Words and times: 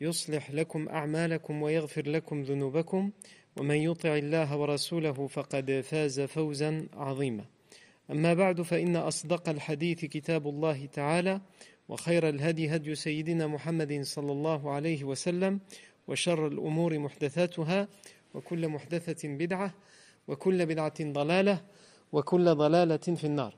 يصلح 0.00 0.50
لكم 0.50 0.88
أعمالكم 0.88 1.62
ويغفر 1.62 2.08
لكم 2.08 2.42
ذنوبكم 2.42 3.10
ومن 3.56 3.76
يطع 3.76 4.16
الله 4.16 4.56
ورسوله 4.56 5.26
فقد 5.26 5.80
فاز 5.84 6.20
فوزا 6.20 6.88
عظيما. 6.92 7.44
أما 8.10 8.34
بعد 8.34 8.62
فإن 8.62 8.96
أصدق 8.96 9.48
الحديث 9.48 10.04
كتاب 10.04 10.48
الله 10.48 10.86
تعالى 10.86 11.40
وخير 11.88 12.28
الهدي 12.28 12.74
هدي 12.76 12.94
سيدنا 12.94 13.46
محمد 13.46 14.02
صلى 14.02 14.32
الله 14.32 14.70
عليه 14.70 15.04
وسلم 15.04 15.60
وشر 16.08 16.46
الأمور 16.46 16.98
محدثاتها 16.98 17.88
وكل 18.34 18.68
محدثة 18.68 19.28
بدعة 19.28 19.74
وكل 20.28 20.66
بدعة 20.66 20.94
ضلالة 21.00 21.64
وكل 22.12 22.54
ضلالة 22.54 22.96
في 22.96 23.24
النار. 23.24 23.54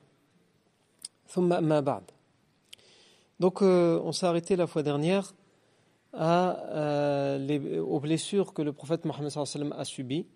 ثم 1.29 1.53
أما 1.53 1.81
بعد. 1.81 2.03
Donc, 3.41 3.63
euh, 3.63 4.01
on 4.05 4.13
s'est 4.13 4.27
arrêté 4.27 4.57
la 4.57 4.67
fois 4.67 4.83
dernière 4.83 5.35
euh, 6.15 7.81
aux 7.81 8.01
blessures 8.01 8.53
que 8.53 8.63
le 8.63 8.73
prophète 8.73 9.05
Mohammed 9.05 9.33
a 9.77 9.85
subies 9.85 10.27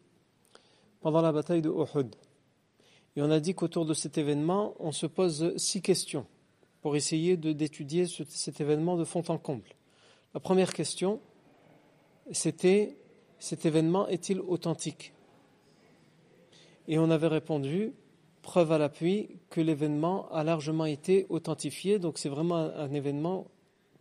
pendant 1.01 1.21
la 1.21 1.33
bataille 1.33 1.63
de 1.63 1.71
Uhud. 1.71 2.17
Et 3.17 3.23
on 3.23 3.31
a 3.31 3.41
dit 3.41 3.55
qu'autour 3.55 3.87
de 3.87 3.95
cet 3.95 4.19
événement, 4.19 4.75
on 4.79 4.93
se 4.93 5.07
pose 5.07 5.57
six 5.57 5.83
questions 5.83 6.27
pour 6.83 6.97
essayer 6.97 7.37
d'étudier 7.37 8.07
cet 8.07 8.61
événement 8.61 8.97
de 8.97 9.05
fond 9.05 9.23
en 9.29 9.39
comble. 9.39 9.75
La 10.35 10.41
première 10.41 10.73
question, 10.73 11.21
c'était 12.31 12.97
cet 13.39 13.67
événement 13.67 14.07
est-il 14.09 14.41
authentique? 14.41 15.13
Et 16.89 16.99
on 16.99 17.11
avait 17.11 17.27
répondu, 17.27 17.93
preuve 18.43 18.73
à 18.73 18.79
l'appui, 18.79 19.41
que 19.51 19.61
l'événement 19.61 20.31
a 20.31 20.45
largement 20.45 20.85
été 20.85 21.27
authentifié, 21.29 21.99
donc 21.99 22.19
c'est 22.19 22.29
vraiment 22.29 22.57
un 22.57 22.93
événement 22.93 23.47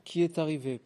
qui 0.03 0.21
est 0.21 0.37
arrivé 0.37 0.81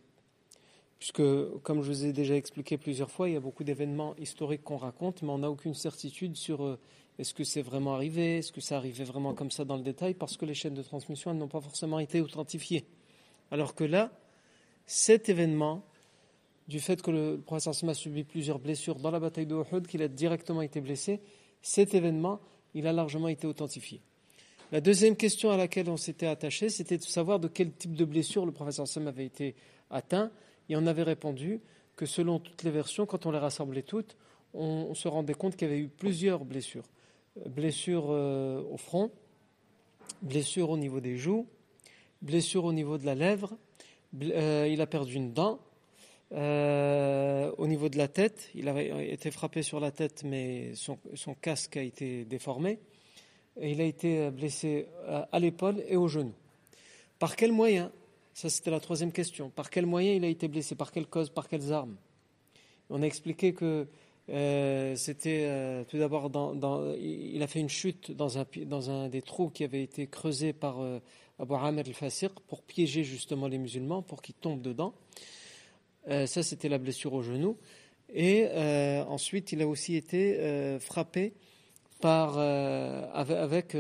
puisque, 1.00 1.24
comme 1.64 1.82
je 1.82 1.88
vous 1.88 2.06
ai 2.06 2.14
déjà 2.14 2.36
expliqué 2.36 2.78
plusieurs 2.78 3.10
fois, 3.10 3.30
il 3.30 3.34
y 3.34 3.38
a 3.38 3.40
beaucoup 3.40 3.64
d'événements 3.64 4.16
historiques 4.18 4.64
qu'on 4.64 4.78
raconte, 4.78 5.22
mais 5.22 5.30
on 5.30 5.40
n'a 5.40 5.50
aucune 5.50 5.74
certitude 5.74 6.36
sur 6.36 6.64
euh, 6.64 6.78
est-ce 7.18 7.34
que 7.34 7.46
c'est 7.46 7.62
vraiment 7.62 7.96
arrivé, 7.96 8.40
est-ce 8.40 8.52
que 8.52 8.62
ça 8.62 8.78
arrivait 8.78 9.06
vraiment 9.06 9.34
comme 9.34 9.50
ça 9.50 9.64
dans 9.64 9.78
le 9.78 9.84
détail, 9.84 10.14
parce 10.14 10.36
que 10.36 10.46
les 10.46 10.54
chaînes 10.54 10.74
de 10.74 10.84
transmission 10.84 11.34
n'ont 11.34 11.48
pas 11.48 11.62
forcément 11.62 12.00
été 12.00 12.20
authentifiées. 12.20 12.86
Alors 13.50 13.76
que 13.76 13.86
là, 13.86 14.12
cet 14.86 15.30
événement, 15.30 15.86
du 16.68 16.80
fait 16.80 17.02
que 17.02 17.12
le 17.12 17.42
professeur 17.44 17.74
Sima 17.74 17.94
a 17.94 17.96
subi 17.96 18.24
plusieurs 18.24 18.60
blessures 18.60 18.96
dans 18.96 19.12
la 19.12 19.20
bataille 19.20 19.48
de 19.48 19.56
Uhud, 19.56 19.88
qu'il 19.88 20.02
a 20.02 20.08
directement 20.08 20.62
été 20.62 20.82
blessé, 20.82 21.22
cet 21.62 21.94
événement, 21.94 22.42
il 22.74 22.88
a 22.88 22.94
largement 22.94 23.28
été 23.28 23.48
authentifié. 23.48 24.02
La 24.72 24.82
deuxième 24.82 25.16
question 25.16 25.50
à 25.50 25.58
laquelle 25.58 25.90
on 25.90 25.98
s'était 25.98 26.28
attaché, 26.28 26.70
c'était 26.70 26.98
de 26.98 27.04
savoir 27.04 27.40
de 27.40 27.48
quel 27.48 27.72
type 27.72 27.96
de 27.96 28.06
blessure 28.06 28.46
le 28.46 28.52
professeur 28.52 28.88
Sam 28.88 29.08
avait 29.08 29.26
été 29.26 29.56
atteint. 29.90 30.32
Et 30.70 30.76
on 30.76 30.86
avait 30.86 31.04
répondu 31.04 31.60
que 31.96 32.06
selon 32.06 32.40
toutes 32.40 32.64
les 32.64 32.72
versions, 32.72 33.06
quand 33.06 33.26
on 33.26 33.32
les 33.32 33.40
rassemblait 33.40 33.82
toutes, 33.82 34.16
on, 34.54 34.94
se 34.94 35.08
rendait 35.08 35.34
compte 35.34 35.56
qu'il 35.56 35.68
y 35.68 35.72
avait 35.72 35.82
eu 35.82 35.90
plusieurs 35.90 36.46
blessures. 36.46 36.86
Blessures 37.46 38.08
euh, 38.10 38.64
au 38.72 38.78
front, 38.78 39.12
blessures 40.22 40.70
au 40.70 40.78
niveau 40.78 41.00
des 41.00 41.18
joues, 41.18 41.46
blessures 42.22 42.66
au 42.66 42.74
niveau 42.74 42.98
de 42.98 43.06
la 43.06 43.16
lèvre, 43.16 43.58
euh, 44.22 44.68
il 44.70 44.82
a 44.82 44.88
perdu 44.88 45.16
une 45.16 45.34
dent. 45.34 45.60
Euh, 46.32 47.52
au 47.58 47.68
niveau 47.68 47.90
de 47.90 47.98
la 47.98 48.08
tête, 48.08 48.50
il 48.54 48.70
avait 48.70 49.12
été 49.12 49.32
frappé 49.32 49.64
sur 49.64 49.80
la 49.80 49.92
tête, 49.92 50.24
mais 50.24 50.74
son, 50.76 50.98
casque 51.42 51.78
a 51.78 51.82
été 51.82 52.26
déformé. 52.26 52.80
Il 53.62 53.82
a 53.82 53.86
été 53.86 54.30
blessé 54.30 54.88
à 55.32 55.40
l'épaule 55.40 55.84
et 55.88 55.98
au 55.98 56.08
genou. 56.08 56.34
Par 57.18 57.36
quel 57.36 57.52
moyen? 57.52 57.92
Ça, 58.40 58.50
c'était 58.50 58.72
la 58.72 58.80
troisième 58.80 59.12
question. 59.12 59.50
Par 59.50 59.70
quel 59.70 59.86
moyen 59.86 60.14
il 60.14 60.24
a 60.24 60.30
été 60.30 60.48
blessé? 60.48 60.74
Par 60.74 60.94
quelle 60.94 61.08
cause? 61.08 61.30
Par 61.30 61.50
quelles 61.50 61.74
armes? 61.74 61.98
On 62.90 63.02
a 63.02 63.06
expliqué 63.06 63.54
que 63.54 63.86
euh, 64.30 64.96
c'était 64.96 65.42
euh, 65.44 65.84
tout 65.84 65.98
d'abord, 65.98 66.32
il 66.98 67.44
a 67.44 67.48
fait 67.48 67.60
une 67.60 67.68
chute 67.68 68.12
dans 68.12 68.40
un, 68.40 69.10
des 69.10 69.22
trous 69.22 69.50
qui 69.50 69.66
avait 69.66 69.84
été 69.84 70.08
creusé 70.08 70.54
par 70.54 70.80
euh, 70.80 71.00
Abu 71.38 71.54
al-Fasir 71.54 72.30
pour 72.48 72.64
piéger 72.64 73.04
justement 73.04 73.50
les 73.50 73.58
musulmans, 73.58 74.02
pour 74.02 74.22
qu'ils 74.22 74.36
tombent 74.36 74.62
dedans. 74.62 74.94
ça, 76.08 76.42
c'était 76.42 76.70
la 76.70 76.78
blessure 76.78 77.14
au 77.16 77.22
genou. 77.22 77.58
Et 78.08 78.48
ensuite, 79.10 79.52
il 79.52 79.62
a 79.62 79.68
aussi 79.68 79.98
été 79.98 80.78
frappé 80.80 81.34
avec 82.02 83.76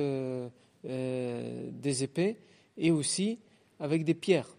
des 0.83 2.03
épées 2.03 2.35
et 2.77 2.91
aussi 2.91 3.39
avec 3.79 4.03
des 4.03 4.13
pierres. 4.13 4.55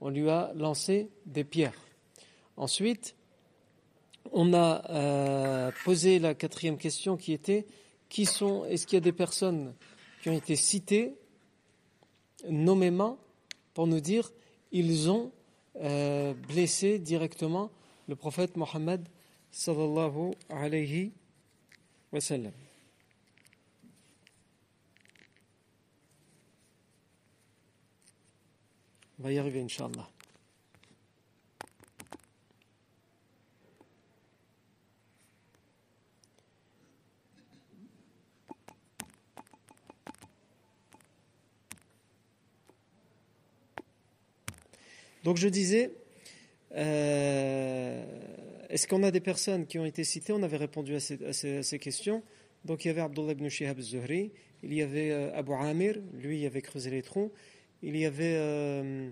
On 0.00 0.08
lui 0.08 0.28
a 0.28 0.52
lancé 0.54 1.10
des 1.26 1.44
pierres. 1.44 1.78
Ensuite, 2.56 3.14
on 4.32 4.54
a 4.54 4.90
euh, 4.90 5.70
posé 5.84 6.18
la 6.18 6.34
quatrième 6.34 6.78
question 6.78 7.16
qui 7.16 7.32
était 7.32 7.66
qui 8.08 8.26
sont, 8.26 8.66
est-ce 8.66 8.86
qu'il 8.86 8.96
y 8.96 8.98
a 8.98 9.00
des 9.00 9.12
personnes 9.12 9.74
qui 10.22 10.28
ont 10.28 10.34
été 10.34 10.54
citées 10.54 11.14
nommément 12.48 13.18
pour 13.74 13.86
nous 13.86 14.00
dire 14.00 14.30
ils 14.70 15.10
ont 15.10 15.32
euh, 15.80 16.34
blessé 16.34 16.98
directement 16.98 17.70
le 18.08 18.16
prophète 18.16 18.56
Mohammed 18.56 19.08
sallallahu 19.50 20.32
alayhi 20.50 21.12
wa 22.12 22.20
sallam. 22.20 22.52
On 29.22 29.26
va 29.26 29.32
y 29.32 29.38
arriver, 29.38 29.60
Inch'Allah. 29.60 30.08
Donc 45.22 45.36
je 45.36 45.46
disais, 45.46 45.92
euh, 46.74 48.04
est-ce 48.70 48.88
qu'on 48.88 49.04
a 49.04 49.12
des 49.12 49.20
personnes 49.20 49.68
qui 49.68 49.78
ont 49.78 49.84
été 49.84 50.02
citées? 50.02 50.32
On 50.32 50.42
avait 50.42 50.56
répondu 50.56 50.96
à 50.96 51.00
ces, 51.00 51.78
questions. 51.78 52.24
Donc 52.64 52.84
il 52.84 52.88
y 52.88 52.90
avait 52.90 53.02
Abdullah 53.02 53.30
ibn 53.30 53.48
Shihab 53.48 53.78
zuhri 53.78 54.32
il 54.62 54.74
y 54.74 54.82
avait 54.82 55.10
euh, 55.10 55.34
Abu 55.34 55.52
Amir, 55.54 55.96
lui 56.14 56.40
il 56.40 56.46
avait 56.46 56.62
creusé 56.62 56.90
les 56.90 57.02
troncs, 57.02 57.32
il 57.82 57.96
y 57.96 58.04
avait 58.04 58.36
euh, 58.36 59.10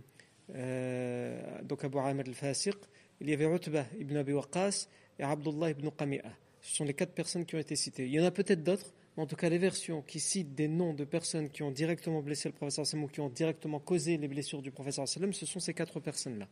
euh, 0.55 1.41
donc 1.63 1.85
Abu 1.85 1.99
Amr 1.99 2.23
al-Fasiq, 2.27 2.77
il 3.21 3.29
y 3.29 3.33
avait 3.33 3.45
Utbah 3.45 3.85
ibn 3.99 4.17
Abi 4.17 4.33
Waqqas 4.33 4.89
et 5.19 5.23
Abdullah 5.23 5.71
ibn 5.71 5.89
Qami'a. 5.91 6.31
Ce 6.63 6.77
sont 6.77 6.85
les 6.85 6.95
quatre 6.95 7.13
personnes 7.13 7.45
qui 7.45 7.57
ont 7.57 7.59
été 7.59 7.75
citées. 7.77 8.07
Il 8.07 8.13
y 8.13 8.21
en 8.21 8.25
a 8.25 8.31
peut-être 8.31 8.63
d'autres, 8.63 8.93
mais 9.17 9.23
en 9.23 9.27
tout 9.27 9.37
cas 9.37 9.49
les 9.49 9.59
versions 9.59 10.03
qui 10.03 10.21
citent 10.21 10.55
des 10.55 10.69
noms 10.69 10.95
de 10.95 11.05
personnes 11.05 11.49
qui 11.51 11.63
ont 11.63 11.71
directement 11.71 12.21
blessé 12.21 12.49
le 12.49 12.55
professeur 12.55 12.87
ou 13.03 13.09
qui 13.09 13.21
ont 13.21 13.29
directement 13.29 13.81
causé 13.81 14.17
les 14.17 14.29
blessures 14.29 14.63
du 14.63 14.71
professeur 14.71 15.09
ce 15.09 15.47
sont 15.47 15.61
ces 15.61 15.75
quatre 15.75 16.01
personnes-là. 16.01 16.47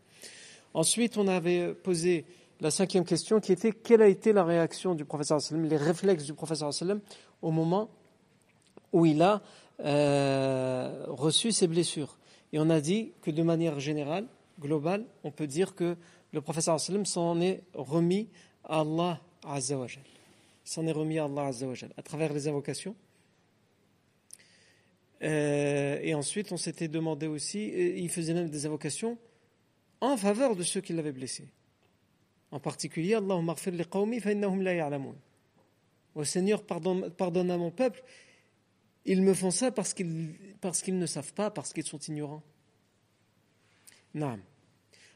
Ensuite, 0.75 1.17
on 1.17 1.29
avait 1.29 1.73
posé 1.75 2.27
la 2.61 2.71
cinquième 2.71 3.05
question 3.05 3.41
qui 3.41 3.53
était 3.53 3.73
quelle 3.73 4.03
a 4.03 4.09
été 4.09 4.33
la 4.33 4.45
réaction 4.45 4.95
du 4.95 5.05
professeur 5.05 5.39
les 5.53 5.77
réflexes 5.77 6.25
du 6.25 6.35
professeur 6.35 6.71
au 7.41 7.51
moment 7.51 7.89
où 8.93 9.07
il 9.07 9.23
a 9.23 9.43
euh, 9.81 11.05
reçu 11.09 11.53
ces 11.53 11.67
blessures. 11.67 12.19
Et 12.53 12.59
on 12.59 12.71
a 12.71 12.81
dit 12.81 13.13
que 13.23 13.31
de 13.31 13.43
manière 13.43 13.79
générale, 13.81 14.27
globale, 14.61 15.05
on 15.25 15.31
peut 15.31 15.47
dire 15.47 15.75
que 15.75 15.97
le 16.33 16.41
professeur 16.41 16.79
sallam 16.81 17.07
s'en 17.07 17.41
est 17.41 17.63
remis 17.75 18.29
à 18.65 18.81
Allah 18.81 19.21
Azzawajal. 19.45 20.03
s'en 20.65 20.87
est 20.87 20.93
remis 20.93 21.19
à 21.19 21.25
Allah 21.25 21.47
Azzawajal 21.47 21.91
à 21.97 22.03
travers 22.03 22.33
les 22.33 22.49
invocations. 22.49 22.97
Euh, 25.23 25.99
et 26.03 26.15
ensuite, 26.15 26.53
on 26.53 26.57
s'était 26.57 26.89
demandé 26.89 27.27
aussi, 27.27 27.67
il 27.69 28.09
faisait 28.09 28.35
même 28.35 28.51
des 28.51 28.67
invocations 28.67 29.19
en 30.01 30.17
faveur 30.17 30.55
de 30.55 30.63
ceux 30.63 30.81
qui 30.81 30.93
l'avaient 30.93 31.13
blessé. 31.13 31.49
En 32.51 32.61
particulier, 32.61 33.15
Allahumma 33.15 33.55
li 33.67 33.85
qawmi 33.85 34.21
fa 34.21 34.33
innahum 34.33 34.63
la 34.63 34.75
ya'lamun. 34.75 35.15
Au 36.15 36.25
Seigneur, 36.25 36.63
pardonne, 36.63 37.51
à 37.51 37.57
mon 37.57 37.71
peuple. 37.71 38.03
Ils 39.09 39.23
me 39.23 39.33
font 39.33 39.51
ça 39.51 39.71
parce 39.73 39.95
qu'ils, 39.95 40.35
ne 40.89 41.07
savent 41.07 41.33
pas, 41.33 41.51
parce 41.51 41.73
qu'ils 41.73 41.87
sont 41.87 41.99
ignorants. 41.99 42.43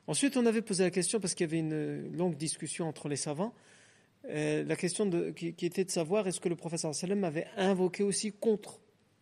Ensuite, 0.06 0.38
on 0.38 0.46
avait 0.46 0.62
posé 0.62 0.82
la 0.82 0.90
question, 0.90 1.20
parce 1.20 1.34
qu'il 1.34 1.44
y 1.44 1.50
avait 1.50 1.58
une 1.58 2.16
longue 2.16 2.38
discussion 2.38 2.88
entre 2.88 3.10
les 3.10 3.16
savants, 3.16 3.52
euh, 4.30 4.64
la 4.64 4.76
question 4.76 5.10
qui, 5.34 5.48
était 5.48 5.84
de 5.84 5.90
savoir 5.90 6.26
est-ce 6.26 6.40
que 6.40 6.48
le 6.48 6.56
professeur 6.56 6.92
avait 7.22 7.46
invoqué 7.58 8.02
aussi 8.02 8.32
contre 8.32 8.80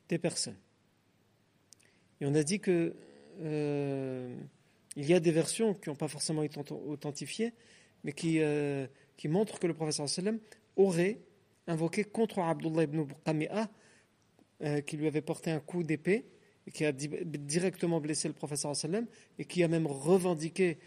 des 0.08 0.18
personnes? 0.18 0.58
Et 2.20 2.26
on 2.26 2.34
a 2.36 2.44
dit 2.44 2.60
que 2.60 2.94
euh, 3.40 4.36
il 4.94 5.04
y 5.04 5.14
a 5.14 5.18
des 5.18 5.32
versions 5.32 5.74
qui 5.74 5.88
n'ont 5.88 5.96
pas 5.96 6.06
forcément 6.06 6.44
été 6.44 6.60
authentifiées, 6.70 7.54
mais 8.04 8.12
qui, 8.12 8.38
euh, 8.38 8.86
qui 9.16 9.26
montrent 9.26 9.58
que 9.58 9.66
le 9.66 9.74
professeur 9.74 10.06
aurait 10.76 11.18
invoqué 11.66 12.04
contre 12.04 12.38
Abdullah 12.38 12.84
ibn 12.84 13.04
Qami'a, 13.24 13.68
qui 14.86 14.96
lui 14.96 15.06
avait 15.06 15.22
porté 15.22 15.50
un 15.50 15.60
coup 15.60 15.82
d'épée 15.82 16.26
et 16.66 16.70
qui 16.70 16.84
a 16.84 16.92
directement 16.92 18.00
blessé 18.00 18.28
le 18.28 18.34
professeur 18.34 18.76
sallam 18.76 19.06
et 19.38 19.44
qui 19.44 19.62
a 19.62 19.68
même 19.68 19.86
revendiqué 19.86 20.78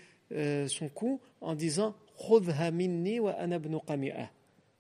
son 0.68 0.90
coup 0.90 1.20
en 1.42 1.56
disant 1.56 1.96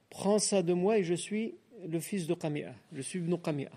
Prends 0.09 0.39
ça 0.39 0.61
de 0.61 0.73
moi 0.73 0.97
et 0.97 1.03
je 1.03 1.13
suis 1.13 1.55
le 1.87 1.99
fils 1.99 2.27
de 2.27 2.33
Qami'a. 2.33 2.73
Je 2.93 3.01
suis 3.01 3.19
Ibn 3.19 3.35
Qami'a. 3.37 3.71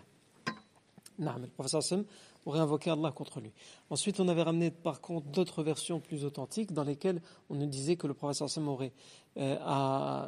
Le 1.18 1.46
professeur 1.48 1.82
Sam 1.82 2.04
aurait 2.44 2.60
invoqué 2.60 2.90
Allah 2.90 3.10
contre 3.10 3.40
lui. 3.40 3.52
Ensuite, 3.90 4.20
on 4.20 4.28
avait 4.28 4.42
ramené 4.42 4.70
par 4.70 5.00
contre 5.00 5.26
d'autres 5.28 5.62
versions 5.62 5.98
plus 6.00 6.24
authentiques 6.24 6.72
dans 6.72 6.84
lesquelles 6.84 7.22
on 7.48 7.54
nous 7.54 7.66
disait 7.66 7.96
que 7.96 8.06
le 8.06 8.14
professeur 8.14 8.50
Sam 8.50 8.68
aurait 8.68 8.92
euh, 9.38 9.56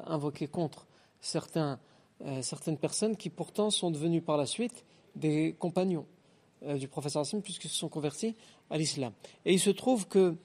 invoqué 0.07 0.49
contre 0.49 0.87
certains, 1.21 1.79
euh, 2.25 2.43
certaines 2.43 2.79
personnes 2.79 3.17
qui 3.17 3.31
pourtant 3.31 3.71
sont 3.71 3.91
devenues 3.91 4.23
par 4.23 4.37
la 4.37 4.47
suite 4.47 4.85
des 5.15 5.55
compagnons 5.59 6.07
euh, 6.65 6.77
du 6.77 6.89
professeur 6.89 7.25
Sam 7.25 7.43
puisqu'ils 7.43 7.69
se 7.71 7.77
sont 7.77 7.89
convertis 7.89 8.35
à 8.71 8.79
l'islam. 8.79 9.13
Et 9.45 9.53
il 9.53 9.61
se 9.61 9.71
trouve 9.71 10.09
que 10.09 10.37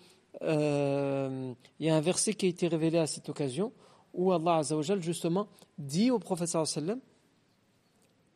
euh, 0.41 1.53
il 1.79 1.85
y 1.85 1.89
a 1.89 1.95
un 1.95 2.01
verset 2.01 2.33
qui 2.33 2.45
a 2.45 2.49
été 2.49 2.67
révélé 2.67 2.97
à 2.97 3.07
cette 3.07 3.29
occasion 3.29 3.71
où 4.13 4.31
Allah 4.31 4.57
Azzawajal 4.57 5.01
justement 5.01 5.47
dit 5.77 6.11
au 6.11 6.19
professeur 6.19 6.67
sallam 6.67 6.99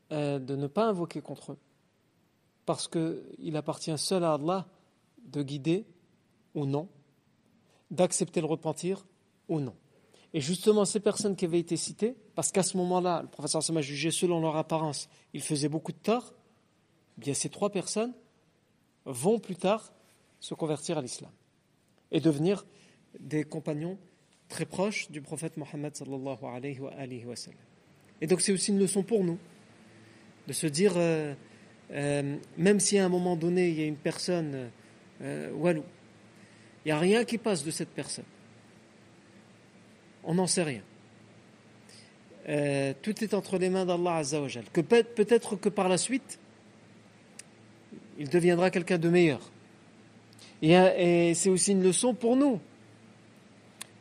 de 0.10 0.56
ne 0.56 0.68
pas 0.68 0.86
invoquer 0.86 1.22
contre 1.22 1.52
eux 1.52 1.58
parce 2.66 2.88
qu'il 2.88 3.56
appartient 3.56 3.98
seul 3.98 4.24
à 4.24 4.34
Allah 4.34 4.68
de 5.26 5.44
guider 5.44 5.86
ou 6.54 6.66
non, 6.66 6.90
d'accepter 7.92 8.42
le 8.42 8.48
repentir 8.48 9.06
ou 9.48 9.60
non. 9.60 9.76
Et 10.38 10.40
justement, 10.40 10.86
ces 10.86 11.00
personnes 11.00 11.36
qui 11.36 11.46
avaient 11.46 11.58
été 11.58 11.76
citées, 11.78 12.14
parce 12.36 12.52
qu'à 12.52 12.62
ce 12.62 12.78
moment-là, 12.78 13.24
le 13.24 13.28
professeur 13.28 13.64
Sallam 13.64 13.80
a 13.80 13.82
jugé 13.82 14.12
selon 14.12 14.40
leur 14.40 14.56
apparence, 14.56 15.10
ils 15.34 15.42
faisaient 15.42 15.68
beaucoup 15.68 15.92
de 15.92 15.98
tort, 15.98 16.36
eh 17.18 17.22
bien 17.22 17.34
ces 17.34 17.50
trois 17.50 17.72
personnes 17.72 18.14
vont 19.06 19.40
plus 19.40 19.56
tard 19.56 19.92
se 20.40 20.54
convertir 20.54 21.00
à 21.00 21.02
l'islam 21.02 21.32
et 22.12 22.20
devenir 22.20 22.68
des 23.20 23.46
compagnons 23.46 23.98
très 24.48 24.68
proches 24.68 25.10
du 25.10 25.24
prophète 25.24 25.58
Mohammed 25.58 25.96
sallallahu 25.96 26.38
alayhi 26.44 26.80
wa. 26.82 27.34
Et 28.22 28.28
donc 28.28 28.42
c'est 28.42 28.52
aussi 28.52 28.70
une 28.70 28.78
leçon 28.78 29.02
pour 29.02 29.24
nous 29.24 29.40
de 30.48 30.54
se 30.54 30.68
dire, 30.68 30.94
euh, 30.98 31.34
euh, 31.90 32.38
même 32.58 32.80
si 32.80 33.00
à 33.00 33.06
un 33.06 33.10
moment 33.10 33.38
donné 33.38 33.70
il 33.70 33.80
y 33.80 33.82
a 33.82 33.88
une 33.88 33.98
personne 33.98 34.70
euh, 35.20 35.52
walou, 35.54 35.84
il 36.86 36.90
n'y 36.90 36.92
a 36.92 37.00
rien 37.00 37.26
qui 37.26 37.40
passe 37.40 37.64
de 37.64 37.72
cette 37.72 37.90
personne. 37.90 38.26
On 40.28 40.36
n'en 40.36 40.46
sait 40.46 40.64
rien. 40.64 40.82
Euh, 42.50 42.94
tout 43.02 43.24
est 43.24 43.34
entre 43.34 43.58
les 43.58 43.70
mains 43.70 43.86
d'Allah 43.86 44.18
Azzawajal. 44.18 44.66
Que 44.72 44.82
peut-être 44.82 45.56
que 45.56 45.70
par 45.70 45.88
la 45.88 45.98
suite, 45.98 46.38
il 48.20 48.30
deviendra 48.30 48.70
quelqu'un 48.70 48.98
de 48.98 49.10
meilleur. 49.10 49.40
Et, 50.62 51.34
c'est 51.34 51.50
aussi 51.50 51.72
une 51.72 51.82
leçon 51.82 52.14
pour 52.14 52.36
nous. 52.36 52.60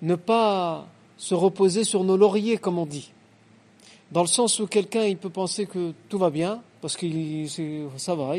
Ne 0.03 0.17
pas 0.17 0.89
se 1.17 1.35
reposer 1.35 1.85
sur 1.85 2.03
nos 2.03 2.17
lauriers, 2.17 2.59
comme 2.59 2.79
on 2.79 2.87
dit. 2.87 3.13
Dans 4.11 4.23
le 4.23 4.27
sens 4.27 4.59
où 4.59 4.67
quelqu'un, 4.67 5.05
il 5.05 5.17
peut 5.17 5.31
penser 5.31 5.67
que 5.67 5.93
tout 6.09 6.19
va 6.19 6.31
bien, 6.31 6.61
parce 6.81 6.97
que 6.97 7.07
ça 7.97 8.15
va, 8.15 8.35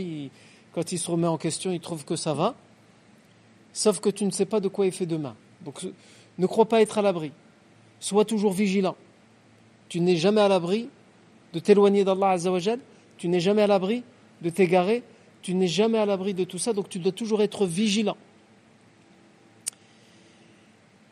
quand 0.73 0.91
il 0.91 0.99
se 0.99 1.09
remet 1.09 1.27
en 1.27 1.37
question, 1.37 1.71
il 1.71 1.79
trouve 1.79 2.03
que 2.03 2.15
ça 2.15 2.33
va, 2.33 2.55
sauf 3.71 3.99
que 4.01 4.09
tu 4.09 4.25
ne 4.25 4.31
sais 4.31 4.45
pas 4.45 4.59
de 4.59 4.67
quoi 4.67 4.85
il 4.85 4.91
fait 4.91 5.05
demain. 5.05 5.35
Donc 5.63 5.85
ne 6.37 6.45
crois 6.47 6.65
pas 6.65 6.81
être 6.81 6.97
à 6.97 7.01
l'abri. 7.01 7.31
Sois 7.99 8.25
toujours 8.25 8.53
vigilant. 8.53 8.95
Tu 9.89 9.99
n'es 9.99 10.17
jamais 10.17 10.41
à 10.41 10.47
l'abri 10.47 10.89
de 11.53 11.59
t'éloigner 11.59 12.03
d'Allah 12.03 12.31
Azzawajal, 12.31 12.79
tu 13.17 13.27
n'es 13.27 13.39
jamais 13.39 13.61
à 13.61 13.67
l'abri 13.67 14.03
de 14.41 14.49
t'égarer, 14.49 15.03
tu 15.41 15.53
n'es 15.53 15.67
jamais 15.67 15.97
à 15.97 16.05
l'abri 16.05 16.33
de 16.33 16.43
tout 16.43 16.57
ça, 16.57 16.73
donc 16.73 16.89
tu 16.89 16.99
dois 16.99 17.11
toujours 17.11 17.41
être 17.41 17.65
vigilant. 17.65 18.17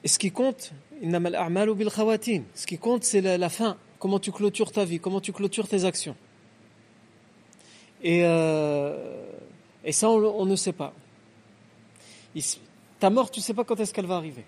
Et 0.04 0.08
ce 0.08 0.20
qui 0.20 0.30
compte, 0.32 0.72
ce 1.02 2.66
qui 2.68 2.78
compte, 2.78 3.04
c'est 3.04 3.22
la, 3.22 3.50
fin, 3.50 3.78
comment 3.98 4.20
tu 4.20 4.32
clôtures 4.32 4.72
ta 4.72 4.86
vie, 4.86 5.00
comment 5.00 5.20
tu 5.20 5.34
clôtures 5.34 5.68
tes 5.68 5.84
actions. 5.84 6.16
Et, 8.04 8.22
euh, 8.24 9.26
et 9.84 9.92
ça, 9.92 10.10
on, 10.10 10.46
ne 10.46 10.56
sait 10.56 10.74
pas. 10.74 10.94
ta 13.00 13.10
mort, 13.10 13.32
tu 13.32 13.40
ne 13.40 13.44
sais 13.44 13.56
pas 13.56 13.64
quand 13.64 13.80
est-ce 13.80 13.94
qu'elle 13.94 14.06
va 14.06 14.18
arriver. 14.18 14.44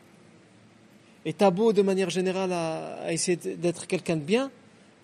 Et 1.26 1.34
ta 1.34 1.52
beau, 1.52 1.74
de 1.74 1.82
manière 1.82 2.10
générale, 2.10 2.54
à 2.54 3.12
essayer 3.12 3.38
d'être 3.38 3.88
quelqu'un 3.88 4.16
de 4.16 4.22
bien, 4.22 4.52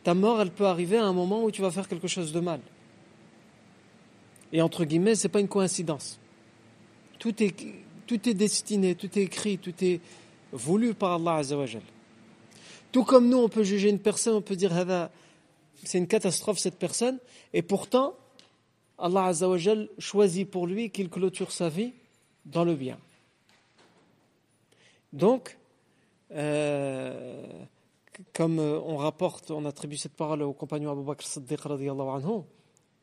ta 0.03 0.13
mort, 0.13 0.41
elle 0.41 0.51
peut 0.51 0.65
arriver 0.65 0.97
à 0.97 1.05
un 1.05 1.13
moment 1.13 1.43
où 1.43 1.51
tu 1.51 1.61
vas 1.61 1.71
faire 1.71 1.87
quelque 1.87 2.07
chose 2.07 2.31
de 2.31 2.39
mal. 2.39 2.59
Et 4.51 4.61
entre 4.61 4.85
guillemets, 4.85 5.15
ce 5.15 5.27
n'est 5.27 5.31
pas 5.31 5.39
une 5.39 5.47
coïncidence. 5.47 6.19
Tout 7.19 7.41
est, 7.41 7.55
tout 8.05 8.29
est 8.29 8.33
destiné, 8.33 8.95
tout 8.95 9.17
est 9.17 9.23
écrit, 9.23 9.57
tout 9.57 9.73
est 9.81 9.99
voulu 10.51 10.93
par 10.93 11.13
Allah 11.13 11.35
Azzawajal. 11.35 11.81
Tout 12.91 13.03
comme 13.03 13.27
nous, 13.27 13.37
on 13.37 13.49
peut 13.49 13.63
juger 13.63 13.89
une 13.89 13.99
personne, 13.99 14.35
on 14.35 14.41
peut 14.41 14.55
dire 14.55 14.71
c'est 15.83 15.97
une 15.97 16.07
catastrophe 16.07 16.59
cette 16.59 16.77
personne, 16.77 17.17
et 17.53 17.61
pourtant, 17.61 18.15
Allah 18.99 19.25
Azzawajal 19.25 19.89
choisit 19.97 20.49
pour 20.49 20.67
lui 20.67 20.91
qu'il 20.91 21.09
clôture 21.09 21.51
sa 21.51 21.69
vie 21.69 21.93
dans 22.45 22.63
le 22.63 22.75
bien. 22.75 22.97
Donc, 25.11 25.57
euh, 26.33 27.65
comme 28.33 28.59
on 28.59 28.97
rapporte, 28.97 29.51
on 29.51 29.65
attribue 29.65 29.97
cette 29.97 30.15
parole 30.15 30.41
au 30.41 30.53
compagnon 30.53 30.91
Abu 30.91 31.03
Bakr 31.03 31.25
Siddiq 31.25 31.65
anhu, 31.65 32.43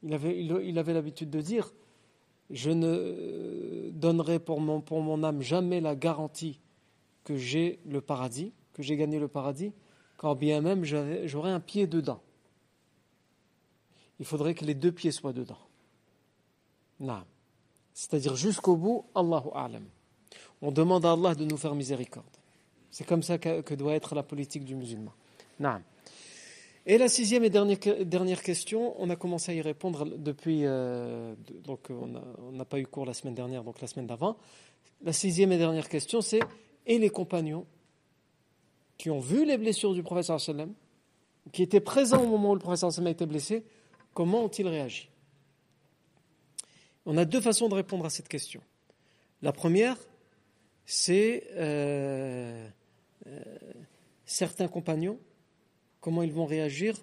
il 0.03 0.15
avait, 0.15 0.43
il, 0.43 0.79
avait 0.79 0.95
l'habitude 0.95 1.31
de 1.31 1.41
dire 1.41 1.73
Je 2.51 2.71
ne 2.71 3.91
donnerai 3.91 4.39
pour 4.39 4.61
mon, 4.61 4.81
pour 4.81 5.01
mon 5.03 5.23
âme 5.23 5.43
jamais 5.43 5.81
la 5.81 5.95
garantie 5.95 6.61
que 7.25 7.37
j'ai 7.37 7.81
le 7.87 8.01
paradis, 8.01 8.53
que 8.73 8.83
j'ai 8.83 8.97
gagné 8.97 9.19
le 9.19 9.29
paradis, 9.29 9.73
quand 10.17 10.35
bien 10.35 10.61
même 10.61 10.85
j'aurai 10.85 11.51
un 11.51 11.61
pied 11.61 11.87
dedans. 11.87 12.23
Il 14.19 14.27
faudrait 14.27 14.55
que 14.55 14.65
les 14.65 14.75
deux 14.75 14.93
pieds 14.93 15.13
soient 15.13 15.33
dedans. 15.33 15.59
C'est-à-dire 17.95 18.37
jusqu'au 18.37 18.77
bout, 18.77 19.07
Allahu 19.15 19.49
A'lam. 19.55 19.85
On 20.63 20.71
demande 20.71 21.07
à 21.07 21.13
Allah 21.13 21.35
de 21.35 21.45
nous 21.45 21.57
faire 21.57 21.75
miséricorde. 21.75 22.37
C'est 22.91 23.07
comme 23.07 23.23
ça 23.23 23.39
que, 23.39 23.61
que, 23.61 23.75
doit 23.75 23.95
être 23.95 24.15
la 24.15 24.23
politique 24.23 24.65
du 24.65 24.75
musulman. 24.75 25.13
Naam. 25.59 25.83
Et 26.87 26.99
la 26.99 27.09
sixième 27.09 27.45
et 27.45 27.51
dernière, 27.51 28.43
question, 28.43 28.95
on 28.99 29.11
a 29.11 29.17
commencé 29.17 29.53
à 29.53 29.55
y 29.55 29.61
répondre 29.61 30.07
depuis, 30.17 30.63
euh, 30.65 31.35
donc 31.63 31.89
on 31.91 32.53
n'a 32.53 32.65
pas 32.65 32.81
eu 32.81 32.87
cours 32.87 33.05
la 33.05 33.13
semaine 33.13 33.35
dernière, 33.35 33.63
donc 33.63 33.81
la 33.81 33.87
semaine 33.87 34.07
d'avant. 34.07 34.37
La 35.03 35.13
sixième 35.13 35.53
et 35.53 35.59
dernière 35.59 35.89
question, 35.89 36.21
c'est 36.21 36.41
et 36.87 36.99
les 36.99 37.11
compagnons 37.11 37.67
qui 38.97 39.11
ont 39.11 39.21
vu 39.21 39.45
les 39.45 39.59
blessures 39.59 39.95
du 39.95 40.03
professeur 40.03 40.41
sallam, 40.41 40.73
qui 41.53 41.63
étaient 41.63 41.81
présents 41.81 42.23
au 42.23 42.29
moment 42.29 42.51
où 42.51 42.55
le 42.55 42.61
professeur 42.61 42.91
sallam 42.91 43.09
a 43.09 43.11
été 43.11 43.27
blessé, 43.27 43.63
comment 44.15 44.45
ont-ils 44.45 44.67
réagi? 44.67 45.11
On 47.07 47.17
a 47.19 47.25
deux 47.25 47.41
façons 47.41 47.69
de 47.69 47.75
répondre 47.75 48.05
à 48.05 48.11
cette 48.11 48.29
question. 48.29 48.63
La 49.43 49.53
première, 49.53 49.97
c'est 50.85 51.45
euh, 51.53 52.69
euh, 53.27 53.43
certains 54.25 54.69
compagnons 54.69 55.19
comment 56.01 56.23
ils 56.23 56.33
vont 56.33 56.47
réagir 56.47 56.97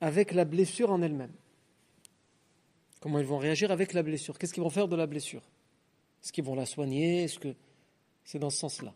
avec 0.00 0.32
la 0.32 0.44
blessure 0.44 0.90
en 0.90 1.02
elle-même. 1.02 1.32
Comment 3.00 3.18
ils 3.18 3.26
vont 3.26 3.38
réagir 3.38 3.70
avec 3.70 3.92
la 3.92 4.02
blessure. 4.02 4.38
Qu'est-ce 4.38 4.52
qu'ils 4.52 4.62
vont 4.62 4.70
faire 4.70 4.88
de 4.88 4.96
la 4.96 5.06
blessure? 5.06 5.42
Est-ce 6.22 6.32
qu'ils 6.32 6.44
vont 6.44 6.54
la 6.54 6.66
soigner? 6.66 7.24
Est-ce 7.24 7.38
que 7.38 7.54
c'est 8.24 8.38
dans 8.38 8.50
ce 8.50 8.58
sens-là? 8.58 8.94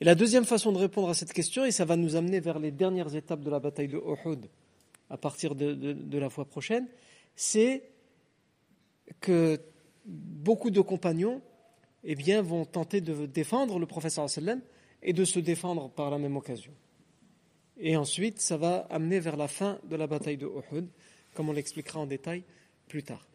Et 0.00 0.04
la 0.04 0.14
deuxième 0.14 0.44
façon 0.44 0.72
de 0.72 0.78
répondre 0.78 1.08
à 1.08 1.14
cette 1.14 1.32
question, 1.32 1.64
et 1.64 1.72
ça 1.72 1.84
va 1.84 1.96
nous 1.96 2.16
amener 2.16 2.40
vers 2.40 2.58
les 2.58 2.70
dernières 2.70 3.14
étapes 3.14 3.40
de 3.40 3.50
la 3.50 3.58
bataille 3.58 3.88
de 3.88 3.98
Uhud 3.98 4.46
à 5.10 5.16
partir 5.16 5.54
de, 5.54 6.18
la 6.18 6.30
fois 6.30 6.44
prochaine, 6.44 6.86
c'est 7.34 7.82
que 9.20 9.58
beaucoup 10.04 10.70
de 10.70 10.80
compagnons 10.80 11.40
eh 12.04 12.14
bien, 12.14 12.42
vont 12.42 12.64
tenter 12.64 13.00
de 13.00 13.26
défendre 13.26 13.78
le 13.78 13.86
professeur 13.86 14.24
et 15.02 15.12
de 15.12 15.24
se 15.24 15.38
défendre 15.38 15.90
par 15.90 16.10
la 16.10 16.18
même 16.18 16.36
occasion. 16.36 16.72
Et 17.78 17.96
ensuite, 17.96 18.40
ça 18.40 18.56
va 18.56 18.86
amener 18.90 19.20
vers 19.20 19.36
la 19.36 19.48
fin 19.48 19.78
de 19.84 19.96
la 19.96 20.06
bataille 20.06 20.36
de 20.36 20.46
Uhud, 20.46 20.88
comme 21.34 21.48
on 21.48 21.52
l'expliquera 21.52 22.00
en 22.00 22.06
détail 22.06 22.42
plus 22.88 23.02
tard. 23.02 23.26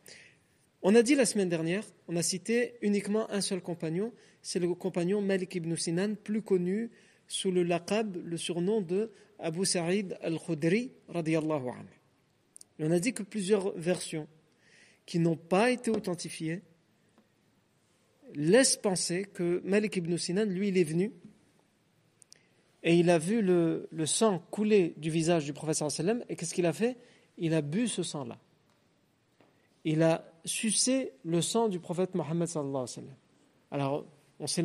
On 0.81 0.95
a 0.95 1.01
dit 1.01 1.15
la 1.15 1.25
semaine 1.25 1.47
dernière, 1.47 1.85
on 2.09 2.17
a 2.17 2.23
cité 2.23 2.73
uniquement 2.81 3.31
un 3.31 3.39
seul 3.39 3.61
compagnon, 3.61 4.11
c'est 4.41 4.59
le 4.59 4.73
compagnon 4.73 5.21
Malik 5.21 5.55
ibn 5.55 5.73
Sinan, 5.77 6.15
plus 6.15 6.41
connu 6.41 6.91
sous 7.27 7.51
le 7.51 7.63
laqab, 7.63 8.17
le 8.21 8.35
surnom 8.35 8.81
de 8.81 9.11
Abu 9.39 9.65
Sa'id 9.65 10.17
al-Khudri, 10.21 10.91
radiyallahu 11.07 11.69
anhu. 11.69 12.01
On 12.79 12.91
a 12.91 12.99
dit 12.99 13.13
que 13.13 13.23
plusieurs 13.23 13.71
versions 13.77 14.27
qui 15.05 15.19
n'ont 15.19 15.37
pas 15.37 15.71
été 15.71 15.89
authentifiées 15.89 16.61
laissent 18.35 18.77
penser 18.77 19.23
que 19.23 19.61
Malik 19.63 19.95
ibn 19.95 20.17
Sinan, 20.17 20.45
lui, 20.45 20.67
il 20.67 20.77
est 20.77 20.83
venu 20.83 21.13
et 22.83 22.97
il 22.97 23.09
a 23.09 23.17
vu 23.17 23.41
le, 23.41 23.87
sang 24.05 24.43
couler 24.51 24.93
du 24.97 25.09
visage 25.09 25.45
du 25.45 25.53
professeur 25.53 25.89
sallam 25.89 26.23
et 26.27 26.35
qu'est-ce 26.35 26.53
qu'il 26.53 26.65
a 26.65 26.73
fait? 26.73 26.97
Il 27.37 27.53
a 27.53 27.61
bu 27.61 27.87
ce 27.87 28.03
sang-là. 28.03 28.37
Il 29.85 30.03
a 30.03 30.25
sucé 30.45 31.13
le 31.23 31.41
sang 31.41 31.69
du 31.69 31.79
prophète 31.79 32.13
Mohammed 32.13 32.47
sallam. 32.47 32.85
Alors, 33.71 34.05
on 34.39 34.47
s'est 34.47 34.63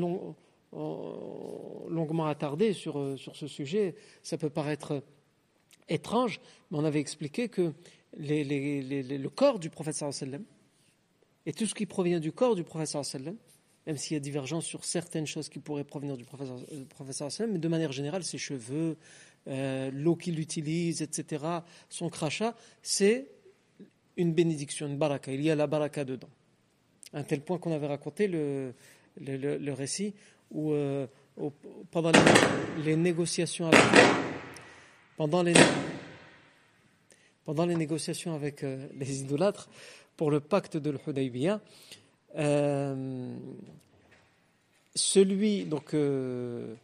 longuement 0.72 2.26
attardé 2.26 2.72
sur, 2.72 3.18
sur 3.18 3.36
ce 3.36 3.46
sujet. 3.46 3.94
Ça 4.22 4.36
peut 4.36 4.50
paraître 4.50 5.02
étrange, 5.88 6.40
mais 6.70 6.78
on 6.78 6.84
avait 6.84 7.00
expliqué 7.00 7.48
que 7.48 7.72
le 8.16 9.28
corps 9.28 9.60
du 9.60 9.70
prophète 9.70 9.94
sallam 9.94 10.44
et 11.46 11.52
tout 11.52 11.66
ce 11.66 11.74
qui 11.74 11.86
provient 11.86 12.18
du 12.18 12.32
corps 12.32 12.56
du 12.56 12.64
prophète 12.64 12.88
sallam 13.04 13.36
même 13.88 13.96
s'il 13.96 14.14
y 14.14 14.16
a 14.18 14.20
divergence 14.20 14.66
sur 14.66 14.84
certaines 14.84 15.26
choses 15.26 15.48
qui 15.48 15.60
pourraient 15.60 15.82
provenir 15.82 16.18
du 16.18 16.24
professeur, 16.26 16.58
euh, 16.72 16.84
professeur 16.90 17.30
mais 17.48 17.58
de 17.58 17.68
manière 17.68 17.90
générale, 17.90 18.22
ses 18.22 18.36
cheveux, 18.36 18.98
euh, 19.48 19.90
l'eau 19.94 20.14
qu'il 20.14 20.38
utilise, 20.38 21.00
etc., 21.00 21.42
son 21.88 22.10
crachat, 22.10 22.54
c'est 22.82 23.28
une 24.18 24.34
bénédiction, 24.34 24.86
une 24.86 24.98
baraka. 24.98 25.32
Il 25.32 25.40
y 25.40 25.50
a 25.50 25.54
la 25.54 25.66
baraka 25.66 26.04
dedans. 26.04 26.28
Un 27.14 27.22
tel 27.22 27.40
point 27.40 27.56
qu'on 27.56 27.72
avait 27.72 27.86
raconté 27.86 28.28
le, 28.28 28.74
récit 29.72 30.12
où, 30.50 30.72
euh, 30.72 31.06
pendant 31.90 32.12
les, 32.84 32.94
négociations 32.94 33.68
avec 33.68 33.80
pendant 35.16 35.42
les, 35.42 35.54
pendant 37.46 37.64
les 37.64 37.74
négociations 37.74 38.34
avec 38.34 38.66
les 38.94 39.22
idolâtres 39.22 39.70
pour 40.18 40.30
le 40.30 40.40
pacte 40.40 40.76
de 40.76 40.90
l'Hudaybiyah, 40.90 41.62
euh, 42.36 43.36
celui, 44.94 45.64
donc, 45.64 45.94
euh, 45.94 46.74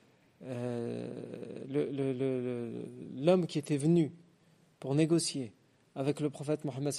euh, 0.45 1.09
l'homme 3.17 3.47
qui 3.47 3.59
était 3.59 3.77
venu 3.77 4.13
pour 4.81 4.95
négocier 4.95 5.53
avec 5.95 6.21
le 6.21 6.31
prophète 6.31 6.65
Mohammed 6.65 6.95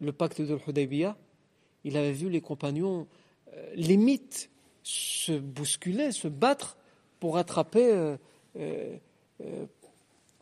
le 0.00 0.12
pacte 0.12 0.40
de 0.42 0.54
l'Hudaybiyah, 0.66 1.16
il 1.84 1.96
avait 1.96 2.12
vu 2.12 2.28
les 2.28 2.40
compagnons 2.40 3.06
limite 3.74 4.50
se 4.82 5.32
bousculer, 5.32 6.12
se 6.12 6.28
battre 6.28 6.76
pour 7.20 7.38
attraper 7.38 8.16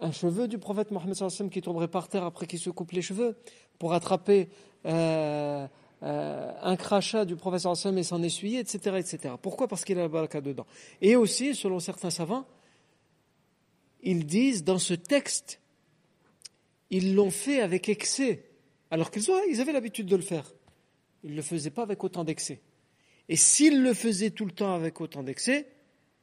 un 0.01 0.13
cheveu 0.13 0.49
du 0.49 0.59
prophète 0.59 0.91
Mohammed 0.91 1.51
qui 1.51 1.61
tomberait 1.61 1.89
par 1.89 2.09
terre 2.09 2.25
après 2.25 2.47
qu'il 2.47 2.59
se 2.59 2.71
coupe 2.71 2.93
les 2.93 3.03
cheveux, 3.03 3.37
pour 3.79 3.93
attraper 3.93 4.49
euh, 4.87 5.67
euh, 6.03 6.53
un 6.61 6.77
crachat 6.77 7.25
du 7.25 7.37
professeur 7.37 7.77
Sam 7.77 7.97
et 7.99 8.03
s'en 8.03 8.23
essuyer, 8.23 8.59
etc., 8.59 8.97
etc. 8.99 9.35
Pourquoi 9.41 9.69
Parce 9.69 9.85
qu'il 9.85 9.99
a 9.99 10.03
la 10.03 10.09
baraka 10.09 10.41
dedans. 10.41 10.67
Et 11.01 11.15
aussi, 11.15 11.55
selon 11.55 11.79
certains 11.79 12.11
savants, 12.11 12.47
ils 14.03 14.27
disent 14.27 14.65
dans 14.65 14.79
ce 14.79 14.95
texte, 14.95 15.61
ils 16.91 17.15
l'ont 17.15 17.31
fait 17.31 17.61
avec 17.61 17.89
excès, 17.89 18.51
alors 18.91 19.11
qu'ils 19.11 19.25
ils 19.49 19.61
avaient 19.61 19.73
l'habitude 19.73 20.07
de 20.07 20.17
le 20.17 20.23
faire. 20.23 20.53
Ils 21.23 21.31
ne 21.31 21.37
le 21.37 21.43
faisaient 21.43 21.71
pas 21.71 21.83
avec 21.83 22.03
autant 22.03 22.25
d'excès. 22.25 22.61
Et 23.29 23.37
s'ils 23.37 23.81
le 23.81 23.95
faisaient 23.95 24.31
tout 24.31 24.45
le 24.45 24.51
temps 24.51 24.75
avec 24.75 25.01
autant 25.01 25.23
d'excès, 25.23 25.69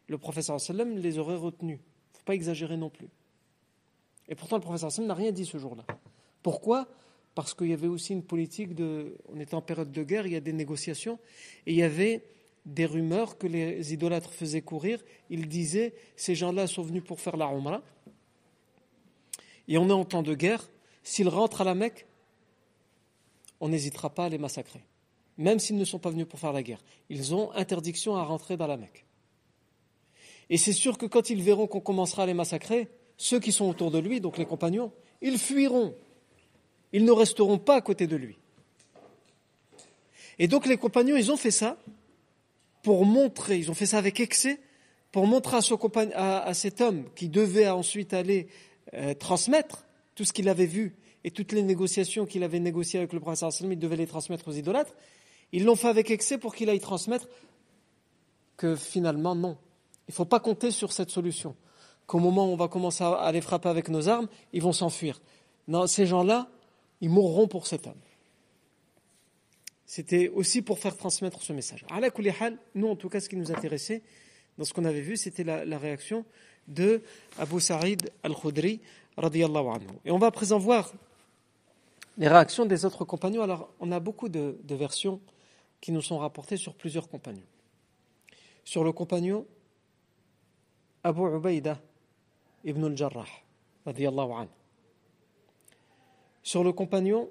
le 0.07 0.17
professeur 0.17 0.59
sallam 0.59 0.97
les 0.97 1.17
aurait 1.17 1.35
retenus. 1.35 1.79
Il 1.79 2.13
ne 2.13 2.17
faut 2.17 2.25
pas 2.25 2.35
exagérer 2.35 2.75
non 2.75 2.89
plus. 2.89 3.07
Et 4.27 4.35
pourtant, 4.35 4.57
le 4.57 4.61
professeur 4.61 4.91
sallam 4.91 5.07
n'a 5.07 5.13
rien 5.13 5.31
dit 5.31 5.45
ce 5.45 5.57
jour-là. 5.57 5.85
Pourquoi? 6.43 6.87
Parce 7.35 7.53
qu'il 7.53 7.67
y 7.67 7.73
avait 7.73 7.87
aussi 7.87 8.13
une 8.13 8.23
politique 8.23 8.75
de. 8.75 9.15
On 9.27 9.39
était 9.39 9.55
en 9.55 9.61
période 9.61 9.91
de 9.91 10.03
guerre, 10.03 10.25
il 10.25 10.33
y 10.33 10.35
a 10.35 10.41
des 10.41 10.53
négociations, 10.53 11.19
et 11.65 11.71
il 11.71 11.77
y 11.77 11.83
avait 11.83 12.23
des 12.65 12.85
rumeurs 12.85 13.37
que 13.37 13.47
les 13.47 13.93
idolâtres 13.93 14.31
faisaient 14.31 14.61
courir. 14.61 15.03
Ils 15.29 15.47
disaient 15.47 15.93
ces 16.15 16.35
gens-là 16.35 16.67
sont 16.67 16.83
venus 16.83 17.03
pour 17.03 17.19
faire 17.19 17.37
la 17.37 17.45
Umrah, 17.45 17.81
et 19.67 19.77
on 19.77 19.87
est 19.89 19.93
en 19.93 20.05
temps 20.05 20.23
de 20.23 20.33
guerre. 20.33 20.69
S'ils 21.03 21.29
rentrent 21.29 21.61
à 21.61 21.63
la 21.63 21.75
Mecque, 21.75 22.05
on 23.59 23.69
n'hésitera 23.69 24.09
pas 24.09 24.25
à 24.25 24.29
les 24.29 24.37
massacrer, 24.37 24.81
même 25.37 25.59
s'ils 25.59 25.77
ne 25.77 25.85
sont 25.85 25.99
pas 25.99 26.09
venus 26.09 26.27
pour 26.27 26.39
faire 26.39 26.53
la 26.53 26.63
guerre. 26.63 26.83
Ils 27.09 27.33
ont 27.33 27.51
interdiction 27.53 28.15
à 28.15 28.23
rentrer 28.23 28.57
dans 28.57 28.67
la 28.67 28.77
Mecque. 28.77 29.05
Et 30.49 30.57
c'est 30.57 30.73
sûr 30.73 30.97
que 30.97 31.05
quand 31.05 31.29
ils 31.29 31.41
verront 31.41 31.67
qu'on 31.67 31.79
commencera 31.79 32.23
à 32.23 32.25
les 32.25 32.33
massacrer, 32.33 32.87
ceux 33.17 33.39
qui 33.39 33.51
sont 33.51 33.69
autour 33.69 33.91
de 33.91 33.99
lui, 33.99 34.19
donc 34.19 34.37
les 34.37 34.45
compagnons, 34.45 34.91
ils 35.21 35.37
fuiront 35.37 35.93
ils 36.93 37.05
ne 37.05 37.11
resteront 37.11 37.57
pas 37.57 37.75
à 37.75 37.81
côté 37.81 38.07
de 38.07 38.15
lui. 38.15 38.37
Et 40.37 40.47
donc 40.47 40.65
les 40.65 40.77
compagnons, 40.77 41.17
ils 41.17 41.31
ont 41.31 41.37
fait 41.37 41.51
ça 41.51 41.77
pour 42.81 43.05
montrer, 43.05 43.57
ils 43.57 43.69
ont 43.69 43.73
fait 43.73 43.85
ça 43.85 43.97
avec 43.97 44.19
excès, 44.19 44.59
pour 45.11 45.27
montrer 45.27 45.57
à, 46.15 46.53
cet 46.53 46.81
homme 46.81 47.05
qui 47.15 47.29
devait 47.29 47.67
ensuite 47.67 48.13
aller 48.13 48.47
euh, 48.93 49.13
transmettre 49.13 49.85
tout 50.15 50.23
ce 50.23 50.33
qu'il 50.33 50.47
avait 50.49 50.65
vu 50.65 50.95
et 51.23 51.31
toutes 51.31 51.51
les 51.51 51.63
négociations 51.63 52.25
qu'il 52.25 52.43
avait 52.43 52.59
négociées 52.59 52.99
avec 52.99 53.13
le 53.13 53.19
prophète 53.19 53.61
il 53.61 53.79
devait 53.79 53.95
les 53.95 54.07
transmettre 54.07 54.47
aux 54.47 54.53
idolâtres. 54.53 54.93
Ils 55.51 55.65
l'ont 55.65 55.75
fait 55.75 55.87
avec 55.87 56.11
excès 56.11 56.37
pour 56.37 56.55
qu'il 56.55 56.69
aille 56.69 56.79
transmettre 56.79 57.27
que 58.55 58.75
finalement, 58.75 59.35
non. 59.35 59.57
Il 60.07 60.11
ne 60.11 60.13
faut 60.13 60.25
pas 60.25 60.39
compter 60.39 60.71
sur 60.71 60.91
cette 60.91 61.09
solution. 61.09 61.55
Qu'au 62.07 62.19
moment 62.19 62.47
où 62.47 62.53
on 62.53 62.55
va 62.55 62.67
commencer 62.67 63.03
à 63.03 63.31
les 63.31 63.41
frapper 63.41 63.69
avec 63.69 63.89
nos 63.89 64.09
armes, 64.09 64.27
ils 64.53 64.61
vont 64.61 64.73
s'enfuir. 64.73 65.21
Non, 65.67 65.87
ces 65.87 66.05
gens-là, 66.05 66.49
ils 67.01 67.09
mourront 67.09 67.47
pour 67.47 67.67
cet 67.67 67.87
homme. 67.87 67.99
C'était 69.85 70.29
aussi 70.29 70.61
pour 70.61 70.77
faire 70.77 70.95
transmettre 70.95 71.41
ce 71.41 71.51
message. 71.51 71.83
Nous 72.75 72.87
en 72.87 72.95
tout 72.95 73.09
cas, 73.09 73.19
ce 73.19 73.27
qui 73.27 73.35
nous 73.35 73.51
intéressait 73.51 74.03
dans 74.57 74.65
ce 74.65 74.73
qu'on 74.73 74.85
avait 74.85 75.01
vu, 75.01 75.17
c'était 75.17 75.43
la, 75.43 75.77
réaction 75.77 76.25
de 76.67 77.01
Abu 77.39 77.59
Sa'id 77.59 78.11
al-Khudri, 78.21 78.81
anhu. 79.17 79.87
Et 80.05 80.11
on 80.11 80.19
va 80.19 80.27
à 80.27 80.31
présent 80.31 80.59
voir 80.59 80.93
les 82.17 82.27
réactions 82.27 82.65
des 82.65 82.85
autres 82.85 83.05
compagnons. 83.05 83.41
Alors, 83.41 83.73
on 83.79 83.91
a 83.91 83.99
beaucoup 83.99 84.29
de, 84.29 84.57
versions 84.67 85.19
qui 85.81 85.91
nous 85.91 86.01
sont 86.01 86.17
rapportées 86.17 86.57
sur 86.57 86.75
plusieurs 86.75 87.09
compagnons. 87.09 87.47
Sur 88.63 88.83
le 88.83 88.91
compagnon 88.91 89.47
Abu 91.03 91.21
Ubaida 91.21 91.81
ibn 92.63 92.83
al-Jarrah, 92.83 93.25
anhu 93.85 94.58
sur 96.49 96.63
le 96.63 96.73
compagnon, 96.73 97.29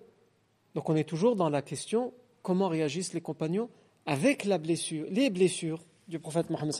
donc 0.76 0.88
on 0.88 0.94
est 0.94 1.02
toujours 1.02 1.34
dans 1.34 1.50
la 1.50 1.60
question 1.60 2.12
comment 2.40 2.68
réagissent 2.68 3.14
les 3.14 3.20
compagnons 3.20 3.68
avec 4.06 4.44
les 4.44 5.28
blessures 5.28 5.82
du 6.06 6.20
prophète 6.20 6.50
Mohammed 6.50 6.72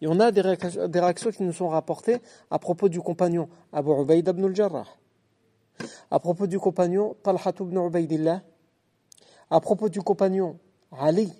Et 0.00 0.06
on 0.06 0.18
a 0.18 0.32
des 0.32 0.40
réactions, 0.40 1.30
qui 1.30 1.42
nous 1.42 1.52
sont 1.52 1.68
rapportées 1.68 2.22
à 2.50 2.58
propos 2.58 2.88
du 2.88 3.02
compagnon 3.02 3.50
Abu 3.70 3.90
Ubaid 3.90 4.26
ibn 4.26 4.46
al-Jarrah, 4.46 4.86
à 6.10 6.18
propos 6.18 6.46
du 6.46 6.58
compagnon 6.58 7.16
Talha 7.22 7.52
ibn 7.60 7.86
Ubaidillah, 7.86 8.42
à 9.50 9.60
propos 9.60 9.90
du 9.90 10.00
compagnon 10.00 10.58
Ali, 10.90 11.30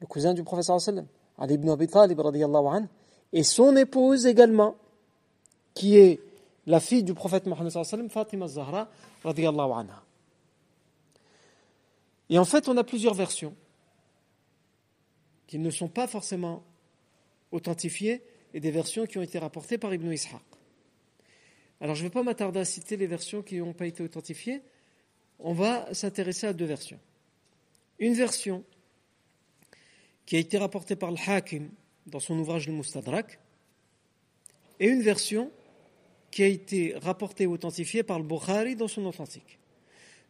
le 0.00 0.06
cousin 0.06 0.32
du 0.32 0.44
prophète 0.44 0.70
Ali 1.38 1.54
ibn 1.54 1.70
Abi 1.70 1.88
Talib 1.88 2.20
et 3.32 3.42
son 3.42 3.74
épouse 3.74 4.26
également, 4.26 4.76
qui 5.74 5.96
est 5.96 6.20
la 6.70 6.80
fille 6.80 7.02
du 7.02 7.14
prophète 7.14 7.46
Mohammed 7.46 7.72
Fatima 8.08 8.46
Zahra 8.46 8.88
anha. 9.24 10.04
Et 12.30 12.38
en 12.38 12.44
fait, 12.44 12.68
on 12.68 12.76
a 12.76 12.84
plusieurs 12.84 13.14
versions 13.14 13.54
qui 15.48 15.58
ne 15.58 15.68
sont 15.70 15.88
pas 15.88 16.06
forcément 16.06 16.62
authentifiées 17.50 18.22
et 18.54 18.60
des 18.60 18.70
versions 18.70 19.04
qui 19.06 19.18
ont 19.18 19.22
été 19.22 19.40
rapportées 19.40 19.78
par 19.78 19.92
Ibn 19.92 20.12
Ishaq. 20.12 20.40
Alors, 21.80 21.96
je 21.96 22.04
ne 22.04 22.08
vais 22.08 22.12
pas 22.12 22.22
m'attarder 22.22 22.60
à 22.60 22.64
citer 22.64 22.96
les 22.96 23.08
versions 23.08 23.42
qui 23.42 23.56
n'ont 23.56 23.72
pas 23.72 23.86
été 23.86 24.04
authentifiées. 24.04 24.62
On 25.40 25.54
va 25.54 25.92
s'intéresser 25.92 26.46
à 26.46 26.52
deux 26.52 26.66
versions. 26.66 27.00
Une 27.98 28.14
version 28.14 28.62
qui 30.24 30.36
a 30.36 30.38
été 30.38 30.56
rapportée 30.56 30.94
par 30.94 31.10
le 31.10 31.16
Hakim 31.26 31.68
dans 32.06 32.20
son 32.20 32.38
ouvrage 32.38 32.68
Le 32.68 32.74
Mustadrak, 32.74 33.40
et 34.78 34.86
une 34.86 35.02
version 35.02 35.50
qui 36.30 36.42
a 36.42 36.46
été 36.46 36.94
rapportée 37.02 37.44
et 37.44 37.46
authentifiée 37.46 38.02
par 38.02 38.18
le 38.18 38.24
Bukhari 38.24 38.76
dans 38.76 38.88
son 38.88 39.04
authentique. 39.06 39.58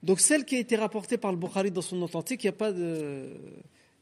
Donc 0.02 0.20
celle 0.20 0.44
qui 0.44 0.56
a 0.56 0.58
été 0.58 0.76
rapportée 0.76 1.18
par 1.18 1.30
le 1.30 1.36
Bukhari 1.36 1.70
dans 1.70 1.82
son 1.82 2.00
authentique, 2.02 2.42
il 2.44 2.46
n'y 2.46 2.50
a 2.50 2.52
pas 2.52 2.72
de, 2.72 3.36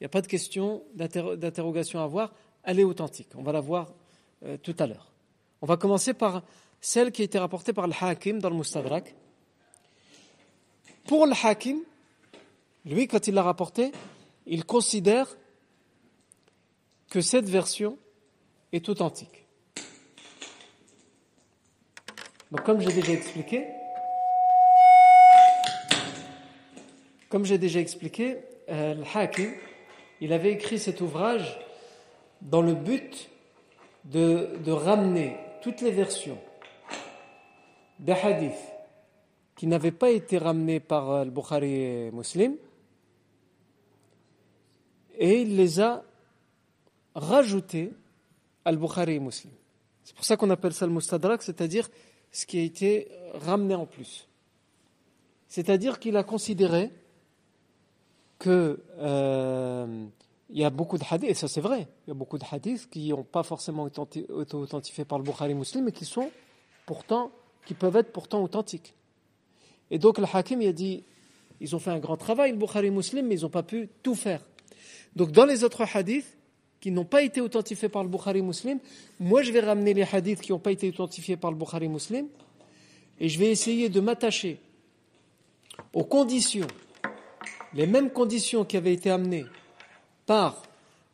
a 0.03 0.23
question 0.23 0.85
d'interrogation 0.95 2.01
à 2.01 2.05
avoir, 2.05 2.33
elle 2.63 2.79
est 2.79 2.85
authentique. 2.85 3.29
On 3.37 3.43
va 3.43 3.53
la 3.53 3.61
voir 3.61 3.93
euh, 4.45 4.57
tout 4.57 4.77
à 4.79 4.87
l'heure. 4.87 5.11
On 5.61 5.67
va 5.67 5.77
commencer 5.77 6.15
par 6.15 6.45
celle 6.81 7.11
qui 7.11 7.23
a 7.23 7.25
été 7.25 7.39
rapportée 7.39 7.73
par 7.73 7.89
le 7.89 7.95
Hakim 8.01 8.39
dans 8.39 8.51
le 8.51 8.57
Mustadrak. 8.57 9.15
Pour 11.05 11.27
le 11.27 11.35
Hakim, 11.43 11.81
lui, 12.85 13.09
quand 13.09 13.27
il 13.27 13.35
l'a 13.35 13.43
rapportée, 13.43 13.91
il 14.47 14.65
considère 14.65 15.37
que 17.11 17.21
cette 17.21 17.49
version 17.49 17.99
est 18.73 18.89
authentique. 18.89 19.48
Comme 22.57 22.81
j'ai 22.81 22.93
déjà 22.93 23.13
expliqué, 23.13 23.67
comme 27.29 27.45
j'ai 27.45 27.59
déjà 27.59 27.79
expliqué, 27.79 28.39
euh, 28.71 28.95
le 28.95 29.05
Hakim, 29.15 29.53
il 30.23 30.33
avait 30.33 30.53
écrit 30.53 30.79
cet 30.79 31.03
ouvrage 31.03 31.61
dans 32.41 32.63
le 32.63 32.73
but 32.73 33.29
de, 34.05 34.49
de 34.65 34.73
ramener 34.73 35.37
toutes 35.61 35.83
les 35.83 35.91
versions 35.91 36.39
des 37.99 38.13
hadiths 38.13 38.55
qui 39.55 39.67
n'avaient 39.67 39.93
pas 39.93 40.11
été 40.11 40.39
ramenés 40.39 40.81
par 40.81 41.11
euh, 41.11 41.25
le 41.25 41.31
Bukhari 41.31 42.11
Muslim, 42.13 42.57
et 45.19 45.43
il 45.43 45.55
les 45.57 45.81
a 45.81 46.03
rajoutés 47.15 47.93
al 48.65 48.79
Bukhari 48.79 49.17
et 49.17 49.21
Muslim. 49.21 49.53
C'est 50.03 50.17
pour 50.17 50.25
ça 50.25 50.39
qu'on 50.39 50.49
appelle 50.49 50.73
ça 50.73 50.87
le 50.87 50.93
Mustadrak, 50.93 51.43
c'est-à-dire 51.43 51.91
ce 52.33 52.47
qui 52.47 52.59
a 52.59 52.63
été 52.63 53.09
ramené 53.35 53.75
en 53.75 53.87
plus. 53.87 54.29
C'est-à-dire 55.49 55.99
qu'il 55.99 56.17
a 56.17 56.25
considéré 56.25 56.91
que 58.39 58.81
euh, 58.99 60.07
il 60.51 60.59
y 60.59 60.65
a 60.65 60.71
beaucoup 60.71 60.99
de 60.99 61.05
hadiths, 61.09 61.31
et 61.31 61.35
ça 61.35 61.49
c'est 61.49 61.61
vrai, 61.61 61.89
il 62.07 62.11
y 62.11 62.13
a 62.13 62.15
beaucoup 62.15 62.39
de 62.39 62.45
hadiths 62.51 62.89
qui 62.89 63.09
n'ont 63.09 63.25
pas 63.25 63.43
forcément 63.43 63.89
été 63.89 64.27
authentifiés 64.31 65.05
par 65.05 65.19
le 65.19 65.25
Bukhari 65.25 65.55
Muslim, 65.55 65.85
mais 65.85 65.93
qui 65.93 66.05
sont 66.05 66.31
pourtant, 66.87 67.33
qui 67.67 67.75
peuvent 67.75 67.97
être 67.97 68.13
pourtant 68.13 68.43
authentiques. 68.43 68.95
Et 69.91 69.99
donc 69.99 70.19
le 70.19 70.27
Hakim 70.33 70.61
a 70.63 70.73
dit, 70.73 71.05
ils 71.61 71.75
ont 71.75 71.79
fait 71.79 71.91
un 71.91 71.99
grand 71.99 72.17
travail, 72.17 72.53
le 72.53 72.59
Bukhari 72.59 72.91
Muslim, 72.91 73.27
mais 73.27 73.37
ils 73.37 73.43
n'ont 73.43 73.51
pas 73.51 73.63
pu 73.63 73.89
tout 74.03 74.15
faire. 74.15 74.43
Donc 75.17 75.33
dans 75.33 75.45
les 75.45 75.65
autres 75.65 75.83
hadiths, 75.95 76.38
qui 76.81 76.91
n'ont 76.91 77.05
pas 77.05 77.23
été 77.23 77.41
authentifiés 77.41 77.89
par 77.89 78.03
le 78.03 78.09
Bukhari 78.09 78.43
Muslim, 78.43 78.79
moi 79.19 79.43
je 79.43 79.53
vais 79.53 79.61
ramener 79.61 79.95
les 79.95 80.05
hadiths 80.05 80.41
qui 80.41 80.53
n'ont 80.53 80.59
pas 80.59 80.73
été 80.73 80.89
authentifiés 80.89 81.37
par 81.37 81.51
le 81.51 81.57
Bukhari 81.57 81.89
Muslim, 81.89 82.27
et 83.21 83.29
je 83.29 83.39
vais 83.39 83.51
essayer 83.51 83.89
de 83.89 84.01
m'attacher 84.01 84.61
aux 85.93 86.05
conditions, 86.05 86.69
les 87.75 87.87
mêmes 87.87 88.11
conditions 88.11 88.65
qui 88.65 88.77
avaient 88.77 88.93
été 88.93 89.11
amenées 89.11 89.47
par 90.27 90.63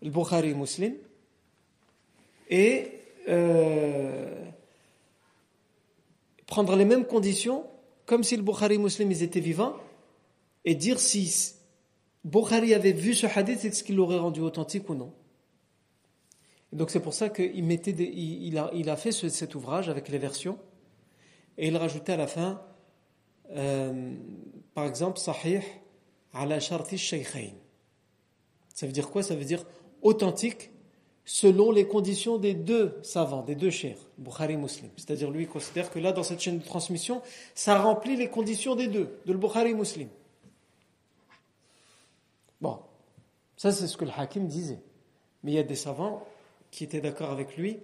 le 0.03 0.11
Bukhari 0.11 0.55
Muslim, 0.55 0.95
et 2.51 2.91
euh, 3.29 4.45
prendre 6.47 6.77
les 6.77 6.85
mêmes 6.85 7.07
conditions, 7.07 7.65
comme 8.05 8.23
si 8.23 8.37
le 8.37 8.43
Bukhari 8.43 8.77
Muslim 8.77 9.11
ils 9.11 9.23
étaient 9.23 9.41
vivants, 9.41 9.77
et 10.67 10.75
dire 10.75 11.01
si 11.01 11.55
Bukhari 12.23 12.75
avait 12.75 12.93
vu 12.93 13.15
ce 13.15 13.27
hadith, 13.27 13.65
est-ce 13.65 13.83
qu'il 13.83 13.97
l'aurait 13.97 14.19
rendu 14.19 14.41
authentique 14.41 14.89
ou 14.91 14.95
non 14.95 15.13
donc 16.75 16.91
c'est 16.91 17.01
pour 17.01 17.15
ça 17.15 17.29
qu'il 17.29 17.63
mettait 17.63 17.93
il, 17.93 18.59
a, 18.59 18.69
il, 18.75 18.91
a, 18.91 18.97
fait 18.97 19.13
cet 19.13 19.55
ouvrage 19.55 19.89
avec 19.89 20.09
les 20.09 20.19
versions 20.19 20.59
et 21.57 21.69
il 21.69 21.77
rajoutait 21.77 22.15
à 22.15 22.17
la 22.17 22.27
fin, 22.27 22.61
euh, 23.53 24.13
par 24.75 24.85
exemple, 24.85 25.19
Sahih 25.19 25.61
ala 26.33 26.59
sharti 26.59 26.99
shaykhain. 26.99 27.53
Ça 28.75 28.87
veut 28.87 28.93
dire 28.93 29.09
quoi? 29.09 29.23
Ça 29.23 29.37
veut 29.37 29.45
dire 29.45 29.65
authentique 30.03 30.73
selon 31.25 31.71
les 31.71 31.87
conditions 31.87 32.39
des 32.39 32.55
deux 32.55 32.99
savants, 33.05 33.43
des 33.43 33.55
deux 33.55 33.71
chers, 33.71 33.97
Bukhari 34.19 34.57
Muslim. 34.57 34.91
C'est-à-dire 34.97 35.31
lui 35.31 35.45
il 35.45 35.49
considère 35.49 35.91
que 35.91 36.01
là, 36.01 36.11
dans 36.11 36.25
cette 36.25 36.41
chaîne 36.41 36.59
de 36.59 36.65
transmission, 36.65 37.23
ça 37.55 37.81
remplit 37.81 38.17
les 38.17 38.29
conditions 38.29 38.75
des 38.75 38.89
deux, 38.89 39.21
de 39.27 39.33
le 39.33 39.39
Bukhari 39.39 39.75
Muslim. 39.75 40.09
Bon, 42.61 42.81
ça 43.57 43.71
c'est 43.71 43.87
ce 43.87 43.97
que 43.97 44.05
le 44.05 44.11
Hakim 44.11 44.49
disait. 44.49 44.83
Mais 45.45 45.53
il 45.53 45.55
y 45.55 45.59
a 45.59 45.63
des 45.63 45.77
savants 45.77 46.27
qui 46.75 46.83
étaient 46.83 47.01
d'accord 47.01 47.31
avec 47.31 47.57
lui 47.57 47.79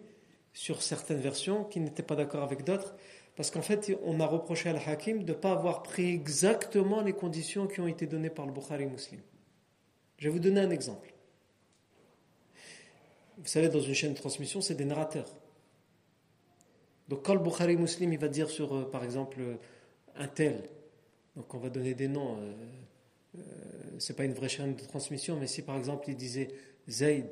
sur 0.53 0.83
certaines 0.83 1.21
versions, 1.21 1.63
qui 1.63 1.79
n'étaient 1.79 2.03
pas 2.03 2.17
d'accord 2.17 2.43
avec 2.43 2.65
d'autres, 2.65 2.97
parce 3.37 3.53
qu'en 3.53 3.63
fait, 3.63 3.97
on 4.03 4.19
a 4.19 4.27
reproché 4.27 4.69
à 4.69 4.73
Al-Hakim 4.73 5.23
de 5.23 5.33
ne 5.33 5.39
pas 5.39 5.53
avoir 5.53 5.85
pris 5.85 6.13
exactement 6.13 7.01
les 7.01 7.13
conditions 7.13 7.69
qui 7.69 7.81
ont 7.81 7.87
été 7.87 8.07
données 8.07 8.31
par 8.31 8.47
le 8.47 8.53
Bukhari 8.53 8.87
Muslim. 8.87 9.21
Je 10.19 10.25
vais 10.25 10.31
vous 10.31 10.41
donner 10.41 10.61
un 10.61 10.71
exemple. 10.71 11.15
Vous 13.39 13.47
savez, 13.47 13.69
dans 13.69 13.81
une 13.81 13.95
chaîne 13.95 14.13
de 14.13 14.19
transmission, 14.19 14.61
c'est 14.61 14.75
des 14.75 14.85
narrateurs. 14.85 15.33
Donc 17.07 17.25
quand 17.25 17.35
le 17.35 17.41
Bukhari 17.41 17.77
Muslim 17.77 18.13
il 18.13 18.19
va 18.19 18.29
dire 18.29 18.51
sur, 18.51 18.75
euh, 18.75 18.91
par 18.91 19.05
exemple, 19.05 19.41
un 20.17 20.27
tel, 20.27 20.69
donc 21.37 21.55
on 21.55 21.59
va 21.59 21.71
donner 21.71 21.95
des 21.95 22.09
noms, 22.09 22.39
euh, 22.39 22.53
euh, 23.39 23.41
c'est 24.01 24.17
pas 24.17 24.25
une 24.25 24.35
vraie 24.35 24.49
chaîne 24.49 24.75
de 24.75 24.83
transmission, 24.83 25.37
mais 25.37 25.47
si 25.47 25.63
par 25.63 25.77
exemple 25.77 26.09
il 26.09 26.17
disait 26.17 26.49
Zayd 26.89 27.27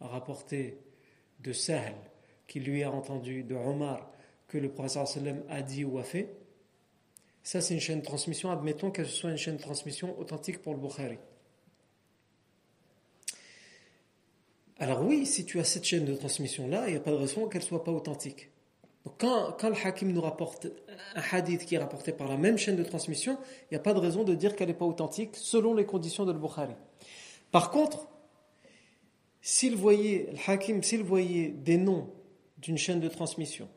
a 0.00 0.08
rapporté 0.08 0.78
de 1.40 1.52
Sahl 1.52 1.94
qui 2.46 2.60
lui 2.60 2.82
a 2.82 2.90
entendu 2.90 3.42
de 3.42 3.54
Omar 3.54 4.10
que 4.48 4.58
le 4.58 4.70
sallam 4.88 5.42
a 5.48 5.62
dit 5.62 5.84
ou 5.84 5.98
a 5.98 6.04
fait, 6.04 6.28
ça 7.42 7.60
c'est 7.60 7.74
une 7.74 7.80
chaîne 7.80 8.00
de 8.00 8.04
transmission, 8.04 8.50
admettons 8.50 8.90
que 8.90 9.04
ce 9.04 9.12
soit 9.12 9.30
une 9.30 9.36
chaîne 9.36 9.56
de 9.56 9.62
transmission 9.62 10.18
authentique 10.18 10.62
pour 10.62 10.72
le 10.74 10.78
Bukhari. 10.78 11.18
Alors 14.78 15.02
oui, 15.02 15.26
si 15.26 15.44
tu 15.44 15.58
as 15.58 15.64
cette 15.64 15.84
chaîne 15.84 16.04
de 16.04 16.14
transmission-là, 16.14 16.84
il 16.86 16.92
n'y 16.92 16.98
a 16.98 17.00
pas 17.00 17.10
de 17.10 17.16
raison 17.16 17.48
qu'elle 17.48 17.62
ne 17.62 17.66
soit 17.66 17.82
pas 17.82 17.92
authentique. 17.92 18.50
Quand, 19.18 19.52
quand, 19.58 19.68
le 19.68 19.76
hakim 19.76 20.12
nous 20.12 20.20
rapporte 20.20 20.66
un 21.14 21.22
hadith 21.30 21.64
qui 21.64 21.76
est 21.76 21.78
rapporté 21.78 22.12
par 22.12 22.28
la 22.28 22.36
même 22.36 22.58
chaîne 22.58 22.76
de 22.76 22.82
transmission, 22.82 23.38
il 23.62 23.74
n'y 23.74 23.76
a 23.76 23.80
pas 23.80 23.94
de 23.94 24.00
raison 24.00 24.24
de 24.24 24.34
dire 24.34 24.56
qu'elle 24.56 24.68
n'est 24.68 24.74
pas 24.74 24.84
authentique 24.84 25.30
selon 25.34 25.74
les 25.74 25.86
conditions 25.86 26.24
de 26.24 26.32
le 26.32 26.38
Bukhari. 26.38 26.74
Par 27.52 27.70
contre, 27.70 28.08
s'il 29.48 29.76
voyait, 29.76 30.28
le 30.32 30.52
hakim, 30.52 30.82
s'il 30.82 31.04
voyait 31.04 31.50
des 31.50 31.76
noms 31.76 32.08
d'une 32.58 32.76
chaîne 32.76 32.98
de 32.98 33.06
transmission, 33.06 33.68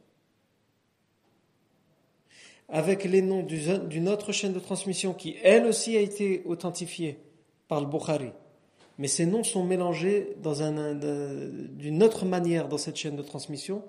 avec 2.68 3.04
les 3.04 3.22
noms 3.22 3.44
d'une 3.44 4.10
autre 4.10 4.32
chaîne 4.32 4.52
de 4.52 4.60
transmission 4.60 5.14
qui, 5.14 5.36
elle 5.44 5.68
aussi, 5.68 5.96
a 5.96 6.00
été 6.00 6.42
authentifiée 6.46 7.20
par 7.68 7.82
le 7.82 7.86
Bukhari, 7.86 8.32
mais 8.98 9.08
ces 9.08 9.28
noms 9.28 9.44
sont 9.44 9.64
mélangés 9.64 10.36
d'une 10.42 12.02
autre 12.02 12.26
manière 12.26 12.68
dans 12.68 12.80
cette 12.80 12.96
chaîne 12.96 13.16
de 13.16 13.22
transmission, 13.22 13.84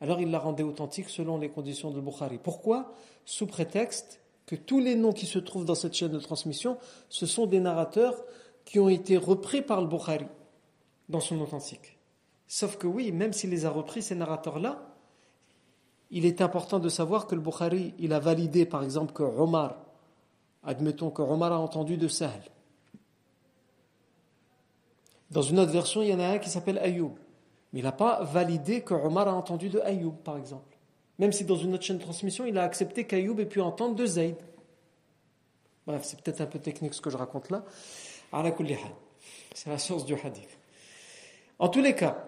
alors 0.00 0.20
il 0.20 0.32
la 0.32 0.40
rendait 0.40 0.64
authentique 0.64 1.08
selon 1.08 1.38
les 1.38 1.50
conditions 1.50 1.92
de 1.92 2.00
Bukhari. 2.00 2.40
Pourquoi? 2.42 2.92
Sous 3.24 3.46
prétexte 3.46 4.20
que 4.44 4.56
tous 4.56 4.80
les 4.80 4.96
noms 4.96 5.12
qui 5.12 5.26
se 5.26 5.38
trouvent 5.38 5.64
dans 5.64 5.76
cette 5.76 5.94
chaîne 5.94 6.10
de 6.10 6.18
transmission, 6.18 6.78
ce 7.08 7.26
sont 7.26 7.46
des 7.46 7.60
narrateurs 7.60 8.24
qui 8.64 8.80
ont 8.80 8.88
été 8.88 9.16
repris 9.16 9.62
par 9.62 9.80
le 9.80 9.86
Bukhari 9.86 10.26
dans 11.10 11.20
son 11.20 11.40
authentique. 11.40 11.98
Sauf 12.46 12.76
que 12.78 12.86
oui, 12.86 13.12
même 13.12 13.32
s'il 13.32 13.50
les 13.50 13.66
a 13.66 13.70
repris, 13.70 14.02
ces 14.02 14.14
narrateurs-là, 14.14 14.80
il 16.10 16.24
est 16.24 16.40
important 16.40 16.78
de 16.78 16.88
savoir 16.88 17.26
que 17.26 17.34
le 17.34 17.40
Bukhari, 17.40 17.94
il 17.98 18.12
a 18.12 18.18
validé 18.18 18.64
par 18.64 18.82
exemple 18.82 19.12
que 19.12 19.22
Omar, 19.22 19.76
admettons 20.64 21.10
que 21.10 21.22
Omar 21.22 21.52
a 21.52 21.58
entendu 21.58 21.96
de 21.96 22.08
Sahl. 22.08 22.42
Dans 25.30 25.42
une 25.42 25.60
autre 25.60 25.70
version, 25.70 26.02
il 26.02 26.08
y 26.08 26.14
en 26.14 26.18
a 26.18 26.26
un 26.26 26.38
qui 26.38 26.50
s'appelle 26.50 26.78
Ayoub. 26.78 27.14
Mais 27.72 27.80
il 27.80 27.84
n'a 27.84 27.92
pas 27.92 28.24
validé 28.24 28.82
que 28.82 28.94
Omar 28.94 29.28
a 29.28 29.34
entendu 29.34 29.68
de 29.68 29.78
Ayoub, 29.80 30.16
par 30.24 30.36
exemple. 30.36 30.76
Même 31.20 31.32
si 31.32 31.44
dans 31.44 31.56
une 31.56 31.74
autre 31.74 31.84
chaîne 31.84 31.98
de 31.98 32.02
transmission, 32.02 32.46
il 32.46 32.58
a 32.58 32.64
accepté 32.64 33.06
qu'Ayoub 33.06 33.38
ait 33.38 33.46
pu 33.46 33.60
entendre 33.60 33.94
de 33.94 34.06
Zayd. 34.06 34.36
Bref, 35.86 36.02
c'est 36.02 36.20
peut-être 36.20 36.40
un 36.40 36.46
peu 36.46 36.58
technique 36.58 36.94
ce 36.94 37.00
que 37.00 37.10
je 37.10 37.16
raconte 37.16 37.50
là. 37.50 37.64
C'est 39.54 39.70
la 39.70 39.78
source 39.78 40.04
du 40.04 40.14
hadith. 40.14 40.59
En 41.60 41.68
tous 41.68 41.82
les 41.82 41.94
cas, 41.94 42.24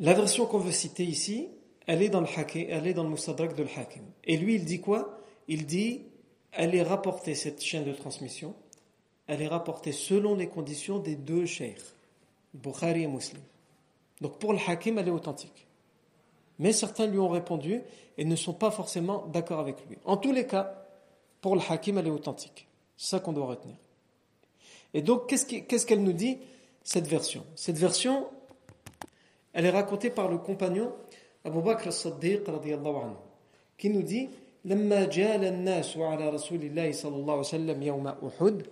la 0.00 0.12
version 0.12 0.44
qu'on 0.44 0.58
veut 0.58 0.72
citer 0.72 1.04
ici, 1.04 1.48
elle 1.86 2.02
est 2.02 2.08
dans 2.08 2.20
le 2.20 2.26
hakim, 2.26 2.66
elle 2.68 2.86
est 2.88 2.94
dans 2.94 3.04
le 3.04 3.54
de 3.54 3.62
Hakim. 3.76 4.02
Et 4.24 4.36
lui, 4.36 4.56
il 4.56 4.64
dit 4.64 4.80
quoi? 4.80 5.20
Il 5.46 5.66
dit, 5.66 6.02
elle 6.50 6.74
est 6.74 6.82
rapportée, 6.82 7.36
cette 7.36 7.62
chaîne 7.62 7.84
de 7.84 7.92
transmission, 7.92 8.54
elle 9.28 9.40
est 9.40 9.48
rapportée 9.48 9.92
selon 9.92 10.34
les 10.34 10.48
conditions 10.48 10.98
des 10.98 11.14
deux 11.14 11.46
cheikhs, 11.46 11.80
Bukhari 12.52 13.04
et 13.04 13.06
Muslim. 13.06 13.40
Donc 14.20 14.38
pour 14.38 14.52
le 14.52 14.58
Hakim, 14.66 14.98
elle 14.98 15.06
est 15.06 15.12
authentique. 15.12 15.68
Mais 16.58 16.72
certains 16.72 17.06
lui 17.06 17.20
ont 17.20 17.28
répondu 17.28 17.82
et 18.18 18.24
ne 18.24 18.36
sont 18.36 18.52
pas 18.52 18.72
forcément 18.72 19.26
d'accord 19.28 19.60
avec 19.60 19.76
lui. 19.88 19.96
En 20.04 20.16
tous 20.16 20.32
les 20.32 20.46
cas, 20.46 20.84
pour 21.40 21.54
le 21.54 21.62
Hakim, 21.68 21.98
elle 21.98 22.08
est 22.08 22.10
authentique. 22.10 22.66
C'est 22.96 23.10
ça 23.10 23.20
qu'on 23.20 23.32
doit 23.32 23.46
retenir. 23.46 23.76
Et 24.92 25.02
donc, 25.02 25.28
qu'est-ce 25.28 25.86
qu'elle 25.86 26.02
nous 26.02 26.12
dit. 26.12 26.38
Cette 26.82 27.06
version, 27.06 27.44
elle 29.53 29.65
est 29.65 29.71
racontée 29.71 30.09
par 30.09 30.29
le 30.29 30.37
compagnon 30.37 30.91
Abu 31.43 31.61
Bakr 31.61 31.87
as-Siddiq 31.87 32.41
anhu, 32.47 33.15
qui 33.77 33.89
nous 33.89 34.01
dit 34.03 34.29
لما 34.65 35.05
جال 35.05 35.43
الناس 35.45 35.97
على 35.97 36.29
رسول 36.29 36.61
الله 36.63 36.91
صلى 36.91 37.15
الله 37.15 37.33
عليه 37.33 37.53
وسلم 37.53 37.83
يوم 37.83 38.07
أحد 38.07 38.65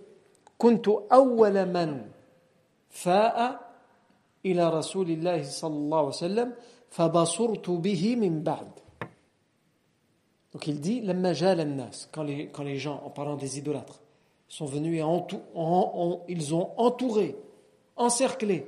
كنت 0.58 0.88
أول 1.12 1.66
من 1.66 2.10
فاء 2.90 3.60
إلى 4.46 4.70
رسول 4.70 5.10
الله 5.10 5.42
صلى 5.42 5.76
الله 5.76 5.98
عليه 5.98 6.08
وسلم 6.08 6.48
فبصرت 6.90 7.70
به 7.70 8.16
من 8.16 8.42
بعد 8.42 8.70
Donc 10.52 10.66
il 10.66 10.80
dit 10.80 11.00
لما 11.00 11.32
جال 11.32 11.60
الناس 11.60 12.08
quand 12.12 12.22
les, 12.22 12.48
quand 12.48 12.62
les 12.64 12.78
gens 12.78 13.00
en 13.04 13.10
parlant 13.10 13.36
des 13.36 13.58
idolâtres 13.58 14.00
sont 14.48 14.66
venus 14.66 14.98
et 14.98 15.02
entou, 15.02 15.40
en, 15.54 15.92
en, 15.94 16.24
ils 16.28 16.54
ont 16.54 16.70
entouré 16.76 17.36
encerclé 17.96 18.66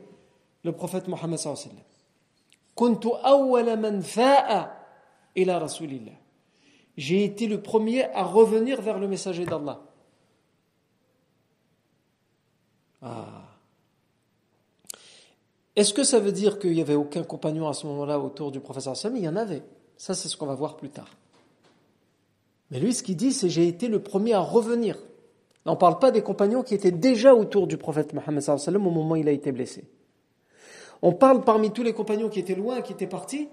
le 0.64 0.72
prophète 0.72 1.08
Mohammed 1.08 1.38
صلى 1.38 1.52
الله 1.52 1.62
عليه 1.62 1.70
وسلم 1.72 1.86
كنت 2.74 3.06
أول 3.06 3.76
من 3.76 4.00
فاء 4.00 4.76
إلى 5.36 5.58
رسول 5.58 5.88
الله 5.88 6.26
j'ai 6.96 7.24
été 7.24 7.46
le 7.46 7.60
premier 7.60 8.04
à 8.14 8.24
revenir 8.24 8.80
vers 8.80 8.98
le 8.98 9.06
messager 9.06 9.44
d'Allah. 9.44 9.82
Ah. 13.02 13.42
Est-ce 15.76 15.92
que 15.92 16.04
ça 16.04 16.18
veut 16.18 16.32
dire 16.32 16.58
qu'il 16.58 16.72
n'y 16.72 16.80
avait 16.80 16.94
aucun 16.94 17.22
compagnon 17.22 17.68
à 17.68 17.74
ce 17.74 17.86
moment-là 17.86 18.18
autour 18.18 18.50
du 18.50 18.60
professeur 18.60 18.96
Sam 18.96 19.14
Il 19.16 19.24
y 19.24 19.28
en 19.28 19.36
avait. 19.36 19.62
Ça, 19.98 20.14
c'est 20.14 20.28
ce 20.28 20.36
qu'on 20.36 20.46
va 20.46 20.54
voir 20.54 20.76
plus 20.76 20.88
tard. 20.88 21.10
Mais 22.70 22.80
lui, 22.80 22.94
ce 22.94 23.02
qu'il 23.02 23.16
dit, 23.16 23.32
c'est 23.32 23.50
j'ai 23.50 23.68
été 23.68 23.88
le 23.88 24.02
premier 24.02 24.32
à 24.32 24.40
revenir. 24.40 24.96
on 25.66 25.72
ne 25.72 25.76
parle 25.76 25.98
pas 25.98 26.10
des 26.10 26.22
compagnons 26.22 26.62
qui 26.62 26.74
étaient 26.74 26.90
déjà 26.90 27.34
autour 27.34 27.66
du 27.66 27.76
prophète 27.76 28.14
Mohammed 28.14 28.42
au 28.48 28.78
moment 28.78 29.10
où 29.12 29.16
il 29.16 29.28
a 29.28 29.32
été 29.32 29.52
blessé. 29.52 29.84
On 31.01 31.13
parle 31.13 31.43
parmi 31.43 31.71
tous 31.71 31.83
les 31.83 31.93
compagnons 31.93 32.29
qui 32.29 32.39
étaient 32.39 32.55
loin, 32.55 32.81
qui 32.81 32.93
étaient 32.93 33.07
partis, 33.07 33.49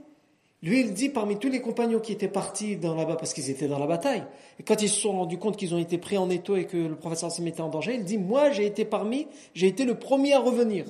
lui, 0.63 0.81
il 0.81 0.93
dit 0.93 1.09
parmi 1.09 1.39
tous 1.39 1.49
les 1.49 1.61
compagnons 1.61 2.01
qui 2.01 2.11
étaient 2.13 2.27
partis 2.27 2.77
dans 2.77 2.95
là-bas 2.97 3.15
parce 3.15 3.33
qu'ils 3.33 3.49
étaient 3.49 3.69
dans 3.69 3.79
la 3.79 3.87
bataille, 3.87 4.25
et 4.59 4.65
quand 4.65 4.83
ils 4.83 4.89
se 4.89 5.01
sont 5.01 5.13
rendus 5.13 5.39
compte 5.39 5.57
qu'ils 5.57 5.73
ont 5.73 5.79
été 5.79 5.99
pris 5.99 6.19
en 6.19 6.29
étau 6.31 6.57
et 6.57 6.67
que 6.67 6.77
le 6.77 6.97
professeur 6.97 7.31
se 7.31 7.41
mettait 7.43 7.61
en 7.61 7.69
danger, 7.69 7.95
il 7.95 8.05
dit 8.05 8.19
Moi, 8.19 8.51
j'ai 8.51 8.67
été 8.67 8.85
parmi, 8.85 9.29
j'ai 9.55 9.69
été 9.69 9.85
le 9.85 9.97
premier 9.97 10.35
à 10.35 10.41
revenir. 10.41 10.87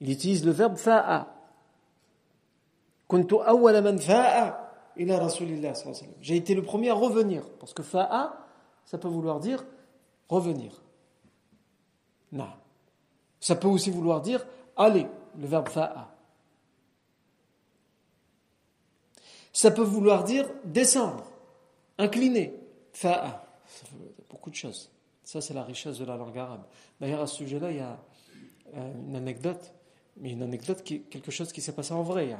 Il 0.00 0.10
utilise 0.10 0.44
le 0.44 0.50
verbe 0.50 0.76
fa'a. 0.76 1.32
J'ai 6.20 6.36
été 6.36 6.54
le 6.54 6.62
premier 6.62 6.90
à 6.90 6.94
revenir. 6.94 7.44
Parce 7.60 7.72
que 7.72 7.82
fa'a, 7.82 8.44
ça 8.84 8.98
peut 8.98 9.08
vouloir 9.08 9.38
dire 9.38 9.64
revenir. 10.28 10.82
Non. 12.32 12.48
Ça 13.38 13.54
peut 13.54 13.68
aussi 13.68 13.90
vouloir 13.90 14.20
dire 14.20 14.44
aller, 14.76 15.06
le 15.38 15.46
verbe 15.46 15.68
fa'a. 15.68 16.14
Ça 19.52 19.70
peut 19.70 19.82
vouloir 19.82 20.24
dire 20.24 20.46
descendre, 20.64 21.24
incliner, 21.98 22.54
fa'a. 22.92 23.46
Beaucoup 24.28 24.50
de 24.50 24.54
choses. 24.54 24.90
Ça, 25.24 25.40
c'est 25.40 25.54
la 25.54 25.64
richesse 25.64 25.98
de 25.98 26.04
la 26.04 26.16
langue 26.16 26.38
arabe. 26.38 26.64
D'ailleurs, 27.00 27.22
à 27.22 27.26
ce 27.26 27.36
sujet-là, 27.36 27.70
il 27.70 27.78
y 27.78 27.80
a 27.80 27.98
euh, 28.74 28.92
une 29.08 29.16
anecdote, 29.16 29.72
mais 30.18 30.30
une 30.32 30.42
anecdote 30.42 30.82
qui 30.82 31.02
quelque 31.02 31.30
chose 31.30 31.52
qui 31.52 31.60
s'est 31.60 31.74
passé 31.74 31.92
en 31.92 32.02
vrai, 32.02 32.36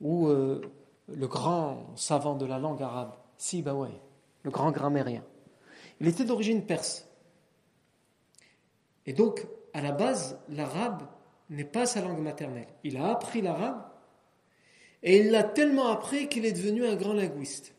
où 0.00 0.28
euh, 0.28 0.60
le 1.08 1.26
grand 1.26 1.96
savant 1.96 2.36
de 2.36 2.46
la 2.46 2.58
langue 2.58 2.82
arabe, 2.82 3.14
Sibawai, 3.38 3.90
le 4.42 4.50
grand 4.50 4.70
grammairien, 4.70 5.24
il 6.00 6.08
était 6.08 6.24
d'origine 6.24 6.64
perse. 6.64 7.08
Et 9.06 9.12
donc, 9.12 9.46
à 9.76 9.82
la 9.82 9.92
base, 9.92 10.38
l'arabe 10.48 11.02
n'est 11.50 11.62
pas 11.64 11.84
sa 11.84 12.00
langue 12.00 12.22
maternelle. 12.22 12.66
Il 12.82 12.96
a 12.96 13.10
appris 13.10 13.42
l'arabe 13.42 13.84
et 15.02 15.18
il 15.18 15.30
l'a 15.30 15.42
tellement 15.42 15.88
appris 15.88 16.28
qu'il 16.30 16.46
est 16.46 16.52
devenu 16.52 16.86
un 16.86 16.96
grand 16.96 17.12
linguiste. 17.12 17.74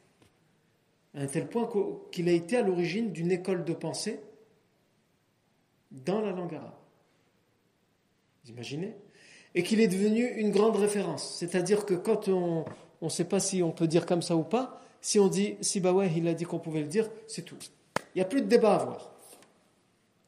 À 1.16 1.22
un 1.22 1.26
tel 1.26 1.50
point 1.50 1.68
qu'il 2.12 2.30
a 2.30 2.34
été 2.34 2.58
à 2.58 2.62
l'origine 2.62 3.12
d'une 3.12 3.32
école 3.32 3.66
de 3.66 3.74
pensée 3.74 4.20
dans 5.90 6.22
la 6.22 6.34
langue 6.34 6.54
arabe. 6.54 6.76
Vous 8.44 8.52
imaginez? 8.52 8.96
Et 9.56 9.64
qu'il 9.64 9.82
est 9.82 9.88
devenu 9.88 10.24
une 10.24 10.52
grande 10.52 10.76
référence. 10.76 11.36
C'est-à-dire 11.40 11.84
que 11.88 11.96
quand 11.96 12.28
on 12.28 12.64
ne 13.02 13.10
sait 13.10 13.26
pas 13.26 13.40
si 13.40 13.64
on 13.64 13.72
peut 13.72 13.88
dire 13.88 14.06
comme 14.06 14.22
ça 14.22 14.36
ou 14.36 14.44
pas, 14.44 14.84
si 15.02 15.20
on 15.20 15.30
dit 15.30 15.56
Sibawayh, 15.62 16.12
il 16.16 16.28
a 16.28 16.36
dit 16.36 16.44
qu'on 16.44 16.60
pouvait 16.60 16.82
le 16.82 16.88
dire, 16.90 17.10
c'est 17.26 17.42
tout. 17.42 17.58
Il 18.14 18.20
n'y 18.20 18.22
a 18.22 18.26
plus 18.26 18.42
de 18.42 18.48
débat 18.48 18.74
à 18.76 18.82
avoir. 18.82 19.17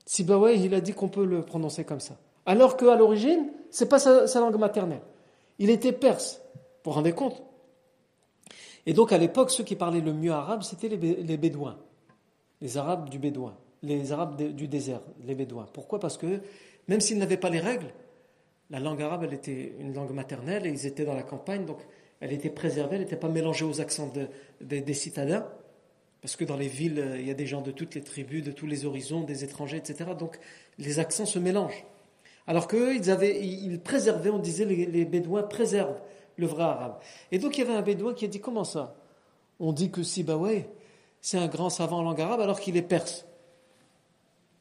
Sibawayh, 0.10 0.66
il 0.66 0.74
a 0.74 0.82
dit 0.82 0.94
qu'on 0.94 1.08
peut 1.08 1.24
le 1.24 1.44
prononcer 1.44 1.84
comme 1.84 2.00
ça. 2.00 2.18
Alors 2.48 2.78
qu'à 2.78 2.96
l'origine, 2.96 3.52
ce 3.70 3.84
n'est 3.84 3.90
pas 3.92 4.00
sa, 4.00 4.26
sa 4.26 4.40
langue 4.40 4.58
maternelle. 4.58 5.04
Il 5.60 5.70
était 5.70 5.92
perse. 5.92 6.42
Vous 6.56 6.90
vous 6.90 6.92
rendez 6.94 7.12
compte? 7.12 7.44
Et 8.88 8.94
donc 8.94 9.12
à 9.12 9.20
l'époque, 9.20 9.52
ceux 9.52 9.64
qui 9.64 9.76
parlaient 9.76 10.02
le 10.02 10.12
mieux 10.12 10.32
arabe, 10.32 10.64
c'était 10.64 10.88
les, 10.88 11.38
Bédouins, 11.38 11.78
les 12.60 12.76
Arabes 12.76 13.08
du 13.08 13.20
Bédouin, 13.20 13.56
les 13.84 14.12
Arabes 14.12 14.36
du 14.36 14.68
désert, 14.68 15.02
les 15.28 15.36
Bédouins. 15.36 15.68
Pourquoi? 15.74 16.00
Parce 16.00 16.18
que 16.18 16.40
même 16.88 17.02
s'ils 17.02 17.20
n'avaient 17.20 17.38
pas 17.38 17.52
les 17.52 17.60
règles, 17.60 17.94
la 18.72 18.80
langue 18.80 19.04
arabe, 19.04 19.26
elle 19.26 19.34
était 19.36 19.76
une 19.80 19.94
langue 19.94 20.14
maternelle 20.14 20.66
et 20.66 20.72
ils 20.72 20.88
étaient 20.88 21.06
dans 21.06 21.14
la 21.14 21.22
campagne, 21.22 21.66
donc 21.66 21.86
elle 22.20 22.34
était 22.34 22.50
préservée, 22.50 22.96
elle 22.96 23.04
n'était 23.04 23.16
pas 23.16 23.30
mélangée 23.30 23.64
aux 23.64 23.80
accents 23.80 24.12
des 24.60 24.94
citadins. 24.96 25.46
Parce 26.22 26.36
que 26.36 26.44
dans 26.44 26.58
les 26.58 26.68
villes, 26.68 27.16
il 27.20 27.28
y 27.28 27.32
a 27.32 27.34
des 27.34 27.48
gens 27.48 27.62
de 27.62 27.72
toutes 27.72 27.96
les 27.96 28.02
tribus, 28.02 28.44
de 28.44 28.52
tous 28.52 28.68
les 28.68 28.86
horizons, 28.86 29.22
des 29.22 29.44
étrangers, 29.44 29.78
etc. 29.78 30.12
Donc 30.18 30.40
les 30.78 31.00
accents 31.00 31.26
se 31.26 31.40
mélangent. 31.40 31.86
Alors 32.50 32.68
qu'eux, 32.68 32.96
ils, 32.96 33.12
avaient, 33.12 33.46
ils 33.46 33.80
préservaient, 33.80 34.32
on 34.32 34.40
disait, 34.40 34.66
les, 34.66 35.06
Bédouins 35.06 35.44
préservent 35.44 36.02
le 36.36 36.48
vrai 36.48 36.64
arabe. 36.64 37.00
Et 37.32 37.38
donc 37.38 37.58
il 37.58 37.62
y 37.62 37.64
avait 37.64 37.76
un 37.76 37.84
bédouin 37.84 38.14
qui 38.14 38.26
a 38.26 38.28
dit 38.28 38.40
Comment 38.40 38.64
ça? 38.64 38.96
On 39.60 39.72
dit 39.72 39.92
que 39.92 40.04
Sibawayh, 40.04 40.66
c'est 41.22 41.38
un 41.38 41.48
grand 41.48 41.70
savant 41.70 42.00
en 42.00 42.02
langue 42.02 42.22
arabe 42.22 42.42
alors 42.42 42.60
qu'il 42.60 42.76
est 42.76 42.82
perse. 42.82 43.26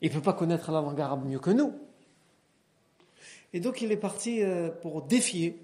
Il 0.00 0.10
ne 0.10 0.14
peut 0.14 0.22
pas 0.22 0.32
connaître 0.32 0.70
la 0.70 0.80
langue 0.80 1.00
arabe 1.00 1.26
mieux 1.26 1.38
que 1.38 1.50
nous. 1.50 1.72
Et 3.52 3.60
donc 3.60 3.80
il 3.80 3.90
est 3.90 3.96
parti 3.96 4.42
euh, 4.42 4.68
pour 4.68 5.02
défier 5.02 5.58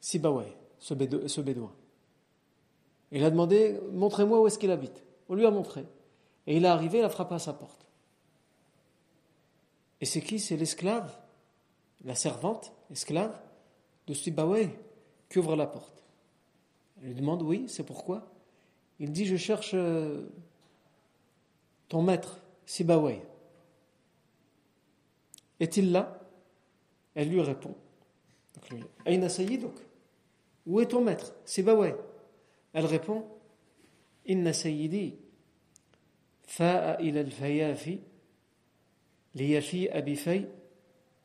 Sibawayh, 0.00 0.52
ce, 0.80 0.94
bédouin. 0.94 1.72
Il 3.12 3.24
a 3.24 3.30
demandé 3.30 3.78
Montrez-moi 3.92 4.40
où 4.40 4.46
est-ce 4.46 4.58
qu'il 4.58 4.72
habite. 4.72 5.04
On 5.28 5.34
lui 5.34 5.46
a 5.46 5.50
montré. 5.50 5.84
Et 6.46 6.56
il 6.56 6.64
est 6.64 6.68
arrivé, 6.68 6.98
il 6.98 7.04
a 7.04 7.08
frappé 7.10 7.34
à 7.34 7.38
sa 7.38 7.52
porte. 7.52 7.86
Et 10.00 10.04
c'est 10.04 10.20
qui? 10.20 10.40
C'est 10.40 10.56
l'esclave, 10.56 11.16
la 12.04 12.14
servante, 12.14 12.72
esclave 12.90 13.38
de 14.06 14.14
Sibawayh 14.14 14.70
qui 15.28 15.38
ouvre 15.38 15.56
la 15.56 15.66
porte. 15.66 16.02
Elle 17.00 17.08
lui 17.08 17.14
demande 17.14 17.42
Oui, 17.42 17.66
c'est 17.68 17.84
pourquoi? 17.84 18.26
Il 18.98 19.12
dit 19.12 19.26
Je 19.26 19.36
cherche 19.36 19.72
euh, 19.74 20.28
ton 21.88 22.02
maître, 22.02 22.40
Sibaway. 22.66 23.22
Est-il 25.60 25.92
là? 25.92 26.18
Elle 27.14 27.28
lui 27.28 27.40
répond 27.40 27.74
Aïna 29.04 29.28
Sayyiduk 29.28 29.74
Où 30.66 30.80
est 30.80 30.86
ton 30.86 31.02
maître? 31.02 31.34
Sibaway. 31.44 31.94
Elle 32.72 32.86
répond 32.86 33.26
Inna 34.25 34.53
Sayyidi 34.53 35.15
fa'a 36.47 37.01
ila 37.01 37.19
al-fayafi 37.21 37.99
liyafi 39.35 39.89
bifay 40.03 40.45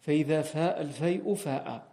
فإذا 0.02 0.42
فاء 0.42 0.82
الفيء 0.82 1.34
فاء 1.34 1.92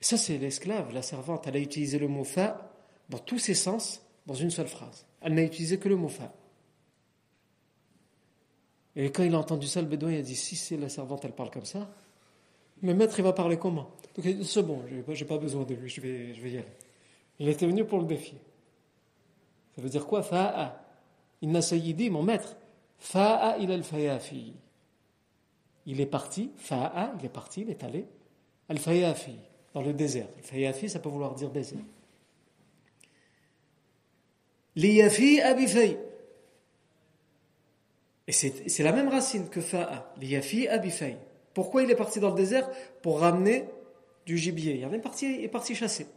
ça, 0.00 0.16
c'est 0.16 0.38
l'esclave, 0.38 0.94
la 0.94 1.02
servante. 1.02 1.46
Elle 1.46 1.56
a 1.56 1.58
utilisé 1.58 1.98
le 1.98 2.08
mot 2.08 2.24
fa 2.24 2.72
dans 3.10 3.18
tous 3.18 3.38
ses 3.38 3.52
sens, 3.54 4.02
dans 4.26 4.34
une 4.34 4.50
seule 4.50 4.66
phrase. 4.66 5.04
Elle 5.20 5.34
n'a 5.34 5.42
utilisé 5.42 5.78
que 5.78 5.90
le 5.90 5.96
mot 5.96 6.08
fa. 6.08 6.32
Et 8.96 9.12
quand 9.12 9.22
il 9.22 9.34
a 9.34 9.38
entendu 9.38 9.66
ça, 9.66 9.82
le 9.82 9.88
bédouin 9.88 10.12
il 10.12 10.18
a 10.18 10.22
dit 10.22 10.36
Si 10.36 10.56
c'est 10.56 10.78
la 10.78 10.88
servante, 10.88 11.26
elle 11.26 11.32
parle 11.32 11.50
comme 11.50 11.66
ça, 11.66 11.94
mais 12.80 12.94
maître, 12.94 13.18
il 13.18 13.22
va 13.22 13.34
parler 13.34 13.58
comment 13.58 13.90
Donc 14.16 14.26
c'est 14.42 14.62
bon, 14.62 14.82
je 14.88 15.12
n'ai 15.12 15.24
pas 15.26 15.36
besoin 15.36 15.64
de 15.64 15.74
lui, 15.74 15.90
je 15.90 16.00
vais, 16.00 16.32
je 16.32 16.40
vais 16.40 16.50
y 16.50 16.56
aller. 16.56 16.76
Il 17.39 17.49
était 17.49 17.65
venu 17.65 17.85
pour 17.85 17.99
le 17.99 18.05
défier. 18.05 18.39
Ça 19.75 19.81
veut 19.81 19.89
dire 19.89 20.05
quoi 20.05 20.23
Fa'a? 20.23 20.81
Inna 21.41 21.61
sayyidi, 21.61 22.09
mon 22.09 22.23
maître. 22.23 22.55
Fa'a 22.97 23.57
il 23.59 23.71
al-fayafi. 23.71 24.53
Il 25.85 26.01
est 26.01 26.05
parti, 26.05 26.51
fa'a, 26.57 27.13
il 27.19 27.25
est 27.25 27.29
parti, 27.29 27.61
il 27.61 27.69
est 27.69 27.83
allé. 27.83 28.05
Al-fayafi 28.69 29.35
dans 29.73 29.81
le 29.81 29.93
désert. 29.93 30.27
Fayafi, 30.41 30.89
ça 30.89 30.99
peut 30.99 31.09
vouloir 31.09 31.35
dire 31.35 31.51
désert. 31.51 31.83
Liyafi 34.75 35.41
abifay. 35.41 35.99
Et 38.27 38.31
c'est 38.31 38.83
la 38.83 38.91
même 38.91 39.09
racine 39.09 39.49
que 39.49 39.61
fa'a. 39.61 40.13
Liyafi 40.17 40.67
abifay. 40.67 41.17
Pourquoi 41.53 41.83
il 41.83 41.91
est 41.91 41.95
parti 41.95 42.19
dans 42.19 42.29
le 42.29 42.35
désert? 42.35 42.69
Pour 43.01 43.19
ramener 43.19 43.65
du 44.25 44.37
gibier. 44.37 44.75
Il 44.75 44.93
est 44.93 44.99
parti, 44.99 45.35
il 45.35 45.43
est 45.43 45.49
parti 45.49 45.75
chasser. 45.75 46.07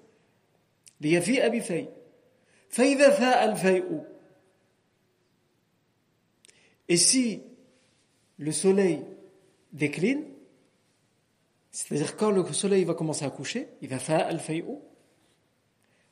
Et 6.88 6.96
si 6.96 7.42
le 8.38 8.52
soleil 8.52 9.04
décline, 9.72 10.24
c'est-à-dire 11.70 12.16
quand 12.16 12.30
le 12.30 12.44
soleil 12.52 12.84
va 12.84 12.94
commencer 12.94 13.24
à 13.24 13.30
coucher, 13.30 13.68
il 13.80 13.88
va 13.88 13.98
faire 13.98 14.26
al-fay'u, 14.26 14.78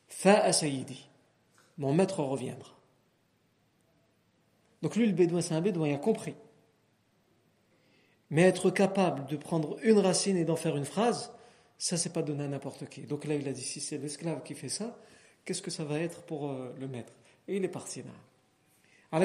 fa 0.06 0.52
sayyidi. 0.52 1.08
Mon 1.78 1.92
maître 1.92 2.20
reviendra. 2.22 2.72
Donc 4.82 4.96
lui, 4.96 5.06
le 5.06 5.12
bédouin, 5.12 5.40
c'est 5.40 5.54
un 5.54 5.60
bédouin, 5.60 5.88
il 5.88 5.94
a 5.94 5.98
compris. 5.98 6.34
Mais 8.30 8.42
être 8.42 8.70
capable 8.70 9.26
de 9.26 9.36
prendre 9.36 9.78
une 9.82 9.98
racine 9.98 10.36
et 10.36 10.44
d'en 10.44 10.56
faire 10.56 10.76
une 10.76 10.84
phrase, 10.84 11.32
ça, 11.77 11.97
c'est 11.97 12.13
pas 12.13 12.21
donné 12.21 12.43
à 12.43 12.47
n'importe 12.47 12.87
qui. 12.87 13.01
Donc 13.01 13.25
là, 13.25 13.35
il 13.35 13.47
a 13.47 13.51
dit 13.51 13.63
si 13.63 13.79
c'est 13.79 13.97
l'esclave 13.97 14.43
qui 14.43 14.53
fait 14.53 14.69
ça, 14.69 14.97
qu'est-ce 15.43 15.61
que 15.61 15.71
ça 15.71 15.83
va 15.83 15.99
être 15.99 16.21
pour 16.23 16.49
euh, 16.49 16.75
le 16.79 16.87
maître 16.87 17.13
Et 17.47 17.57
il 17.57 17.65
est 17.65 17.69
parti 17.69 18.03
là. 18.03 19.19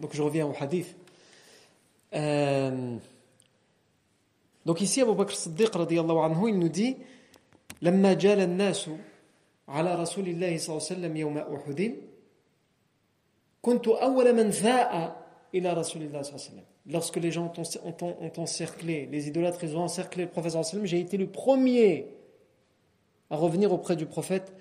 Donc 0.00 0.14
je 0.14 0.22
reviens 0.22 0.46
au 0.46 0.54
hadith. 0.58 0.96
Euh, 2.14 2.96
donc 4.66 4.80
ici, 4.80 5.02
Abu 5.02 5.14
Bakr 5.14 5.36
Siddiq 5.36 5.70
anhu, 5.76 6.48
il 6.48 6.58
nous 6.58 6.68
dit 6.68 6.96
لما 7.82 8.12
جال 8.12 8.40
الناس 8.40 8.90
على 9.68 9.94
رسول 9.94 10.28
الله 10.28 10.56
صلى 10.58 10.76
الله 10.76 10.86
عليه 10.86 10.94
وسلم 10.98 11.16
يوم 11.16 11.38
أحد 11.38 11.96
كنت 13.62 13.88
أول 13.88 14.32
من 14.32 14.50
ذاء 14.50 15.20
il 15.53 15.67
a 15.67 15.81
Lorsque 16.87 17.15
les 17.15 17.31
gens 17.31 17.51
ont, 17.57 17.95
ont, 18.01 18.15
ont, 18.21 18.31
encerclé, 18.41 19.07
les 19.11 19.27
idolâtres, 19.27 19.63
ils 19.63 19.75
ont 19.75 19.83
encerclé 19.83 20.25
le 20.25 20.29
prophète 20.29 20.53
j'ai 20.83 20.99
été 20.99 21.17
le 21.17 21.27
premier 21.27 22.07
à 23.29 23.37
revenir 23.37 23.71
auprès 23.71 23.95
du 23.95 24.05
prophète 24.05 24.53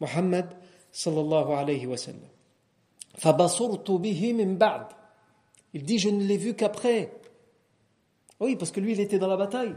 Mohammed 0.00 0.46
sallallahu 0.92 1.52
alayhi 1.52 1.86
wa 1.86 1.96
sallam. 1.96 2.20
Il 5.74 5.82
dit, 5.82 5.98
je 5.98 6.08
ne 6.08 6.22
l'ai 6.22 6.36
vu 6.36 6.54
qu'après. 6.54 7.12
Oui, 8.40 8.56
parce 8.56 8.70
que 8.70 8.80
lui, 8.80 8.92
il 8.92 9.00
était 9.00 9.18
dans 9.18 9.26
la 9.26 9.36
bataille. 9.36 9.74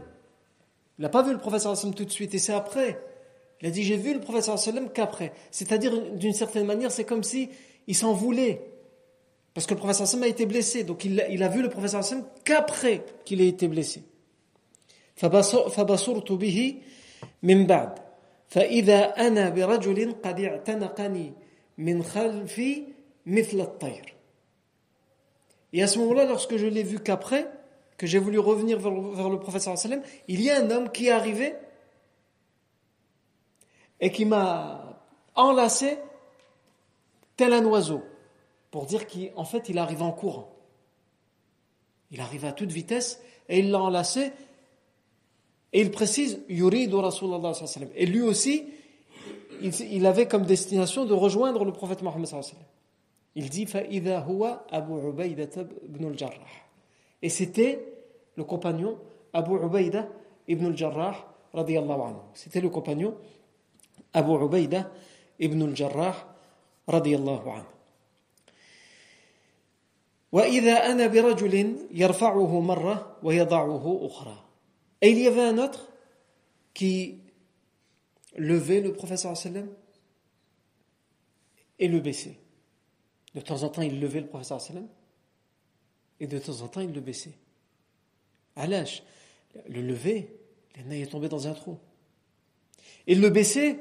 Il 0.98 1.02
n'a 1.02 1.08
pas 1.08 1.22
vu 1.22 1.32
le 1.32 1.38
professeur 1.38 1.76
sallam 1.76 1.94
tout 1.94 2.04
de 2.04 2.10
suite, 2.10 2.34
et 2.34 2.38
c'est 2.38 2.52
après. 2.52 3.02
Il 3.60 3.68
a 3.68 3.70
dit, 3.70 3.82
j'ai 3.82 3.96
vu 3.96 4.14
le 4.14 4.20
professeur 4.20 4.58
sallam 4.58 4.90
qu'après. 4.90 5.32
C'est-à-dire, 5.50 6.12
d'une 6.12 6.32
certaine 6.32 6.66
manière, 6.66 6.90
c'est 6.90 7.04
comme 7.04 7.22
si 7.22 7.50
il 7.86 7.94
s'en 7.94 8.12
voulait. 8.12 8.69
Parce 9.53 9.65
que 9.65 9.73
le 9.73 9.79
professeur 9.79 10.03
Hassan 10.03 10.23
a 10.23 10.27
été 10.27 10.45
blessé, 10.45 10.83
donc 10.83 11.05
il, 11.05 11.25
il 11.29 11.41
a 11.41 11.47
vu 11.47 11.61
le 11.61 11.69
professeur 11.69 12.01
Hassan 12.01 12.25
qu'après 12.43 13.05
qu'il 13.23 13.41
ait 13.41 13.47
été 13.47 13.67
blessé. 13.67 14.03
فبصرت 15.15 16.31
به 16.31 16.75
من 17.43 17.65
بعد 17.65 17.99
فإذا 18.47 19.27
أنا 19.27 19.49
برجل 19.49 20.15
قد 20.23 20.39
اعتنقني 20.39 21.33
من 21.77 22.03
خلفي 22.03 22.83
مثل 23.25 23.61
الطير 23.61 24.15
Et 25.73 25.83
à 25.83 25.87
ce 25.87 25.99
moment-là, 25.99 26.23
lorsque 26.23 26.55
je 26.55 26.67
l'ai 26.67 26.83
vu 26.83 26.99
qu'après, 26.99 27.49
que 27.97 28.07
j'ai 28.07 28.19
voulu 28.19 28.39
revenir 28.39 28.79
vers 28.79 28.91
le, 28.91 29.13
vers 29.13 29.29
le 29.29 29.39
professeur 29.39 29.77
sallam, 29.77 30.01
il 30.29 30.41
y 30.41 30.49
a 30.49 30.57
un 30.57 30.71
homme 30.71 30.89
qui 30.89 31.07
est 31.07 31.11
arrivé 31.11 31.53
et 33.99 34.09
qui 34.09 34.23
m'a 34.23 35.01
enlacé 35.35 35.97
tel 37.35 37.51
un 37.51 37.65
oiseau 37.65 38.03
pour 38.70 38.86
dire 38.86 39.06
qu'en 39.06 39.44
fait, 39.44 39.68
il 39.68 39.78
arrive 39.78 40.02
en 40.02 40.12
courant. 40.12 40.54
Il 42.10 42.20
arrive 42.20 42.44
à 42.44 42.52
toute 42.52 42.70
vitesse 42.70 43.20
et 43.48 43.58
il 43.60 43.70
l'a 43.70 43.80
enlacé. 43.80 44.32
Et 45.72 45.80
il 45.80 45.90
précise 45.90 46.40
Yuridu 46.48 46.96
Rasulallah. 46.96 47.52
Et 47.94 48.06
lui 48.06 48.22
aussi, 48.22 48.66
il, 49.60 50.06
avait 50.06 50.26
comme 50.26 50.44
destination 50.44 51.04
de 51.04 51.12
rejoindre 51.12 51.64
le 51.64 51.72
prophète 51.72 52.02
Mohammed. 52.02 52.28
Il 53.36 53.48
dit 53.48 53.66
Fa'idha 53.66 54.26
huwa 54.28 54.66
Abu 54.70 54.94
Ubaida 54.94 55.44
ibn 55.44 56.06
al-Jarrah. 56.06 56.36
Et 57.22 57.28
c'était 57.28 57.84
le 58.34 58.44
compagnon 58.44 58.98
Abu 59.32 59.54
Ubaida 59.54 60.08
ibn 60.48 60.66
al-Jarrah. 60.66 61.14
C'était 62.34 62.60
le 62.60 62.68
compagnon 62.68 63.14
Abu 64.12 64.32
Ubaida 64.32 64.90
ibn 65.38 65.62
al-Jarrah. 65.62 66.26
Et 70.32 70.48
il 70.48 70.64
y 75.18 75.26
avait 75.26 75.42
un 75.42 75.58
autre 75.58 75.88
qui 76.72 77.18
levait 78.36 78.80
le 78.80 78.92
professeur 78.92 79.34
et 81.78 81.88
le 81.88 82.00
baissait. 82.00 82.36
De 83.34 83.40
temps 83.40 83.62
en 83.62 83.70
temps, 83.70 83.82
il 83.82 83.98
levait 83.98 84.20
le 84.20 84.26
professeur 84.26 84.60
sallam 84.60 84.86
et 86.20 86.26
de 86.26 86.38
temps 86.38 86.60
en 86.60 86.68
temps, 86.68 86.80
il 86.80 86.92
le 86.92 87.00
baissait. 87.00 87.32
À 88.54 88.66
l'âge, 88.66 89.02
le 89.68 89.80
lever, 89.80 90.36
il 90.76 90.92
est 90.92 91.10
tombé 91.10 91.28
dans 91.28 91.48
un 91.48 91.54
trou. 91.54 91.78
Et 93.06 93.14
le 93.14 93.30
baisser 93.30 93.78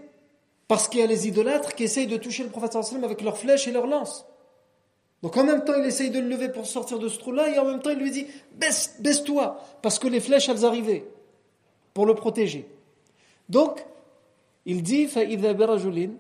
parce 0.68 0.88
qu'il 0.88 1.02
y 1.02 1.04
a 1.04 1.08
les 1.08 1.28
idolâtres 1.28 1.76
qui 1.76 1.84
essayent 1.84 2.08
de 2.08 2.18
toucher 2.18 2.44
le 2.44 2.50
professeur 2.50 2.84
sallam 2.84 3.04
avec 3.04 3.22
leurs 3.22 3.38
flèches 3.38 3.68
et 3.68 3.72
leurs 3.72 3.88
lances. 3.88 4.26
Donc 5.25 5.39
en 5.39 5.45
même 5.45 5.65
temps, 5.65 5.73
il 5.79 5.87
essaye 5.87 6.11
de 6.11 6.21
le 6.21 6.29
lever 6.29 6.51
pour 6.51 6.67
sortir 6.67 6.99
de 6.99 7.09
ce 7.09 7.19
trou-là, 7.19 7.49
et 7.49 7.59
en 7.59 7.65
même 7.65 7.81
temps, 7.81 7.89
il 7.89 7.99
lui 7.99 8.11
dit 8.11 8.27
baisse, 8.57 8.97
baisse-toi, 9.01 9.59
parce 9.81 9.99
que 9.99 10.07
les 10.07 10.21
flèches, 10.21 10.51
elles 10.51 10.67
arrivaient, 10.67 11.07
pour 11.95 12.05
le 12.05 12.15
protéger. 12.15 12.69
Donc, 13.49 13.85
il 14.67 14.83
dit 14.83 15.07
فَإِذَا 15.07 15.53
بِرَجُلٍ 15.55 16.11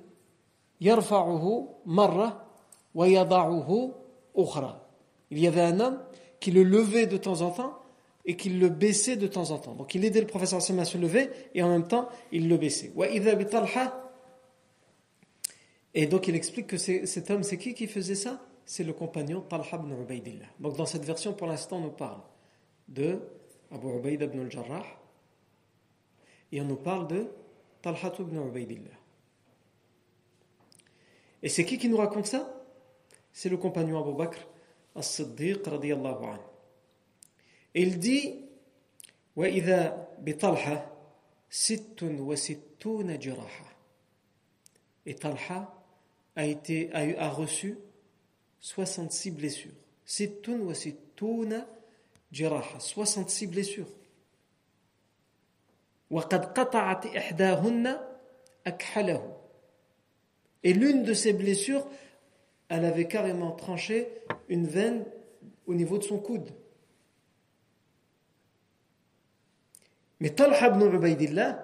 يَرْفَعُهُ 0.80 1.68
مَرَّةً 1.84 2.44
وَيَضَعُهُ 2.94 3.92
أُخْرَى 4.36 4.80
Il 5.30 5.38
y 5.38 5.46
avait 5.46 5.60
un 5.60 5.80
homme 5.80 6.00
qui 6.40 6.50
le 6.50 6.62
levait 6.62 7.06
de 7.06 7.16
temps 7.18 7.42
en 7.42 7.50
temps 7.50 7.78
et 8.24 8.36
qui 8.36 8.48
le 8.48 8.70
baissait 8.70 9.16
de 9.16 9.26
temps 9.26 9.50
en 9.50 9.58
temps. 9.58 9.74
Donc 9.74 9.94
il 9.94 10.04
aidait 10.04 10.20
le 10.20 10.26
professeur 10.26 10.58
à 10.58 10.84
se 10.84 10.98
lever 10.98 11.28
et 11.54 11.62
en 11.62 11.68
même 11.68 11.86
temps 11.86 12.08
il 12.32 12.48
le 12.48 12.56
baissait. 12.56 12.92
Et 15.94 16.06
donc 16.06 16.28
il 16.28 16.34
explique 16.34 16.66
que 16.68 16.76
cet 16.78 17.30
homme, 17.30 17.42
c'est 17.42 17.58
qui 17.58 17.74
qui 17.74 17.86
faisait 17.86 18.14
ça 18.14 18.40
c'est 18.68 18.84
le 18.84 18.92
compagnon 18.92 19.40
Talha 19.42 19.64
ibn 19.74 19.92
Ubaidillah. 20.02 20.46
Donc 20.60 20.76
dans 20.76 20.86
cette 20.86 21.04
version, 21.04 21.34
pour 21.34 21.46
l'instant, 21.46 21.78
on 21.78 21.82
nous 21.82 21.90
parle 21.90 22.20
de 22.88 23.20
Abu 23.70 23.88
Ubaid 23.88 24.22
ibn 24.22 24.40
al-Jarrah 24.40 24.84
et 26.52 26.60
on 26.60 26.64
nous 26.64 26.76
parle 26.76 27.08
de 27.08 27.26
Talha 27.82 28.12
ibn 28.18 28.36
Ubaidillah. 28.48 28.96
Et 31.42 31.48
c'est 31.48 31.64
qui 31.64 31.76
qui 31.76 31.88
nous 31.88 31.98
raconte 31.98 32.26
ça 32.26 32.64
C'est 33.32 33.48
le 33.48 33.56
compagnon 33.56 34.00
Abu 34.00 34.16
Bakr 34.16 34.38
as-Siddiq 34.94 35.66
radiyallahu 35.66 36.24
anhu. 36.24 36.40
Et 37.74 37.82
il 37.82 37.98
dit 37.98 38.44
وإذا 39.36 40.08
بطلحة 40.22 40.90
ست 41.50 42.02
وستون 42.02 43.18
جراحة 43.18 43.74
Et 45.06 45.16
Talha 45.16 45.70
a, 46.34 46.46
été, 46.46 46.90
a, 46.94 47.26
a 47.26 47.28
reçu 47.28 47.76
66 48.59 49.31
blessures. 49.31 49.71
Sittun 50.05 50.59
wa 50.61 50.73
sittuna 50.73 51.67
jiraha. 52.31 52.79
66 52.79 53.47
blessures. 53.47 53.87
Et 60.63 60.73
l'une 60.73 61.03
de 61.03 61.13
ces 61.13 61.33
blessures, 61.33 61.85
elle 62.67 62.85
avait 62.85 63.07
carrément 63.07 63.51
tranché 63.51 64.09
une 64.47 64.65
veine 64.65 65.05
au 65.67 65.75
niveau 65.75 65.99
de 65.99 66.03
son 66.03 66.17
coude. 66.17 66.49
Mais 70.19 70.31
Talha 70.31 70.67
ibn 70.67 71.55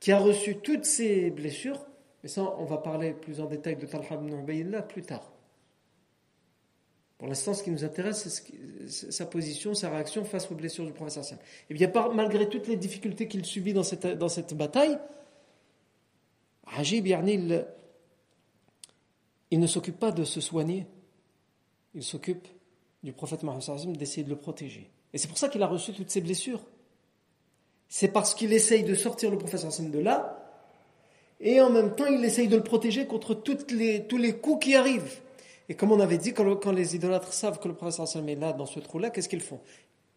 qui 0.00 0.10
a 0.10 0.18
reçu 0.18 0.56
toutes 0.56 0.84
ces 0.84 1.30
blessures, 1.30 1.86
mais 2.22 2.28
ça 2.28 2.42
on 2.58 2.64
va 2.64 2.78
parler 2.78 3.12
plus 3.12 3.40
en 3.40 3.46
détail 3.46 3.76
de 3.76 3.86
Talha 3.86 4.14
ibn 4.14 4.40
Ubaidillah 4.40 4.82
plus 4.82 5.02
tard. 5.02 5.31
Pour 7.22 7.28
l'instant, 7.28 7.54
ce 7.54 7.62
qui 7.62 7.70
nous 7.70 7.84
intéresse, 7.84 8.42
c'est 8.88 9.12
sa 9.12 9.26
position, 9.26 9.74
sa 9.74 9.90
réaction 9.90 10.24
face 10.24 10.50
aux 10.50 10.56
blessures 10.56 10.84
du 10.84 10.90
professeur 10.90 11.24
Sam. 11.24 11.38
Et 11.70 11.74
bien, 11.74 11.88
malgré 12.12 12.48
toutes 12.48 12.66
les 12.66 12.74
difficultés 12.74 13.28
qu'il 13.28 13.44
subit 13.44 13.72
dans 13.72 13.84
cette, 13.84 14.54
bataille, 14.54 14.98
Ajib, 16.66 17.06
il, 17.06 17.64
il 19.52 19.60
ne 19.60 19.66
s'occupe 19.68 20.00
pas 20.00 20.10
de 20.10 20.24
se 20.24 20.40
soigner. 20.40 20.88
Il 21.94 22.02
s'occupe 22.02 22.48
du 23.04 23.12
prophète 23.12 23.44
Mohammed 23.44 23.96
d'essayer 23.96 24.24
de 24.24 24.30
le 24.30 24.34
protéger. 24.34 24.90
Et 25.12 25.18
c'est 25.18 25.28
pour 25.28 25.38
ça 25.38 25.48
qu'il 25.48 25.62
a 25.62 25.68
reçu 25.68 25.92
toutes 25.92 26.10
ces 26.10 26.22
blessures. 26.22 26.64
C'est 27.88 28.08
parce 28.08 28.34
qu'il 28.34 28.52
essaye 28.52 28.82
de 28.82 28.96
sortir 28.96 29.30
le 29.30 29.38
prophète 29.38 29.64
de 29.92 29.98
là, 30.00 30.40
et 31.38 31.60
en 31.60 31.70
même 31.70 31.94
temps, 31.94 32.06
il 32.06 32.24
essaye 32.24 32.48
de 32.48 32.56
le 32.56 32.64
protéger 32.64 33.06
contre 33.06 33.32
tous 33.34 33.68
les 33.70 34.38
coups 34.40 34.64
qui 34.64 34.74
arrivent. 34.74 35.20
Et 35.68 35.74
comme 35.74 35.92
on 35.92 36.00
avait 36.00 36.18
dit, 36.18 36.32
quand, 36.32 36.72
les 36.72 36.96
idolâtres 36.96 37.32
savent 37.32 37.58
que 37.58 37.68
le 37.68 37.74
prophète 37.74 38.16
est 38.28 38.34
là, 38.34 38.52
dans 38.52 38.66
ce 38.66 38.80
trou-là, 38.80 39.10
qu'est-ce 39.10 39.28
qu'ils 39.28 39.40
font? 39.40 39.60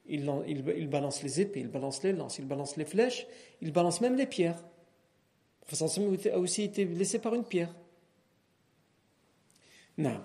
Ils, 0.08 0.30
ils, 0.48 0.88
balancent 0.88 1.24
les 1.24 1.42
épées, 1.42 1.62
ils 1.62 1.68
balancent 1.68 2.04
les 2.04 2.14
lances, 2.14 2.38
ils 2.38 2.46
balancent 2.46 2.78
les 2.78 2.86
flèches, 2.86 3.26
ils 3.62 3.72
balancent 3.72 4.02
même 4.02 4.16
les 4.16 4.28
pierres. 4.28 4.62
Le 5.62 5.76
prophète 5.76 6.34
a 6.34 6.40
aussi 6.40 6.64
été 6.64 6.86
blessé 6.86 7.20
par 7.20 7.34
une 7.34 7.44
pierre. 7.44 7.74
Non. 9.98 10.20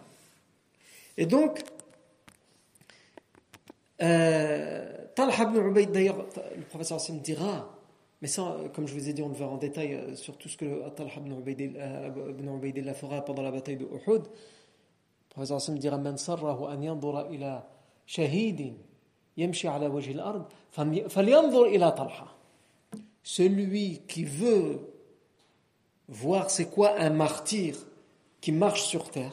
Et 1.17 1.27
donc, 1.27 1.63
Euh, 4.03 4.87
Talha 5.15 5.43
ibn 5.43 5.59
Ubayd, 5.59 5.93
d'ailleurs, 5.93 6.25
le 6.57 6.63
professeur 6.63 6.99
dira, 7.23 7.79
mais 8.23 8.29
ça, 8.29 8.57
comme 8.75 8.87
je 8.87 8.95
vous 8.95 9.09
ai 9.09 9.13
dit, 9.13 9.23
on 9.23 9.29
le 9.29 9.35
verra 9.35 9.51
en 9.51 9.59
détail 9.59 9.95
euh, 9.95 10.17
sur 10.17 10.37
tout 10.39 10.49
ce 10.49 10.57
que 10.57 10.89
Talha 10.91 11.11
ibn 11.17 12.57
Ubaydillah 12.57 12.95
fera 12.95 13.23
pendant 13.25 13.43
la 13.43 13.51
bataille 13.51 13.77
de 13.77 13.85
Uhud. 13.85 14.23
Celui 23.23 24.01
qui 24.09 24.25
veut 24.25 24.81
voir 26.09 26.51
c'est 26.51 26.67
quoi 26.67 26.99
un 26.99 27.11
martyr 27.11 27.77
qui 28.41 28.53
marche 28.53 28.83
sur 28.83 29.11
terre, 29.11 29.33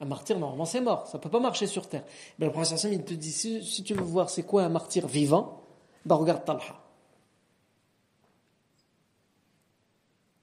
un 0.00 0.04
martyr, 0.04 0.38
normalement, 0.38 0.64
c'est 0.64 0.80
mort. 0.80 1.06
Ça 1.06 1.18
ne 1.18 1.22
peut 1.22 1.30
pas 1.30 1.38
marcher 1.38 1.68
sur 1.68 1.88
terre. 1.88 2.04
Ben, 2.38 2.52
le 2.54 2.64
Sam, 2.64 2.92
il 2.92 3.04
te 3.04 3.14
dit 3.14 3.30
si, 3.30 3.84
tu 3.84 3.94
veux 3.94 4.02
voir 4.02 4.30
c'est 4.30 4.42
quoi 4.42 4.64
un 4.64 4.68
martyr 4.68 5.06
vivant, 5.06 5.62
ben, 6.04 6.16
regarde 6.16 6.44
Talha. 6.44 6.60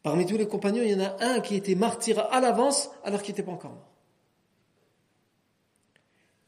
Parmi 0.01 0.25
tous 0.25 0.37
les 0.37 0.47
compagnons, 0.47 0.81
il 0.81 0.91
y 0.91 0.95
en 0.95 1.05
a 1.05 1.23
un 1.23 1.41
qui 1.41 1.55
était 1.55 1.75
martyr 1.75 2.25
à 2.31 2.39
l'avance 2.39 2.89
alors 3.03 3.21
qu'il 3.21 3.33
n'était 3.33 3.43
pas 3.43 3.51
encore 3.51 3.71
mort. 3.71 3.89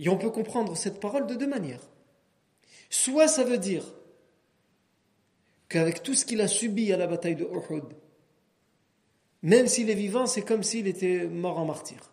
Et 0.01 0.09
on 0.09 0.17
peut 0.17 0.31
comprendre 0.31 0.75
cette 0.75 0.99
parole 0.99 1.27
de 1.27 1.35
deux 1.35 1.47
manières. 1.47 1.87
Soit 2.89 3.29
ça 3.29 3.45
veut 3.45 3.57
dire 3.57 3.85
qu'avec 5.69 6.03
tout 6.03 6.15
ce 6.15 6.25
qu'il 6.25 6.41
a 6.41 6.49
subi 6.49 6.91
à 6.91 6.97
la 6.97 7.07
bataille 7.07 7.37
de 7.37 7.45
Uhud, 7.45 7.85
même 9.43 9.67
s'il 9.67 9.89
est 9.89 9.95
vivant, 9.95 10.25
c'est 10.25 10.41
comme 10.41 10.63
s'il 10.63 10.87
était 10.87 11.25
mort 11.25 11.57
en 11.57 11.65
martyr 11.65 12.11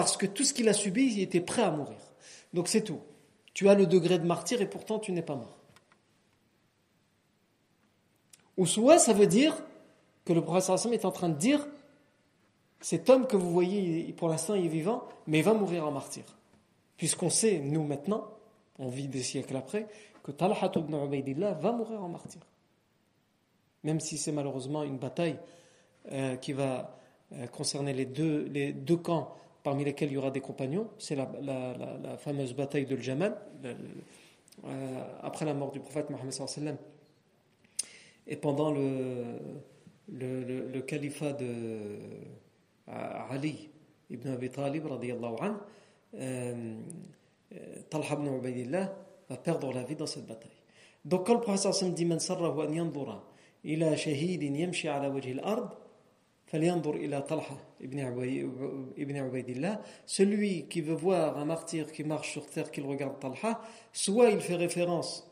parce 0.00 0.16
que 0.16 0.24
tout 0.24 0.44
ce 0.44 0.54
qu'il 0.54 0.68
a 0.70 0.72
subi, 0.72 1.12
il 1.12 1.20
était 1.20 1.42
prêt 1.42 1.60
à 1.60 1.70
mourir. 1.70 1.98
Donc 2.54 2.68
c'est 2.68 2.82
tout. 2.82 3.00
Tu 3.52 3.68
as 3.68 3.74
le 3.74 3.86
degré 3.86 4.18
de 4.18 4.26
martyr 4.26 4.62
et 4.62 4.66
pourtant 4.66 4.98
tu 4.98 5.12
n'es 5.12 5.20
pas 5.20 5.36
mort. 5.36 5.58
Ou 8.56 8.64
soit 8.64 8.98
ça 8.98 9.12
veut 9.12 9.26
dire 9.26 9.62
que 10.24 10.32
le 10.32 10.42
prophète 10.42 10.62
sallam 10.62 10.94
est 10.94 11.04
en 11.04 11.10
train 11.10 11.28
de 11.28 11.36
dire 11.36 11.66
cet 12.80 13.10
homme 13.10 13.26
que 13.26 13.36
vous 13.36 13.50
voyez, 13.50 14.10
pour 14.14 14.30
l'instant 14.30 14.54
il 14.54 14.64
est 14.64 14.68
vivant, 14.68 15.06
mais 15.26 15.40
il 15.40 15.44
va 15.44 15.52
mourir 15.52 15.86
en 15.86 15.90
martyr. 15.90 16.24
Puisqu'on 17.00 17.30
sait, 17.30 17.60
nous 17.60 17.82
maintenant, 17.82 18.28
on 18.78 18.90
vit 18.90 19.08
des 19.08 19.22
siècles 19.22 19.56
après, 19.56 19.86
que 20.22 20.32
Talha 20.32 20.70
ibn 20.76 20.94
Ubaidillah 20.94 21.52
va 21.52 21.72
mourir 21.72 22.04
en 22.04 22.10
martyr. 22.10 22.42
Même 23.84 24.00
si 24.00 24.18
c'est 24.18 24.32
malheureusement 24.32 24.82
une 24.82 24.98
bataille 24.98 25.38
euh, 26.12 26.36
qui 26.36 26.52
va 26.52 26.98
euh, 27.32 27.46
concerner 27.46 27.94
les 27.94 28.04
deux, 28.04 28.96
camps 28.98 29.34
parmi 29.62 29.82
lesquels 29.82 30.10
il 30.10 30.12
y 30.12 30.16
aura 30.18 30.30
des 30.30 30.42
compagnons. 30.42 30.90
C'est 30.98 31.16
la, 31.16 31.26
fameuse 32.18 32.52
bataille 32.54 32.84
de 32.84 32.98
Jamal, 32.98 33.34
euh, 33.64 35.02
après 35.22 35.46
la 35.46 35.54
mort 35.54 35.70
du 35.70 35.80
prophète 35.80 36.10
Mohammed 36.10 36.32
sallam, 36.34 36.76
et 38.26 38.36
pendant 38.36 38.72
le, 38.72 39.38
le, 40.06 40.80
califat 40.82 41.32
de 41.32 41.88
Ali 42.86 43.70
ibn 44.10 44.28
Abi 44.28 44.50
Talib, 44.50 44.84
an, 44.86 45.56
euh, 46.14 46.78
Talha 47.88 48.14
ibn 48.14 48.26
Ubaidillah 48.36 48.92
va 49.28 49.36
perdre 49.36 49.72
la 49.72 49.82
vie 49.82 49.96
dans 49.96 50.06
cette 50.06 50.26
bataille. 50.26 50.50
Donc 51.04 51.26
quand 51.26 51.34
le 51.34 51.40
prophète 51.40 51.72
sallam 51.72 51.94
dit 51.94 52.04
«Man 52.06 52.20
sarrahu 52.20 52.60
an 52.62 52.72
yandura 52.72 53.24
ila 53.64 53.96
shahidin 53.96 54.54
yamshi 54.54 54.88
ala 54.88 55.10
wajhi 55.10 55.32
al-ard» 55.32 55.76
celui 60.06 60.66
qui 60.66 60.80
veut 60.80 60.94
voir 60.94 61.38
un 61.38 61.44
martyr 61.44 61.92
qui 61.92 62.02
marche 62.02 62.32
sur 62.32 62.46
terre, 62.46 62.72
qu'il 62.72 62.84
regarde 62.84 63.20
Talha, 63.20 63.60
soit 63.92 64.30
il 64.30 64.40
fait 64.40 64.56
référence 64.56 65.30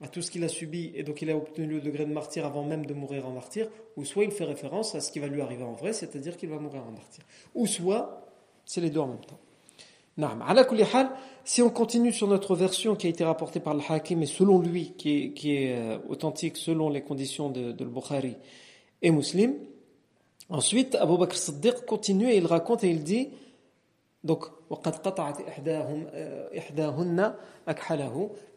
à 0.00 0.08
tout 0.08 0.22
ce 0.22 0.30
qu'il 0.30 0.42
a 0.42 0.48
subi 0.48 0.90
et 0.94 1.02
donc 1.02 1.20
il 1.20 1.30
a 1.30 1.36
obtenu 1.36 1.66
le 1.66 1.80
degré 1.82 2.06
de 2.06 2.12
martyr 2.12 2.46
avant 2.46 2.64
même 2.64 2.86
de 2.86 2.94
mourir 2.94 3.26
en 3.26 3.32
martyr, 3.32 3.68
ou 3.96 4.06
soit 4.06 4.24
il 4.24 4.30
fait 4.30 4.44
référence 4.44 4.94
à 4.94 5.00
ce 5.00 5.12
qui 5.12 5.18
va 5.18 5.26
lui 5.26 5.42
arriver 5.42 5.64
en 5.64 5.74
vrai, 5.74 5.92
c'est-à-dire 5.92 6.38
qu'il 6.38 6.48
va 6.48 6.58
mourir 6.58 6.82
en 6.86 6.92
martyr. 6.92 7.24
Ou 7.54 7.66
soit, 7.66 8.26
c'est 8.64 8.80
les 8.80 8.88
deux 8.88 9.00
en 9.00 9.08
même 9.08 9.20
temps. 9.20 9.38
Si 11.44 11.62
on 11.62 11.70
continue 11.70 12.12
sur 12.12 12.28
notre 12.28 12.54
version 12.54 12.94
qui 12.96 13.06
a 13.06 13.10
été 13.10 13.24
rapportée 13.24 13.60
par 13.60 13.74
le 13.74 13.80
Hakim 13.88 14.22
et 14.22 14.26
selon 14.26 14.60
lui, 14.60 14.92
qui 14.96 15.32
est, 15.44 15.76
euh, 15.76 15.98
authentique 16.08 16.56
selon 16.56 16.90
les 16.90 17.02
conditions 17.02 17.50
de, 17.50 17.72
de 17.72 17.84
Bukhari 17.84 18.36
et 19.00 19.10
Muslim, 19.10 19.54
Ensuite, 20.52 20.96
Abu 20.96 21.16
Bakr 21.16 21.36
Siddiq 21.36 21.86
continue 21.86 22.30
et 22.30 22.36
il 22.36 22.46
raconte 22.46 22.84
et 22.84 22.90
il 22.90 23.02
dit 23.02 23.30
donc 24.22 24.44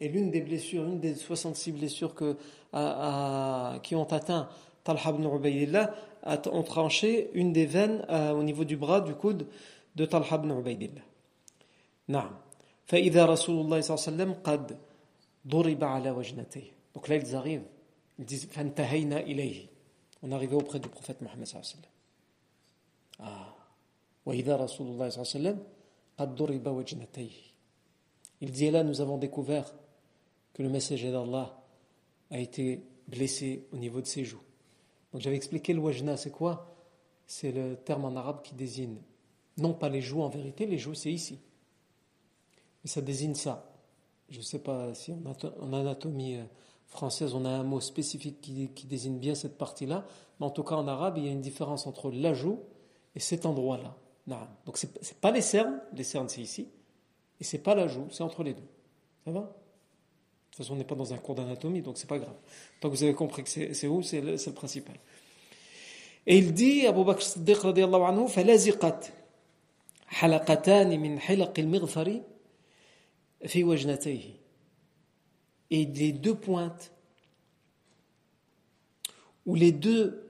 et 0.01 0.07
l'une 0.09 0.29
des 0.29 0.41
blessures, 0.41 0.83
une 0.83 0.99
des 0.99 1.15
66 1.15 1.71
blessures 1.71 2.13
que, 2.13 2.35
qui 3.81 3.95
ont 3.95 4.07
atteint 4.11 4.49
Talha 4.83 5.09
ibn 5.09 5.25
Ubaydillah 5.25 5.93
ont 6.51 6.63
tranché 6.63 7.31
une 7.33 7.53
des 7.53 7.65
veines 7.65 8.05
au 8.09 8.43
niveau 8.43 8.65
du 8.65 8.75
bras, 8.77 8.99
du 9.01 9.15
coude 9.15 9.47
de 9.95 10.05
Talha 10.05 10.35
ibn 10.35 10.51
Ubaydillah. 10.51 11.01
نعم 12.08 12.38
فإذا 12.86 13.26
رسول 13.26 13.64
الله 13.64 13.80
صلى 13.80 13.94
الله 13.94 14.06
عليه 14.06 14.16
وسلم 14.16 14.32
قد 14.44 14.78
ضرب 15.46 15.84
على 15.84 16.10
وجنتيه 16.10 16.70
donc 16.94 17.08
là 17.08 17.16
ils 17.16 17.36
arrivent 17.36 17.66
ils 18.18 18.24
disent 18.24 18.46
فانتهينا 18.46 19.20
إليه 19.20 19.66
on 20.22 20.32
arrivait 20.32 20.56
auprès 20.56 20.80
du 20.80 20.88
prophète 20.88 21.20
Mohammed 21.22 21.46
sallallahu 21.46 21.90
Ah. 23.22 23.54
Il 24.26 24.42
dit 28.50 28.70
là, 28.70 28.84
nous 28.84 29.00
avons 29.00 29.18
découvert 29.18 29.74
que 30.52 30.62
le 30.62 30.68
messager 30.68 31.10
d'Allah 31.10 31.62
a 32.30 32.38
été 32.38 32.82
blessé 33.08 33.66
au 33.72 33.76
niveau 33.76 34.00
de 34.00 34.06
ses 34.06 34.24
joues. 34.24 34.42
Donc 35.12 35.22
j'avais 35.22 35.36
expliqué 35.36 35.72
le 35.72 35.80
wajna, 35.80 36.16
c'est 36.16 36.30
quoi 36.30 36.76
C'est 37.26 37.52
le 37.52 37.76
terme 37.76 38.04
en 38.04 38.14
arabe 38.16 38.42
qui 38.42 38.54
désigne 38.54 38.98
non 39.56 39.74
pas 39.74 39.88
les 39.88 40.00
joues 40.00 40.22
en 40.22 40.28
vérité, 40.28 40.66
les 40.66 40.78
joues 40.78 40.94
c'est 40.94 41.12
ici. 41.12 41.38
Mais 42.84 42.90
ça 42.90 43.00
désigne 43.00 43.34
ça. 43.34 43.70
Je 44.28 44.38
ne 44.38 44.42
sais 44.42 44.60
pas 44.60 44.94
si 44.94 45.12
en 45.12 45.72
anatomie 45.72 46.36
euh, 46.36 46.44
française, 46.90 47.34
on 47.34 47.44
a 47.44 47.48
un 47.48 47.62
mot 47.62 47.80
spécifique 47.80 48.40
qui, 48.40 48.86
désigne 48.86 49.18
bien 49.18 49.34
cette 49.34 49.56
partie-là, 49.56 50.04
mais 50.38 50.46
en 50.46 50.50
tout 50.50 50.64
cas 50.64 50.74
en 50.74 50.86
arabe, 50.86 51.18
il 51.18 51.24
y 51.24 51.28
a 51.28 51.32
une 51.32 51.40
différence 51.40 51.86
entre 51.86 52.10
la 52.10 52.34
joue 52.34 52.60
et 53.14 53.20
cet 53.20 53.46
endroit-là. 53.46 53.96
Donc 54.66 54.76
ce 54.76 54.86
n'est 54.86 54.92
pas 55.20 55.30
les 55.30 55.40
cernes, 55.40 55.80
les 55.94 56.04
cernes 56.04 56.28
c'est 56.28 56.40
ici, 56.40 56.68
et 57.40 57.44
c'est 57.44 57.58
pas 57.58 57.74
la 57.74 57.88
joue, 57.88 58.06
c'est 58.10 58.22
entre 58.22 58.42
les 58.42 58.54
deux. 58.54 58.68
Ça 59.24 59.30
va 59.32 59.40
De 59.40 59.46
toute 59.46 60.56
façon, 60.56 60.74
on 60.74 60.76
n'est 60.76 60.84
pas 60.84 60.94
dans 60.94 61.12
un 61.12 61.18
cours 61.18 61.34
d'anatomie, 61.34 61.82
donc 61.82 61.96
c'est 61.98 62.08
pas 62.08 62.18
grave. 62.18 62.36
Tant 62.80 62.90
que 62.90 62.94
vous 62.94 63.02
avez 63.02 63.14
compris 63.14 63.44
que 63.44 63.48
c'est 63.48 63.86
où, 63.86 64.02
c'est 64.02 64.20
le, 64.20 64.36
principal. 64.52 64.96
Et 66.26 66.38
il 66.38 66.52
dit, 66.52 66.86
Abu 66.86 67.04
Bakr 67.04 67.22
Siddiq 67.22 67.58
radiallahu 67.58 68.02
anhu, 68.02 68.28
فلازقت 68.28 69.12
حلقتان 70.06 71.00
من 71.00 71.18
حلق 71.18 71.58
المغفر 71.58 72.04
في 72.04 72.12
وجنتيه 72.12 72.30
et 75.71 75.85
les 75.85 76.11
deux 76.11 76.35
pointes 76.35 76.91
ou 79.45 79.55
les 79.55 79.71
deux 79.71 80.25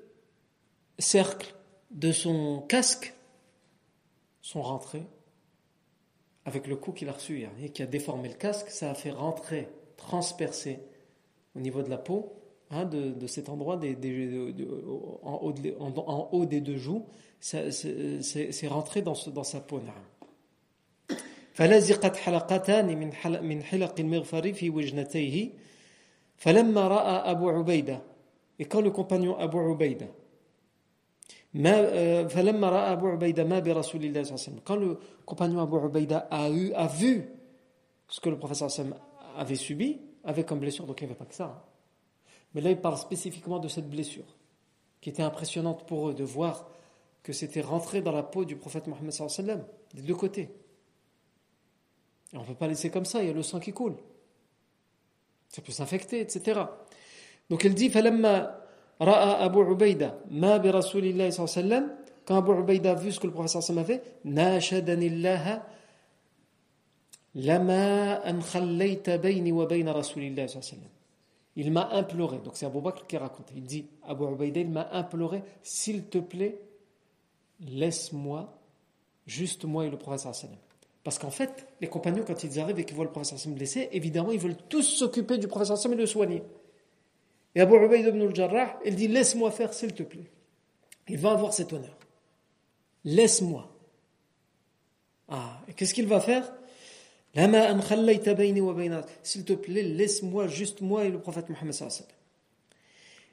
cercles 0.99 1.55
de 1.91 2.11
son 2.11 2.61
casque 2.61 3.13
sont 4.41 4.61
rentrés. 4.61 5.05
Avec 6.47 6.67
le 6.67 6.75
coup 6.75 6.91
qu'il 6.91 7.09
a 7.09 7.13
reçu 7.13 7.47
et 7.59 7.69
qui 7.69 7.81
a 7.81 7.87
déformé 7.87 8.29
le 8.29 8.35
casque, 8.35 8.69
ça 8.69 8.91
a 8.91 8.93
fait 8.93 9.09
rentrer, 9.09 9.67
transpercer 9.97 10.79
au 11.55 11.59
niveau 11.59 11.81
de 11.81 11.89
la 11.89 11.97
peau, 11.97 12.33
hein, 12.69 12.85
de, 12.85 13.25
cet 13.25 13.49
endroit 13.49 13.77
des, 13.77 13.95
en, 15.23 16.29
haut 16.31 16.45
des 16.45 16.61
deux 16.61 16.77
joues, 16.77 17.07
c'est 17.39 18.67
rentré 18.67 19.01
dans, 19.01 19.15
dans 19.33 19.43
sa 19.43 19.59
peau. 19.59 19.81
فلزقت 21.54 22.16
حلقتان 22.16 22.98
من 22.98 23.12
حلق 23.12 23.40
من 23.40 23.62
حلق 23.62 23.94
المغفر 24.01 24.53
في 24.53 24.70
وجنتيه 24.70 25.51
فلما 26.36 26.88
رأى 26.88 27.30
أبو 27.30 27.51
عبيدة 27.51 28.01
et 28.59 28.64
quand 28.66 28.80
le 28.80 28.90
compagnon 28.90 29.36
Abu 29.38 29.59
Ubaida 29.59 30.07
ما 31.55 32.28
فلما 32.28 32.68
رأى 32.68 32.92
أبو 32.92 33.07
عبيدة 33.09 33.44
ما 33.44 33.59
برسول 33.59 34.05
الله 34.05 34.22
صلى 34.22 34.34
الله 34.34 34.44
عليه 34.46 34.51
وسلم 34.51 34.61
quand 34.64 34.76
le 34.76 34.98
compagnon 35.26 35.61
Abu 35.61 35.76
Ubaida 35.76 36.28
a 36.30 36.48
eu 36.48 36.72
a 36.74 36.86
vu 36.86 37.24
ce 38.09 38.20
que 38.20 38.28
le 38.28 38.38
professeur 38.38 38.70
sallam 38.70 38.94
avait 39.36 39.57
subi 39.57 40.01
avait 40.24 40.44
comme 40.44 40.61
blessure 40.61 40.86
donc 40.86 41.01
il 41.01 41.05
n'y 41.05 41.11
avait 41.11 41.18
pas 41.18 41.24
que 41.26 41.34
ça 41.34 41.44
hein. 41.44 41.62
mais 42.55 42.61
là 42.61 42.70
il 42.70 42.80
parle 42.80 42.96
spécifiquement 42.96 43.59
de 43.59 43.68
cette 43.68 43.88
blessure 43.88 44.36
qui 45.01 45.11
était 45.11 45.22
impressionnante 45.22 45.86
pour 45.86 46.11
eux 46.11 46.14
de 46.14 46.24
voir 46.24 46.68
que 47.22 47.32
c'était 47.32 47.61
rentré 47.61 48.01
dans 48.03 48.12
la 48.12 48.22
peau 48.22 48.44
du 48.44 48.57
prophète 48.57 48.86
Mohammed 48.86 49.12
sallallahu 49.12 49.34
alayhi 49.38 49.51
wa 49.51 49.57
sallam 49.57 49.66
des 49.94 50.03
deux 50.03 50.14
côtés 50.14 50.48
Et 52.34 52.38
on 52.38 52.41
ne 52.41 52.45
peut 52.45 52.55
pas 52.55 52.67
laisser 52.67 52.89
comme 52.89 53.05
ça, 53.05 53.21
il 53.21 53.28
y 53.28 53.30
a 53.30 53.34
le 53.34 53.43
sang 53.43 53.59
qui 53.59 53.71
coule. 53.71 53.95
Ça 55.49 55.61
peut 55.61 55.71
s'infecter, 55.71 56.19
etc. 56.19 56.61
Donc 57.49 57.63
elle 57.63 57.73
dit, 57.73 57.89
ra'a 58.99 59.43
Abu 59.43 59.59
Ubaida, 59.59 60.17
ma 60.30 60.59
bi 60.59 60.69
Rasulillahi 60.69 61.32
sallam, 61.32 61.91
quand 62.26 62.38
Abu 62.38 62.51
Ubaida 62.51 62.91
a 62.91 62.95
vu 62.95 63.11
ce 63.11 63.19
que 63.19 63.28
le 63.28 63.34
professeur 63.34 63.61
sallam 63.61 63.84
a 63.84 63.88
fait, 63.88 64.03
nashadanillaha 64.23 65.65
lama 67.36 68.21
an 68.26 68.39
khallayta 68.39 69.17
bayni 69.17 69.51
wa 69.51 69.65
bayna 69.65 69.93
Rasulillahi 69.93 70.49
sallam. 70.49 70.89
Il 71.57 71.71
m'a 71.71 71.89
imploré, 71.91 72.39
donc 72.39 72.57
c'est 72.57 72.65
Abu 72.65 72.82
Bakr 72.82 73.07
qui 73.07 73.17
raconte, 73.17 73.51
il 73.55 73.63
dit, 73.63 73.86
Abu 74.07 74.26
Ubaida, 74.26 74.59
il 74.59 74.69
m'a 74.69 74.89
imploré, 74.91 75.43
s'il 75.63 76.05
te 76.05 76.17
plaît, 76.17 76.59
laisse-moi, 77.61 78.53
juste 79.26 79.63
moi 79.65 79.86
et 79.86 79.89
le 79.89 79.97
professeur 79.97 80.36
sallam. 80.36 80.57
Parce 81.05 81.18
qu'en 81.18 81.30
fait, 81.30 81.66
les 81.80 81.88
compagnons, 81.88 82.24
quand 82.26 82.44
ils 82.44 82.61
arrivent 82.61 82.78
et 82.78 82.84
qu'ils 82.84 82.94
voient 82.94 83.07
le 83.07 83.11
prophète 83.11 83.38
sallam 83.38 83.57
blessé, 83.57 83.88
évidemment, 83.92 84.32
ils 84.32 84.38
veulent 84.38 84.57
tous 84.68 84.82
s'occuper 84.82 85.38
du 85.38 85.48
prophète 85.48 85.76
sallam 85.76 85.98
et 85.98 86.01
le 86.03 86.07
soigner. 86.07 86.42
Et 87.55 87.61
Abu 87.61 87.74
Ubaid 87.74 88.07
ibn 88.07 88.20
al-Jarrah, 88.22 88.78
il 88.84 88.94
dit 88.94 89.09
Laisse-moi 89.09 89.51
faire, 89.51 89.72
s'il 89.72 89.92
te 89.92 90.03
plaît. 90.03 90.30
Il 91.09 91.18
va 91.18 91.32
avoir 91.32 91.53
cet 91.53 91.72
honneur. 91.72 91.96
Laisse-moi. 93.05 93.68
Ah, 95.28 95.61
et 95.68 95.72
qu'est-ce 95.72 95.94
qu'il 95.94 96.07
va 96.07 96.20
faire 96.20 96.53
S'il 99.22 99.44
te 99.44 99.53
plaît, 99.53 99.82
laisse-moi, 99.82 100.48
juste 100.48 100.80
moi 100.80 101.05
et 101.05 101.11
le 101.11 101.20
prophète 101.20 101.48
Mohammed 101.48 101.74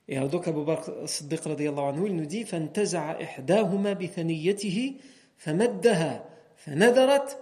Et 0.07 0.19
donc 0.19 0.47
Abu 0.47 0.63
Bakr 0.63 0.91
Siddiq 1.05 1.41
anhu, 1.45 2.07
il 2.07 2.15
nous 2.15 2.25
dit 2.25 2.45
فانتزع 2.45 3.21
إحداهما 3.21 3.93
بثنيته 3.93 4.93
فمدها 5.37 6.25
فنذرت 6.55 6.67
ونذرت 6.67 7.29
ثنيته. 7.29 7.40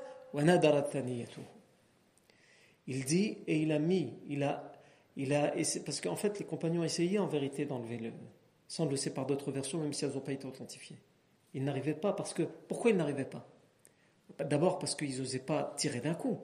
il 2.86 3.04
dit 3.04 3.38
et 3.46 3.58
il 3.58 3.72
a 3.72 3.78
mis, 3.78 4.14
il 4.28 4.42
a 4.42 4.70
il 5.16 5.34
a 5.34 5.52
parce 5.84 6.00
qu'en 6.00 6.16
fait, 6.16 6.38
les 6.38 6.44
compagnons 6.44 6.84
essayaient 6.84 7.18
en 7.18 7.26
vérité 7.26 7.64
d'enlever 7.64 7.98
le. 7.98 8.12
sans 8.68 8.86
le 8.86 8.96
sait 8.96 9.12
par 9.12 9.26
d'autres 9.26 9.52
versions, 9.52 9.78
même 9.78 9.92
si 9.92 10.04
elles 10.04 10.12
n'ont 10.12 10.20
pas 10.20 10.32
été 10.32 10.46
authentifiées. 10.46 10.96
Ils 11.54 11.64
n'arrivaient 11.64 11.94
pas 11.94 12.12
parce 12.12 12.32
que. 12.32 12.42
Pourquoi 12.42 12.90
ils 12.90 12.96
n'arrivaient 12.96 13.24
pas? 13.24 13.46
D'abord 14.38 14.78
parce 14.78 14.94
qu'ils 14.94 15.18
n'osaient 15.18 15.40
pas 15.40 15.74
tirer 15.76 16.00
d'un 16.00 16.14
coup, 16.14 16.38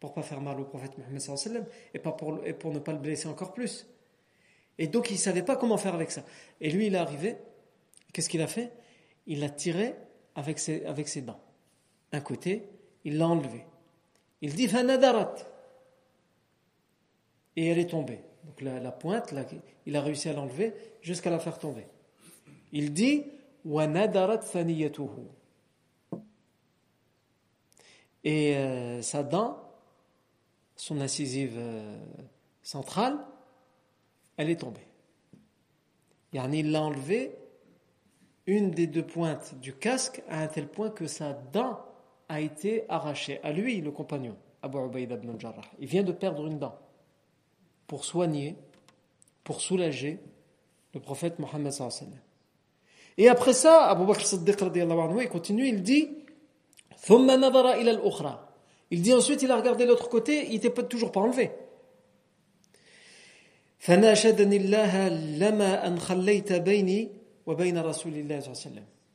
pour 0.00 0.14
pas 0.14 0.22
faire 0.22 0.40
mal 0.40 0.58
au 0.58 0.64
prophète 0.64 0.96
Mohammed 0.98 1.66
et, 1.94 2.00
et 2.48 2.52
pour 2.54 2.72
ne 2.72 2.78
pas 2.78 2.92
le 2.92 2.98
blesser 2.98 3.28
encore 3.28 3.52
plus. 3.52 3.86
Et 4.78 4.86
donc 4.86 5.10
ils 5.10 5.14
ne 5.14 5.18
savaient 5.18 5.42
pas 5.42 5.56
comment 5.56 5.76
faire 5.76 5.94
avec 5.94 6.10
ça. 6.10 6.24
Et 6.60 6.70
lui, 6.70 6.86
il 6.86 6.94
est 6.94 6.98
arrivé, 6.98 7.36
qu'est-ce 8.12 8.28
qu'il 8.28 8.40
a 8.40 8.46
fait? 8.46 8.72
Il 9.26 9.40
l'a 9.40 9.50
tiré 9.50 9.94
avec 10.34 10.58
ses, 10.58 10.84
avec 10.86 11.06
ses 11.06 11.20
dents. 11.20 11.40
Un 12.12 12.20
côté, 12.20 12.66
il 13.08 13.16
l'a 13.16 13.26
enlevé. 13.26 13.64
Il 14.42 14.54
dit 14.54 14.68
Fanadarat 14.68 15.34
et 17.56 17.66
elle 17.68 17.78
est 17.78 17.90
tombée. 17.90 18.20
Donc 18.44 18.60
la, 18.60 18.92
pointe, 18.92 19.34
il 19.86 19.96
a 19.96 20.02
réussi 20.02 20.28
à 20.28 20.34
l'enlever 20.34 20.74
jusqu'à 21.00 21.30
la 21.30 21.38
faire 21.38 21.58
tomber. 21.58 21.86
Il 22.72 22.92
dit 22.92 23.24
Et 28.24 28.56
euh, 28.56 29.00
sa 29.00 29.22
dent, 29.22 29.58
son 30.76 31.00
incisive 31.00 31.54
euh, 31.56 31.98
centrale, 32.62 33.16
elle 34.36 34.50
est 34.50 34.60
tombée. 34.60 34.86
il 36.34 36.70
l'a 36.72 36.82
enlevé 36.82 37.34
une 38.46 38.70
des 38.70 38.86
deux 38.86 39.06
pointes 39.06 39.54
du 39.60 39.74
casque 39.74 40.22
à 40.28 40.42
un 40.42 40.46
tel 40.46 40.68
point 40.68 40.90
que 40.90 41.06
sa 41.06 41.32
dent 41.32 41.87
a 42.28 42.40
été 42.40 42.84
arrachée. 42.88 43.40
À 43.42 43.52
lui, 43.52 43.80
le 43.80 43.90
compagnon, 43.90 44.36
Abu 44.62 44.78
Ubaid 44.78 45.10
ibn 45.12 45.38
Jarrah. 45.38 45.62
Il 45.78 45.86
vient 45.86 46.02
de 46.02 46.12
perdre 46.12 46.46
une 46.46 46.58
dent 46.58 46.78
pour 47.86 48.04
soigner, 48.04 48.56
pour 49.44 49.60
soulager 49.60 50.18
le 50.94 51.00
prophète 51.00 51.38
Mohammed 51.38 51.72
Et 53.16 53.28
après 53.28 53.52
ça, 53.52 53.86
Abu 53.86 54.04
Bakr 54.06 54.26
Siddiq 54.26 54.62
anhu, 54.62 55.22
il 55.22 55.28
continue, 55.28 55.66
il 55.66 55.82
dit 55.82 56.10
il 58.90 59.02
dit 59.02 59.14
ensuite, 59.14 59.42
il 59.42 59.50
a 59.50 59.56
regardé 59.56 59.86
l'autre 59.86 60.08
côté, 60.08 60.46
il 60.46 60.54
n'était 60.54 60.70
toujours 60.84 61.12
pas 61.12 61.20
enlevé. 61.20 61.50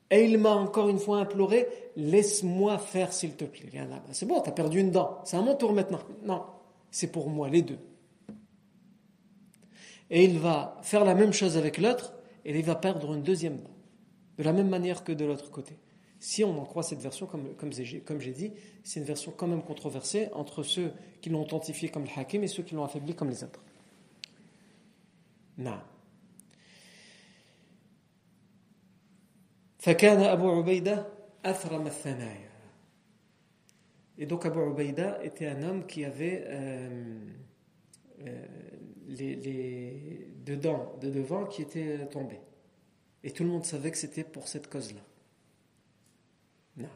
Et 0.10 0.26
il 0.26 0.38
m'a 0.38 0.52
encore 0.52 0.90
une 0.90 1.00
fois 1.00 1.20
imploré, 1.20 1.68
laisse-moi 1.96 2.78
faire 2.78 3.14
s'il 3.14 3.36
te 3.36 3.46
plaît. 3.46 3.70
C'est 4.12 4.28
bon, 4.28 4.42
tu 4.42 4.50
as 4.50 4.54
perdu 4.54 4.80
une 4.80 4.92
dent, 4.92 5.20
c'est 5.24 5.38
à 5.38 5.42
mon 5.42 5.56
tour 5.56 5.74
maintenant. 5.74 6.00
Non, 6.24 6.44
c'est 6.92 7.12
pour 7.12 7.30
moi, 7.30 7.50
les 7.50 7.62
deux 7.62 7.80
et 10.14 10.26
il 10.26 10.38
va 10.38 10.78
faire 10.84 11.06
la 11.06 11.16
même 11.16 11.34
chose 11.34 11.58
avec 11.58 11.80
l'autre, 11.80 12.14
et 12.46 12.58
il 12.58 12.64
va 12.64 12.76
perdre 12.76 13.14
une 13.16 13.24
deuxième 13.24 13.58
dent. 13.58 13.72
De 14.38 14.44
la 14.44 14.54
même 14.54 14.70
manière 14.70 15.04
que 15.04 15.12
de 15.12 15.26
l'autre 15.26 15.50
côté. 15.50 15.76
Si 16.20 16.44
on 16.44 16.56
en 16.60 16.66
croit 16.66 16.84
cette 16.84 17.02
version, 17.02 17.26
comme, 17.26 17.56
comme 17.56 17.72
j'ai 17.72 18.32
dit, 18.32 18.52
c'est 18.84 19.00
une 19.00 19.08
version 19.08 19.34
quand 19.36 19.48
même 19.48 19.64
controversée 19.64 20.30
entre 20.34 20.62
ceux 20.62 20.92
qui 21.20 21.30
l'ont 21.30 21.42
authentifié 21.42 21.90
comme 21.90 22.04
le 22.04 22.10
hakim 22.16 22.44
et 22.44 22.48
ceux 22.48 22.62
qui 22.62 22.76
l'ont 22.76 22.84
affaibli 22.84 23.16
comme 23.16 23.30
les 23.30 23.44
autres. 23.44 23.62
Non. 25.58 25.80
Et 34.18 34.26
donc 34.26 34.46
Abu 34.46 34.60
Ubaida 34.60 35.22
était 35.24 35.48
un 35.48 35.62
homme 35.64 35.86
qui 35.86 36.06
avait 36.06 36.46
euh, 36.48 37.18
euh, 38.26 38.46
les, 39.08 39.36
les 39.36 40.28
de 40.46 40.56
devant 40.56 41.46
qui 41.46 41.64
étaient 41.64 42.08
tombés. 42.08 42.40
Et 43.26 43.32
tout 43.32 43.44
le 43.44 43.50
monde 43.50 43.66
savait 43.66 43.92
que 43.92 43.98
c'était 43.98 44.24
pour 44.24 44.48
cette 44.48 44.70
cause-là. 44.70 45.02
Non. 46.78 46.90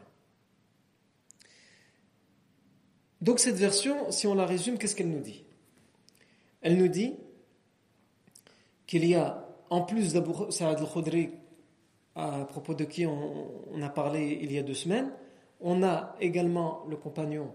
Donc 3.20 3.40
cette 3.40 3.56
version, 3.56 4.12
si 4.12 4.28
on 4.28 4.36
la 4.36 4.46
résume, 4.46 4.78
qu'est-ce 4.78 4.96
qu'elle 4.96 5.10
nous 5.10 5.20
dit? 5.20 5.44
Elle 6.62 6.78
nous 6.78 6.88
dit 6.88 7.16
qu'il 8.86 9.06
y 9.06 9.16
a, 9.16 9.46
en 9.70 9.82
plus 9.82 10.14
d'Abu 10.14 10.32
Sa'ad 10.52 10.80
al-Khudri, 10.80 11.32
à 12.18 12.46
propos 12.46 12.74
de 12.74 12.84
qui 12.84 13.06
on, 13.06 13.82
a 13.82 13.90
parlé 13.90 14.40
il 14.42 14.52
y 14.52 14.58
a 14.58 14.64
deux 14.64 14.74
semaines, 14.74 15.12
on 15.62 15.84
a 15.84 16.16
également 16.20 16.84
le 16.90 16.98
compagnon 16.98 17.54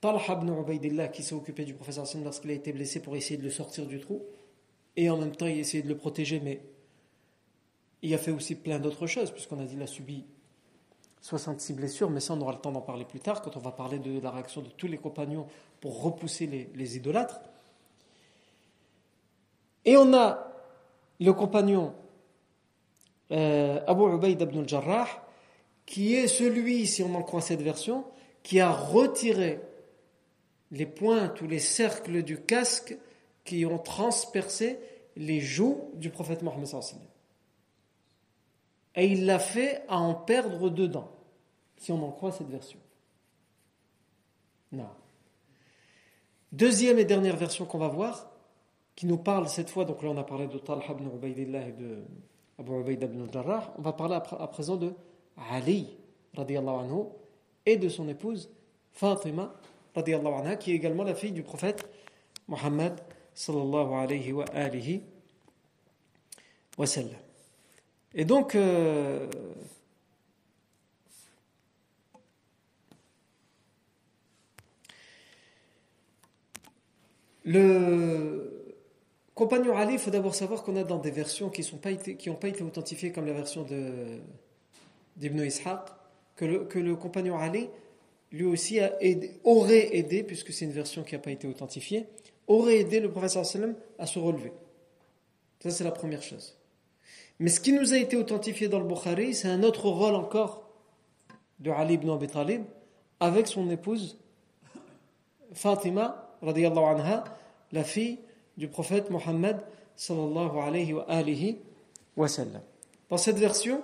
Talha 0.00 0.20
ibn 0.30 0.48
Ubaidillah 0.48 1.08
qui 1.08 1.22
s'est 1.22 1.34
occupé 1.34 1.64
du 1.64 1.74
professeur 1.74 2.04
Hassan 2.04 2.24
lorsqu'il 2.24 2.50
a 2.50 2.54
été 2.54 2.72
blessé 2.72 3.00
pour 3.00 3.16
essayer 3.16 3.36
de 3.36 3.42
le 3.42 3.50
sortir 3.50 3.86
du 3.86 4.00
trou. 4.00 4.22
Et 4.96 5.10
en 5.10 5.16
même 5.16 5.36
temps, 5.36 5.46
il 5.46 5.58
a 5.58 5.60
essayé 5.60 5.82
de 5.82 5.88
le 5.88 5.96
protéger, 5.96 6.40
mais 6.40 6.62
il 8.02 8.14
a 8.14 8.18
fait 8.18 8.30
aussi 8.30 8.54
plein 8.54 8.78
d'autres 8.78 9.06
choses, 9.06 9.30
puisqu'on 9.30 9.60
a 9.60 9.64
dit 9.64 9.74
qu'il 9.74 9.82
a 9.82 9.86
subi 9.86 10.24
66 11.20 11.72
blessures, 11.74 12.10
mais 12.10 12.20
ça, 12.20 12.34
on 12.34 12.40
aura 12.40 12.52
le 12.52 12.58
temps 12.58 12.72
d'en 12.72 12.80
parler 12.80 13.04
plus 13.04 13.20
tard, 13.20 13.42
quand 13.42 13.56
on 13.56 13.60
va 13.60 13.72
parler 13.72 13.98
de 13.98 14.20
la 14.20 14.30
réaction 14.30 14.62
de 14.62 14.68
tous 14.68 14.86
les 14.86 14.98
compagnons 14.98 15.46
pour 15.80 16.02
repousser 16.02 16.46
les, 16.46 16.96
idolâtres. 16.96 17.40
Et 19.84 19.96
on 19.96 20.14
a 20.14 20.48
le 21.20 21.32
compagnon 21.32 21.94
euh, 23.30 23.80
Abu 23.86 24.04
Ubaid 24.14 24.40
ibn 24.40 24.58
al-Jarrah, 24.58 25.08
qui 25.86 26.14
est 26.14 26.28
celui, 26.28 26.86
si 26.86 27.02
on 27.02 27.14
en 27.14 27.22
croit 27.22 27.40
cette 27.40 27.62
version, 27.62 28.04
qui 28.42 28.60
a 28.60 28.70
retiré 28.70 29.60
les 30.70 30.86
pointes 30.86 31.40
ou 31.40 31.46
les 31.46 31.58
cercles 31.58 32.22
du 32.22 32.40
casque 32.42 32.96
qui 33.44 33.64
ont 33.64 33.78
transpercé 33.78 34.78
les 35.16 35.40
joues 35.40 35.90
du 35.94 36.10
prophète 36.10 36.42
Mohammed. 36.42 36.68
Et 38.94 39.06
il 39.06 39.26
l'a 39.26 39.38
fait 39.38 39.82
à 39.88 39.98
en 39.98 40.14
perdre 40.14 40.70
dedans, 40.70 41.10
si 41.76 41.92
on 41.92 42.02
en 42.06 42.10
croit 42.10 42.32
cette 42.32 42.50
version. 42.50 42.78
Non. 44.72 44.88
Deuxième 46.52 46.98
et 46.98 47.04
dernière 47.04 47.36
version 47.36 47.64
qu'on 47.64 47.78
va 47.78 47.88
voir, 47.88 48.30
qui 48.96 49.06
nous 49.06 49.18
parle 49.18 49.48
cette 49.48 49.70
fois, 49.70 49.84
donc 49.84 50.02
là 50.02 50.10
on 50.10 50.16
a 50.16 50.24
parlé 50.24 50.46
de 50.46 50.58
Talha 50.58 50.84
ibn 50.90 51.06
Ubaidillah 51.06 51.68
et 51.68 51.72
de 51.72 52.04
Abu 52.58 52.80
Ubaid 52.80 53.02
ibn 53.02 53.30
Jarrah, 53.32 53.72
on 53.78 53.82
va 53.82 53.92
parler 53.92 54.16
à 54.16 54.46
présent 54.48 54.76
de 54.76 54.92
Ali, 55.50 55.96
anhu, 56.36 57.04
et 57.64 57.76
de 57.76 57.88
son 57.88 58.08
épouse 58.08 58.50
Fatima, 58.92 59.54
anha, 59.94 60.56
qui 60.56 60.72
est 60.72 60.74
également 60.74 61.04
la 61.04 61.14
fille 61.14 61.32
du 61.32 61.42
prophète 61.42 61.88
Mohammed 62.48 62.94
sallallahu 63.34 63.92
alayhi 63.94 64.32
wa 64.32 64.44
alihi 64.46 65.02
wa 66.76 66.86
sallam. 66.86 67.12
Et 68.14 68.24
donc, 68.24 68.54
euh, 68.54 69.28
le 77.44 78.47
compagnon 79.38 79.76
Ali, 79.76 79.92
il 79.92 79.98
faut 80.00 80.10
d'abord 80.10 80.34
savoir 80.34 80.64
qu'on 80.64 80.74
a 80.74 80.82
dans 80.82 80.98
des 80.98 81.12
versions 81.12 81.48
qui 81.48 81.62
n'ont 81.62 81.78
pas, 81.78 81.92
été, 81.92 82.16
pas 82.40 82.48
été 82.48 82.64
authentifiées 82.64 83.12
comme 83.12 83.24
la 83.24 83.32
version 83.32 83.64
d'Ibn 85.16 85.44
Ishaq, 85.44 85.80
que 86.34 86.44
le, 86.44 86.64
que 86.64 86.80
le 86.80 86.96
compagnon 86.96 87.38
Ali 87.38 87.70
lui 88.32 88.44
aussi 88.44 88.80
aurait 89.44 89.96
aidé, 89.96 90.24
puisque 90.24 90.52
c'est 90.52 90.64
une 90.64 90.72
version 90.72 91.04
qui 91.04 91.14
n'a 91.14 91.20
pas 91.20 91.30
été 91.30 91.46
authentifiée, 91.46 92.06
aurait 92.48 92.78
aidé 92.78 92.98
le 92.98 93.12
prophète 93.12 93.30
sallam 93.30 93.76
à 93.96 94.06
se 94.06 94.18
relever. 94.18 94.52
Ça, 95.60 95.70
c'est 95.70 95.84
la 95.84 95.92
première 95.92 96.22
chose. 96.22 96.58
Mais 97.38 97.48
ce 97.48 97.60
qui 97.60 97.72
nous 97.72 97.94
a 97.94 97.96
été 97.96 98.16
authentifié 98.16 98.66
dans 98.66 98.80
le 98.80 98.86
Bukhari, 98.86 99.34
c'est 99.34 99.48
un 99.48 99.62
autre 99.62 99.88
rôle 99.88 100.16
encore 100.16 100.68
de 101.60 101.70
Ali 101.70 101.94
ibn 101.94 102.10
Abi 102.10 102.26
Talib 102.26 102.62
avec 103.20 103.46
son 103.46 103.70
épouse 103.70 104.18
Fatima, 105.52 106.28
anha, 106.42 107.24
la 107.70 107.84
fille 107.84 108.18
du 108.57 108.67
prophète 108.67 109.09
Mohammed 109.09 109.57
sallallahu 109.95 110.57
alayhi 110.59 110.93
wa 110.93 111.03
alihi 111.09 111.57
wa 112.15 112.27
sallam. 112.27 112.61
Dans 113.09 113.17
cette 113.17 113.37
version, 113.37 113.81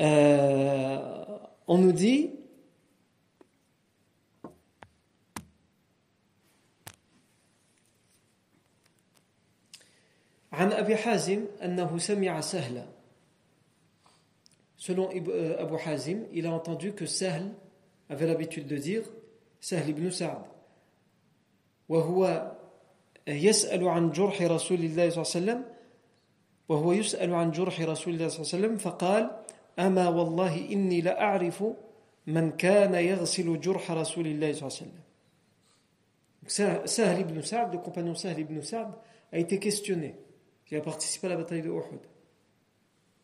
euh, 0.00 1.38
on 1.66 1.78
nous 1.78 1.92
dit 1.92 2.30
عن 10.52 10.72
أبي 10.72 10.96
حازم 10.96 11.44
أنه 11.62 11.98
سمع 11.98 12.40
سهلا 12.40 12.86
Selon 14.80 15.10
Abu 15.10 15.76
Hazim, 15.84 16.24
il 16.32 16.46
a 16.46 16.52
entendu 16.52 16.94
que 16.94 17.04
Sahl 17.04 17.50
avait 18.08 18.26
l'habitude 18.26 18.66
de 18.66 18.78
dire, 18.78 19.02
Sahl 19.60 19.86
ibn 19.90 20.10
Sa'd, 20.10 20.40
وهو 21.88 22.52
يسأل 23.28 23.88
عن 23.88 24.10
جرح 24.10 24.42
رسول 24.42 24.78
الله 24.78 25.10
صلى 25.10 25.22
الله 25.22 25.30
عليه 25.34 25.60
وسلم 25.60 25.64
وهو 26.68 26.92
يسأل 26.92 27.34
عن 27.34 27.50
جرح 27.50 27.80
رسول 27.80 28.14
الله 28.14 28.28
صلى 28.28 28.40
الله 28.40 28.54
عليه 28.54 28.58
وسلم 28.58 28.76
فقال 28.76 29.30
أما 29.78 30.08
والله 30.08 30.72
إني 30.72 31.00
لأعرف 31.00 31.64
من 32.26 32.50
كان 32.50 32.94
يغسل 32.94 33.60
جرح 33.60 33.90
رسول 33.90 34.26
الله 34.26 34.52
صلى 34.52 34.68
الله 34.68 34.76
عليه 34.76 34.82
وسلم 34.86 35.00
Sahl 36.46 37.20
ibn 37.20 37.42
Sa'd, 37.42 37.72
le 37.72 37.78
compagnon 37.78 38.14
Sahl 38.14 38.38
ibn 38.40 38.60
Sa'd, 38.62 38.88
a 39.30 39.38
été 39.38 39.58
questionné. 39.60 40.16
Il 40.70 40.76
a 40.76 40.80
participé 40.80 41.26
à 41.26 41.30
la 41.30 41.36
bataille 41.36 41.62
de 41.62 41.68
Uhud. 41.68 42.00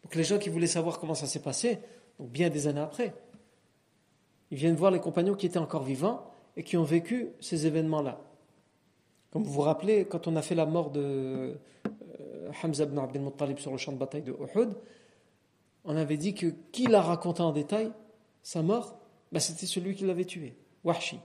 Donc 0.03 0.15
les 0.15 0.25
gens 0.25 0.39
qui 0.39 0.49
voulaient 0.49 0.67
savoir 0.67 0.99
comment 0.99 1.15
ça 1.15 1.27
s'est 1.27 1.43
passé, 1.43 1.79
donc 2.19 2.31
bien 2.31 2.51
des 2.51 2.67
années 2.67 2.81
après, 2.81 3.15
ils 4.51 4.59
viennent 4.59 4.77
voir 4.77 4.91
les 4.91 5.01
compagnons 5.01 5.35
qui 5.35 5.47
étaient 5.47 5.59
encore 5.59 5.83
vivants 5.83 6.31
et 6.57 6.63
qui 6.63 6.77
ont 6.77 6.85
vécu 6.85 7.31
ces 7.41 7.67
événements-là. 7.67 8.21
Comme 9.32 9.44
vous 9.44 9.52
vous 9.52 9.62
rappelez, 9.62 10.06
quand 10.06 10.28
on 10.28 10.36
a 10.36 10.42
fait 10.42 10.56
la 10.56 10.66
mort 10.66 10.92
de 10.92 11.02
euh, 11.02 12.52
Hamza 12.62 12.84
ibn 12.84 13.00
Abdel 13.00 13.22
Muttalib 13.22 13.58
sur 13.58 13.72
le 13.72 13.78
champ 13.78 13.94
de 13.94 13.98
bataille 13.98 14.24
de 14.24 14.34
Uhud, 14.34 14.74
on 15.86 15.96
avait 15.96 16.18
dit 16.18 16.34
que 16.34 16.48
qui 16.72 16.88
l'a 16.88 17.02
raconté 17.02 17.42
en 17.42 17.52
détail, 17.52 17.92
sa 18.44 18.62
mort, 18.62 19.00
bah, 19.32 19.40
c'était 19.40 19.66
celui 19.66 19.96
qui 19.96 20.06
l'avait 20.06 20.26
tué, 20.26 20.56
Wahshi. 20.84 21.20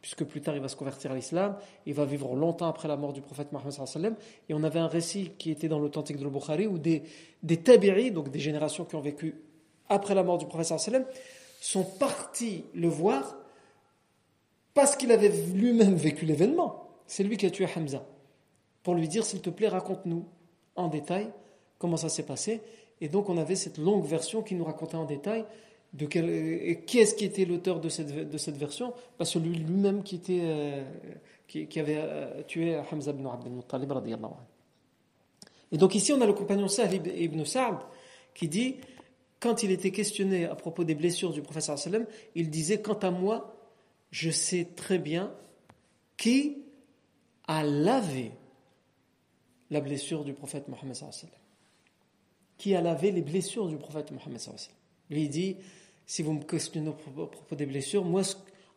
Puisque 0.00 0.24
plus 0.24 0.40
tard 0.40 0.56
il 0.56 0.62
va 0.62 0.68
se 0.68 0.76
convertir 0.76 1.12
à 1.12 1.14
l'islam, 1.14 1.56
il 1.86 1.94
va 1.94 2.04
vivre 2.04 2.34
longtemps 2.34 2.68
après 2.68 2.88
la 2.88 2.96
mort 2.96 3.12
du 3.12 3.20
prophète 3.20 3.52
Mohammed 3.52 4.16
et 4.48 4.54
on 4.54 4.64
avait 4.64 4.80
un 4.80 4.88
récit 4.88 5.30
qui 5.38 5.50
était 5.50 5.68
dans 5.68 5.78
l'authentique 5.78 6.16
de 6.16 6.24
l'Bukhari 6.24 6.66
où 6.66 6.78
des, 6.78 7.04
des 7.44 7.56
donc 8.10 8.30
des 8.30 8.40
générations 8.40 8.84
qui 8.84 8.96
ont 8.96 9.00
vécu 9.00 9.40
après 9.88 10.16
la 10.16 10.24
mort 10.24 10.38
du 10.38 10.46
prophète 10.46 10.76
sont 11.60 11.84
partis 11.84 12.64
le 12.74 12.88
voir 12.88 13.36
parce 14.74 14.96
qu'il 14.96 15.12
avait 15.12 15.28
lui-même 15.54 15.94
vécu 15.94 16.24
l'événement. 16.24 16.91
C'est 17.12 17.24
lui 17.24 17.36
qui 17.36 17.44
a 17.44 17.50
tué 17.50 17.66
Hamza. 17.76 18.02
Pour 18.82 18.94
lui 18.94 19.06
dire, 19.06 19.26
s'il 19.26 19.42
te 19.42 19.50
plaît, 19.50 19.68
raconte-nous 19.68 20.24
en 20.76 20.88
détail 20.88 21.30
comment 21.78 21.98
ça 21.98 22.08
s'est 22.08 22.22
passé. 22.22 22.62
Et 23.02 23.10
donc, 23.10 23.28
on 23.28 23.36
avait 23.36 23.54
cette 23.54 23.76
longue 23.76 24.06
version 24.06 24.40
qui 24.40 24.54
nous 24.54 24.64
racontait 24.64 24.96
en 24.96 25.04
détail 25.04 25.44
de 25.92 26.06
quel, 26.06 26.86
qui 26.86 27.00
est-ce 27.00 27.14
qui 27.14 27.26
était 27.26 27.44
l'auteur 27.44 27.80
de 27.80 27.90
cette, 27.90 28.30
de 28.30 28.38
cette 28.38 28.56
version? 28.56 28.94
Pas 29.18 29.26
celui 29.26 29.58
lui-même 29.58 30.02
qui, 30.02 30.22
euh, 30.30 30.84
qui, 31.46 31.78
avait 31.78 31.98
euh, 31.98 32.42
tué 32.44 32.80
Hamza 32.90 33.10
ibn 33.10 33.26
Abdel 33.26 33.52
Muttalib. 33.52 33.92
Et 35.70 35.76
donc, 35.76 35.94
ici, 35.94 36.14
on 36.14 36.20
a 36.22 36.26
le 36.26 36.32
compagnon 36.32 36.66
Sahl 36.66 36.94
ibn 36.94 37.44
Sa'd 37.44 37.76
qui 38.32 38.48
dit 38.48 38.76
quand 39.38 39.62
il 39.62 39.70
était 39.70 39.90
questionné 39.90 40.46
à 40.46 40.54
propos 40.54 40.82
des 40.82 40.94
blessures 40.94 41.34
du 41.34 41.42
professeur 41.42 41.76
il 42.34 42.48
disait 42.48 42.80
Quant 42.80 42.94
à 42.94 43.10
moi, 43.10 43.54
je 44.10 44.30
sais 44.30 44.68
très 44.74 44.96
bien 44.96 45.30
qui 46.16 46.62
a 47.46 47.62
lavé 47.62 48.32
la 49.70 49.80
blessure 49.80 50.24
du 50.24 50.32
prophète 50.32 50.68
Mohammed 50.68 50.96
qui 52.58 52.76
a 52.76 52.80
lavé 52.80 53.10
les 53.10 53.22
blessures 53.22 53.66
du 53.66 53.76
prophète 53.76 54.12
Mohammed 54.12 54.40
Lui 55.10 55.28
dit, 55.28 55.56
si 56.06 56.22
vous 56.22 56.32
me 56.32 56.44
questionnez 56.44 56.90
à 56.90 56.92
propos 56.92 57.56
des 57.56 57.66
blessures, 57.66 58.04
moi, 58.04 58.22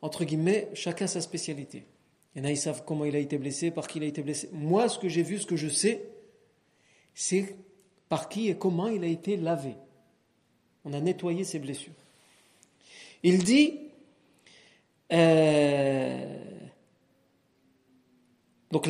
entre 0.02 0.26
guillemets, 0.26 0.70
chacun 0.74 1.06
sa 1.06 1.22
spécialité. 1.22 1.86
Il 2.34 2.40
y 2.40 2.42
en 2.42 2.48
a, 2.48 2.52
ils 2.52 2.58
savent 2.58 2.84
comment 2.84 3.06
il 3.06 3.16
a 3.16 3.20
été 3.20 3.38
blessé, 3.38 3.72
par 3.72 3.88
qui 3.88 4.00
il 4.00 4.04
a 4.04 4.08
été 4.08 4.24
blessé. 4.24 4.50
Moi, 4.52 4.90
ce 4.90 4.98
que 4.98 5.08
j'ai 5.08 5.22
vu, 5.22 5.38
ce 5.38 5.46
que 5.46 5.56
je 5.56 5.68
sais, 5.68 6.04
c'est 7.14 7.56
par 8.10 8.28
qui 8.28 8.50
et 8.50 8.58
comment 8.58 8.88
il 8.88 9.04
a 9.04 9.08
été 9.08 9.38
lavé. 9.38 9.76
On 10.84 10.94
a 10.94 11.00
nettoyé 11.00 11.44
ses 11.44 11.60
blessures. 11.60 11.94
Il 13.22 13.44
dit, 13.44 13.80
euh, 15.14 16.40
donc, 18.72 18.90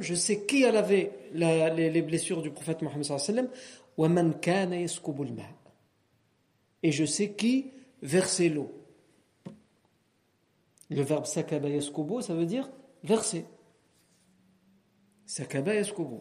je 0.00 0.14
sais 0.14 0.46
qui 0.46 0.64
a 0.64 0.72
lavé 0.72 1.10
les, 1.34 2.02
blessures 2.02 2.42
du 2.42 2.50
prophète 2.50 2.82
Mohammed 2.82 4.26
et 6.82 6.90
je 6.90 7.04
sais 7.04 7.32
qui 7.32 7.70
versait 8.00 8.48
l'eau. 8.48 8.72
Le 10.90 11.02
verbe 11.02 11.26
sakaba 11.26 11.68
yaskubu, 11.68 12.22
ça 12.22 12.34
veut 12.34 12.46
dire 12.46 12.70
verser. 13.04 13.44
Sakaba 15.26 15.74
yaskubu. 15.74 16.16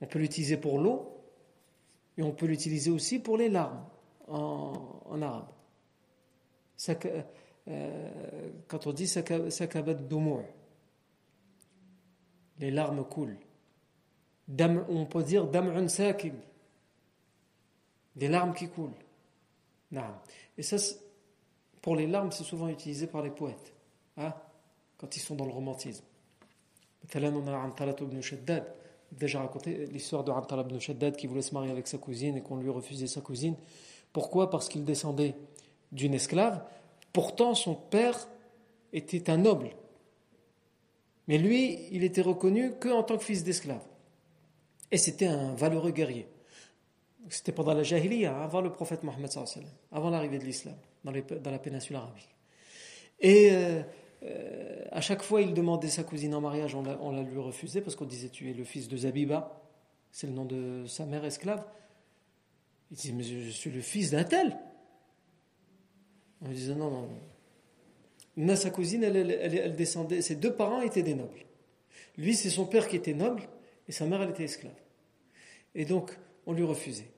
On 0.00 0.06
peut 0.06 0.18
l'utiliser 0.18 0.56
pour 0.56 0.78
l'eau 0.78 1.20
et 2.16 2.22
on 2.22 2.32
peut 2.32 2.46
l'utiliser 2.46 2.90
aussi 2.90 3.18
pour 3.18 3.36
les 3.36 3.48
larmes 3.48 3.84
en, 4.28 4.72
en 5.04 5.22
arabe. 5.22 5.48
Euh, 7.68 8.50
quand 8.68 8.86
on 8.86 8.92
dit 8.92 9.06
sakabat 9.06 9.98
les 12.58 12.70
larmes 12.70 13.04
coulent. 13.04 13.38
on 14.48 15.06
peut 15.06 15.22
dire 15.22 15.46
dam'un 15.46 15.86
des 18.16 18.28
larmes 18.28 18.54
qui 18.54 18.68
coulent. 18.68 18.90
Et 20.58 20.62
ça, 20.62 20.76
pour 21.80 21.96
les 21.96 22.06
larmes, 22.06 22.32
c'est 22.32 22.44
souvent 22.44 22.68
utilisé 22.68 23.06
par 23.06 23.22
les 23.22 23.30
poètes, 23.30 23.74
hein, 24.16 24.32
quand 24.98 25.16
ils 25.16 25.20
sont 25.20 25.34
dans 25.34 25.44
le 25.44 25.52
romantisme. 25.52 26.04
On 27.14 27.46
a 27.46 27.56
Antalat 27.58 27.96
déjà 29.10 29.40
raconté 29.40 29.86
l'histoire 29.86 30.24
de 30.24 30.30
Antalat 30.30 30.62
ibn 30.62 30.78
Shaddad 30.78 31.16
qui 31.16 31.26
voulait 31.26 31.42
se 31.42 31.52
marier 31.52 31.70
avec 31.70 31.86
sa 31.86 31.98
cousine 31.98 32.36
et 32.36 32.42
qu'on 32.42 32.56
lui 32.56 32.70
refusait 32.70 33.06
sa 33.06 33.20
cousine. 33.20 33.56
Pourquoi? 34.12 34.50
Parce 34.50 34.68
qu'il 34.68 34.84
descendait 34.84 35.34
d'une 35.90 36.14
esclave 36.14 36.64
Pourtant, 37.12 37.54
son 37.54 37.74
père 37.74 38.28
était 38.92 39.30
un 39.30 39.38
noble. 39.38 39.70
Mais 41.28 41.38
lui, 41.38 41.88
il 41.90 42.04
était 42.04 42.22
reconnu 42.22 42.72
qu'en 42.80 43.02
tant 43.02 43.16
que 43.16 43.24
fils 43.24 43.44
d'esclave. 43.44 43.82
Et 44.90 44.98
c'était 44.98 45.26
un 45.26 45.54
valeureux 45.54 45.90
guerrier. 45.90 46.28
C'était 47.28 47.52
pendant 47.52 47.74
la 47.74 47.82
Jahiliya, 47.82 48.42
avant 48.42 48.60
le 48.60 48.70
prophète 48.70 49.04
Mohammed, 49.04 49.30
avant 49.92 50.10
l'arrivée 50.10 50.38
de 50.38 50.44
l'islam 50.44 50.74
dans, 51.04 51.12
la 51.12 51.58
péninsule 51.58 51.96
arabique. 51.96 52.34
Et 53.20 53.50
euh, 53.52 53.82
à 54.90 55.00
chaque 55.00 55.22
fois, 55.22 55.40
il 55.40 55.54
demandait 55.54 55.88
sa 55.88 56.02
cousine 56.02 56.34
en 56.34 56.40
mariage, 56.40 56.74
on 56.74 56.82
la, 56.82 57.22
lui 57.22 57.38
refusait 57.38 57.80
parce 57.80 57.96
qu'on 57.96 58.04
disait 58.04 58.28
Tu 58.28 58.50
es 58.50 58.54
le 58.54 58.64
fils 58.64 58.88
de 58.88 58.96
Zabiba, 58.96 59.62
c'est 60.10 60.26
le 60.26 60.32
nom 60.32 60.44
de 60.44 60.84
sa 60.86 61.06
mère 61.06 61.24
esclave. 61.24 61.64
Il 62.90 62.96
disait 62.96 63.12
Mais 63.12 63.22
je 63.22 63.50
suis 63.50 63.70
le 63.70 63.80
fils 63.80 64.10
d'un 64.10 64.24
tel. 64.24 64.58
On 66.42 66.48
lui 66.48 66.54
disait 66.54 66.74
non, 66.74 66.90
non, 66.90 67.08
non. 68.36 68.56
sa 68.56 68.70
cousine, 68.70 69.04
elle, 69.04 69.74
descendait, 69.76 70.22
ses 70.22 70.34
deux 70.34 70.54
parents 70.54 70.82
étaient 70.82 71.02
des 71.02 71.14
nobles. 71.14 71.44
Lui, 72.18 72.34
c'est 72.34 72.50
son 72.50 72.66
père 72.66 72.88
qui 72.88 72.96
était 72.96 73.14
noble 73.14 73.42
et 73.88 73.92
sa 73.92 74.06
mère, 74.06 74.22
elle 74.22 74.30
était 74.30 74.44
esclave. 74.44 74.72
Et 75.74 75.84
donc, 75.84 76.16
on 76.46 76.52
lui 76.52 76.64
refusait. 76.64 77.08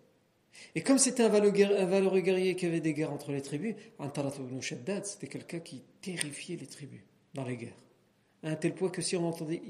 Et 0.74 0.82
comme 0.82 0.98
c'était 0.98 1.24
un 1.24 1.28
valeureux 1.28 2.20
guerrier 2.20 2.54
qui 2.54 2.66
avait 2.66 2.80
des 2.80 2.94
guerres 2.94 3.12
entre 3.12 3.32
les 3.32 3.42
tribus, 3.42 3.74
Antarat 3.98 4.32
ibn 4.38 4.60
Shaddad, 4.60 5.04
c'était 5.04 5.26
quelqu'un 5.26 5.58
qui 5.58 5.82
terrifiait 6.00 6.56
les 6.56 6.66
tribus 6.66 7.00
dans 7.34 7.44
les 7.44 7.56
guerres. 7.56 7.72
À 8.44 8.50
un 8.50 8.56
tel 8.56 8.74
point 8.74 8.90
que 8.90 9.02
si 9.02 9.16
on 9.16 9.26
entendait, 9.26 9.62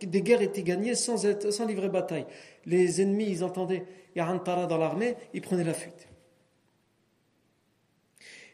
des 0.00 0.22
guerres 0.22 0.42
étaient 0.42 0.62
gagnées 0.62 0.94
sans, 0.94 1.18
sans 1.50 1.66
livrer 1.66 1.88
bataille. 1.88 2.26
Les 2.64 3.00
ennemis, 3.00 3.28
ils 3.30 3.44
entendaient 3.44 3.84
Ya'antara 4.16 4.66
dans 4.66 4.78
l'armée, 4.78 5.14
ils 5.34 5.42
prenaient 5.42 5.64
la 5.64 5.74
fuite. 5.74 6.08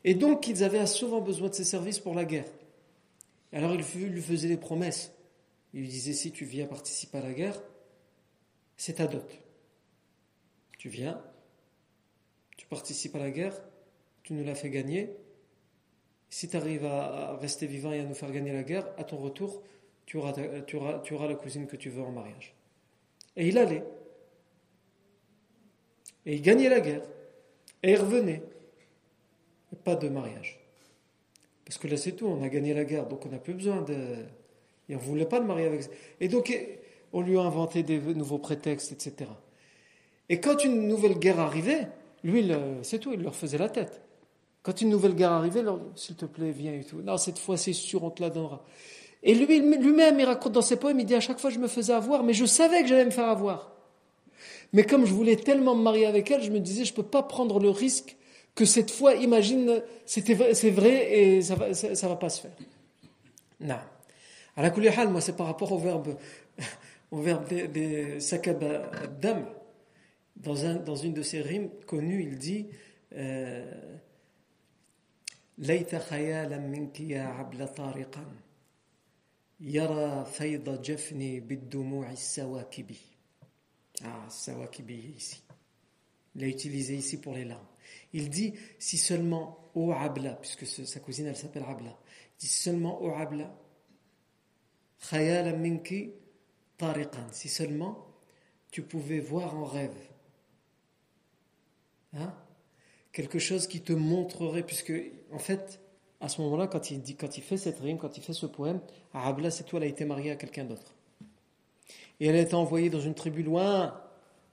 Et 0.05 0.15
donc, 0.15 0.49
ils 0.49 0.63
avaient 0.63 0.87
souvent 0.87 1.21
besoin 1.21 1.49
de 1.49 1.55
ses 1.55 1.65
services 1.65 1.99
pour 1.99 2.15
la 2.15 2.25
guerre. 2.25 2.45
Alors, 3.53 3.73
il 3.75 4.09
lui 4.09 4.23
faisait 4.23 4.49
des 4.49 4.57
promesses. 4.57 5.13
Il 5.73 5.81
lui 5.81 5.89
disait 5.89 6.13
Si 6.13 6.31
tu 6.31 6.45
viens 6.45 6.67
participer 6.67 7.19
à 7.19 7.23
la 7.23 7.33
guerre, 7.33 7.61
c'est 8.77 8.95
ta 8.95 9.07
dot. 9.07 9.27
Tu 10.79 10.89
viens, 10.91 11.23
tu 12.57 12.67
participes 12.67 13.15
à 13.15 13.19
la 13.19 13.31
guerre, 13.31 13.59
tu 14.23 14.35
nous 14.35 14.45
l'as 14.45 14.55
fait 14.55 14.71
gagner. 14.71 15.11
Si 16.29 16.49
tu 16.49 16.57
arrives 16.57 16.85
à 16.85 17.37
rester 17.37 17.67
vivant 17.67 17.93
et 17.93 18.01
à 18.01 18.05
nous 18.05 18.15
faire 18.15 18.31
gagner 18.31 18.53
la 18.53 18.65
guerre, 18.65 18.87
à 18.99 19.05
ton 19.05 19.17
retour, 19.17 19.63
tu 20.05 20.19
auras, 20.19 20.33
tu 20.67 20.77
auras, 20.77 20.99
tu 20.99 21.15
auras 21.15 21.29
la 21.29 21.37
cousine 21.37 21.67
que 21.67 21.77
tu 21.77 21.89
veux 21.89 22.03
en 22.03 22.11
mariage. 22.11 22.55
Et 23.37 23.49
il 23.49 23.57
allait. 23.57 23.85
Et 26.27 26.35
il 26.35 26.43
gagnait 26.43 26.69
la 26.69 26.81
guerre. 26.81 27.03
Et 27.83 27.93
il 27.93 27.97
revenait. 27.97 28.43
Pas 29.75 29.97
de 29.97 30.09
mariage. 30.09 30.61
Parce 31.65 31.79
que 31.79 31.89
là, 31.89 31.97
c'est 31.97 32.13
tout, 32.13 32.27
on 32.27 32.43
a 32.43 32.49
gagné 32.49 32.75
la 32.75 32.85
guerre, 32.85 33.07
donc 33.07 33.25
on 33.27 33.31
n'a 33.31 33.39
plus 33.39 33.55
besoin 33.55 33.83
de. 33.83 33.95
Et 34.89 34.95
on 34.95 34.99
ne 34.99 35.05
voulait 35.05 35.27
pas 35.27 35.41
le 35.41 35.47
marier 35.47 35.67
avec. 35.67 35.89
Et 36.21 36.29
donc, 36.29 36.55
on 37.13 37.21
lui 37.23 37.39
a 37.39 37.43
inventé 37.43 37.83
des 37.83 37.99
nouveaux 37.99 38.39
prétextes, 38.39 38.93
etc. 38.93 39.31
Et 40.29 40.41
quand 40.41 40.63
une 40.65 40.89
nouvelle 40.89 41.19
guerre 41.19 41.41
arrivait, 41.41 41.89
lui, 42.23 42.51
c'est 42.83 42.99
tout, 42.99 43.13
il 43.13 43.23
leur 43.23 43.35
faisait 43.35 43.59
la 43.59 43.69
tête. 43.69 44.03
Quand 44.63 44.81
une 44.81 44.89
nouvelle 44.89 45.15
guerre 45.15 45.33
arrivait, 45.33 45.63
s'il 45.95 46.17
te 46.17 46.25
plaît, 46.25 46.51
viens 46.51 46.73
et 46.75 46.85
tout. 46.85 47.03
Non, 47.03 47.17
cette 47.17 47.39
fois, 47.39 47.57
c'est 47.57 47.73
sûr, 47.73 48.03
on 48.03 48.11
te 48.11 48.23
la 48.23 48.31
donnera. 48.31 48.65
Et 49.23 49.35
lui, 49.35 49.61
lui-même, 49.61 50.21
il 50.21 50.25
raconte 50.25 50.53
dans 50.53 50.63
ses 50.63 50.77
poèmes, 50.77 51.01
il 51.01 51.07
dit 51.07 51.15
à 51.15 51.21
chaque 51.21 51.39
fois, 51.39 51.51
je 51.51 51.59
me 51.59 51.69
faisais 51.69 51.93
avoir, 51.93 52.23
mais 52.23 52.35
je 52.35 52.45
savais 52.45 52.83
que 52.83 52.89
j'allais 52.89 53.05
me 53.07 53.11
faire 53.11 53.29
avoir. 53.29 53.73
Mais 54.73 54.85
comme 54.85 55.07
je 55.07 55.13
voulais 55.13 55.37
tellement 55.37 55.75
me 55.75 55.83
marier 55.83 56.07
avec 56.07 56.31
elle, 56.31 56.43
je 56.43 56.51
me 56.51 56.61
disais, 56.61 56.85
je 56.85 56.93
ne 56.93 56.97
peux 56.97 57.03
pas 57.03 57.23
prendre 57.23 57.61
le 57.61 57.71
risque 57.71 58.17
que 58.56 58.66
cette 58.66 58.92
fois, 58.92 59.16
imagine, 59.16 59.82
c'est 60.06 60.70
vrai 60.70 61.14
et 61.14 61.42
ça 61.42 61.56
va, 61.56 61.74
ça, 61.74 62.08
va 62.08 62.16
pas 62.16 62.30
se 62.30 62.42
faire. 62.42 62.52
Non. 63.60 63.80
À 64.56 64.62
la 64.62 64.74
hal, 64.98 65.10
moi, 65.10 65.22
c'est 65.22 65.36
par 65.36 65.48
rapport 65.48 65.72
au 65.72 65.78
verbe, 65.78 66.18
au 67.12 67.22
verbe 67.22 67.48
des, 67.48 67.68
des 67.68 68.18
dam. 69.22 69.46
Dans, 70.36 70.66
un, 70.66 70.76
dans 70.76 70.96
une 70.96 71.14
de 71.14 71.22
ses 71.22 71.42
rimes 71.42 71.70
connues, 71.86 72.24
il 72.24 72.38
dit 72.38 72.68
euh, 73.14 73.66
ليت 75.60 75.96
خيالا 75.96 76.58
منك 76.58 77.00
يا 77.00 77.22
عبل 77.22 77.68
طارقا 77.68 78.26
يرى 79.60 80.26
فيض 80.26 80.82
جفني 80.82 81.40
بالدموع 81.40 82.12
السواكب 82.12 82.96
Ah, 84.02 84.30
Sawakibi 84.30 85.14
ici. 85.18 85.42
Il 86.36 86.44
a 86.44 86.48
utilisé 86.48 86.96
ici 86.96 87.20
pour 87.20 87.34
les 87.34 87.44
larmes. 87.44 87.68
Il 88.15 88.31
dit 88.31 88.55
si 88.79 88.97
seulement 88.97 89.71
au 89.75 89.93
Abla, 89.93 90.35
puisque 90.35 90.67
sa 90.67 91.01
cousine 91.01 91.27
elle 91.27 91.37
s'appelle 91.37 91.65
Abla, 91.69 91.91
il 91.91 92.41
dit 92.41 92.47
seulement 92.47 93.03
au 93.03 93.13
Abla, 93.13 93.53
minki 95.13 96.13
tariqan, 96.79 97.27
si 97.33 97.49
seulement 97.49 98.07
tu 98.71 98.83
pouvais 98.83 99.19
voir 99.19 99.57
en 99.57 99.65
rêve. 99.65 99.97
Hein, 102.15 102.33
quelque 103.13 103.41
chose 103.41 103.67
qui 103.67 103.81
te 103.81 103.93
montrerait, 103.93 104.63
puisque 104.63 104.93
en 105.33 105.41
fait, 105.41 105.81
à 106.21 106.29
ce 106.29 106.41
moment-là, 106.43 106.69
quand 106.69 106.93
il, 106.93 107.03
dit, 107.03 107.17
quand 107.17 107.37
il 107.37 107.43
fait 107.43 107.57
cette 107.57 107.81
rime, 107.81 107.99
quand 107.99 108.17
il 108.17 108.23
fait 108.23 108.33
ce 108.33 108.47
poème, 108.47 108.81
Abla, 109.13 109.51
c'est 109.51 109.65
toi, 109.65 109.81
elle 109.81 109.87
a 109.87 109.89
été 109.89 110.05
mariée 110.05 110.31
à 110.31 110.37
quelqu'un 110.37 110.65
d'autre. 110.65 110.95
Et 112.21 112.29
elle 112.29 112.37
a 112.37 112.41
été 112.41 112.55
envoyée 112.55 112.91
dans 112.91 113.01
une 113.01 113.15
tribu 113.15 113.43
loin, 113.43 114.01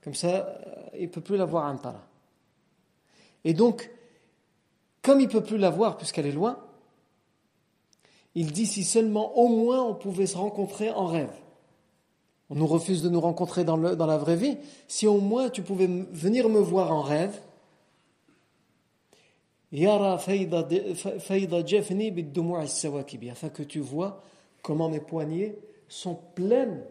comme 0.02 0.14
ça, 0.14 0.60
il 0.94 1.02
ne 1.02 1.06
peut 1.06 1.20
plus 1.20 1.36
la 1.36 1.44
voir 1.44 1.66
un 1.66 1.76
tala. 1.76 2.08
Et 3.44 3.54
donc, 3.54 3.90
comme 5.02 5.20
il 5.20 5.26
ne 5.26 5.32
peut 5.32 5.42
plus 5.42 5.58
la 5.58 5.70
voir 5.70 5.96
puisqu'elle 5.96 6.26
est 6.26 6.32
loin, 6.32 6.58
il 8.34 8.52
dit 8.52 8.66
si 8.66 8.84
seulement 8.84 9.36
au 9.38 9.48
moins 9.48 9.82
on 9.82 9.94
pouvait 9.94 10.26
se 10.26 10.36
rencontrer 10.36 10.90
en 10.90 11.06
rêve. 11.06 11.32
On 12.50 12.54
nous 12.54 12.66
refuse 12.66 13.02
de 13.02 13.08
nous 13.08 13.20
rencontrer 13.20 13.64
dans, 13.64 13.76
la 13.76 14.18
vraie 14.18 14.36
vie. 14.36 14.58
Si 14.86 15.06
au 15.06 15.18
moins 15.18 15.48
tu 15.48 15.62
pouvais 15.62 15.86
venir 15.86 16.48
me 16.48 16.60
voir 16.60 16.92
en 16.92 17.00
rêve, 17.02 17.40
afin 23.30 23.48
que 23.48 23.62
tu 23.62 23.80
vois 23.80 24.22
comment 24.60 24.90
mes 24.90 25.00
poignets 25.00 25.58
sont 25.88 26.18
pleines 26.34 26.84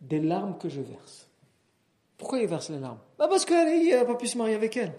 des 0.00 0.20
larmes 0.20 0.56
que 0.56 0.68
je 0.68 0.80
verse. 0.80 1.28
Pourquoi 2.16 2.38
il 2.38 2.46
verse 2.46 2.70
les 2.70 2.78
larmes? 2.78 3.00
Bah 3.18 3.26
Parce 3.28 3.44
qu'il 3.44 3.90
n'a 3.90 4.04
pas 4.04 4.14
pu 4.14 4.28
se 4.28 4.38
marier 4.38 4.54
avec 4.54 4.76
elle 4.76 4.92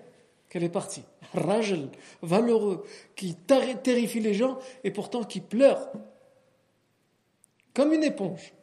qu'elle 0.54 0.64
est 0.64 0.70
partie. 0.70 1.02
Rajel, 1.34 1.90
valeureux, 2.22 2.86
qui 3.16 3.34
terrifie 3.34 4.20
les 4.20 4.36
gens 4.36 4.60
et 4.84 4.92
pourtant 4.92 5.24
qui 5.24 5.42
pleure 5.42 5.92
comme 7.74 7.92
une 7.92 8.04
éponge 8.04 8.54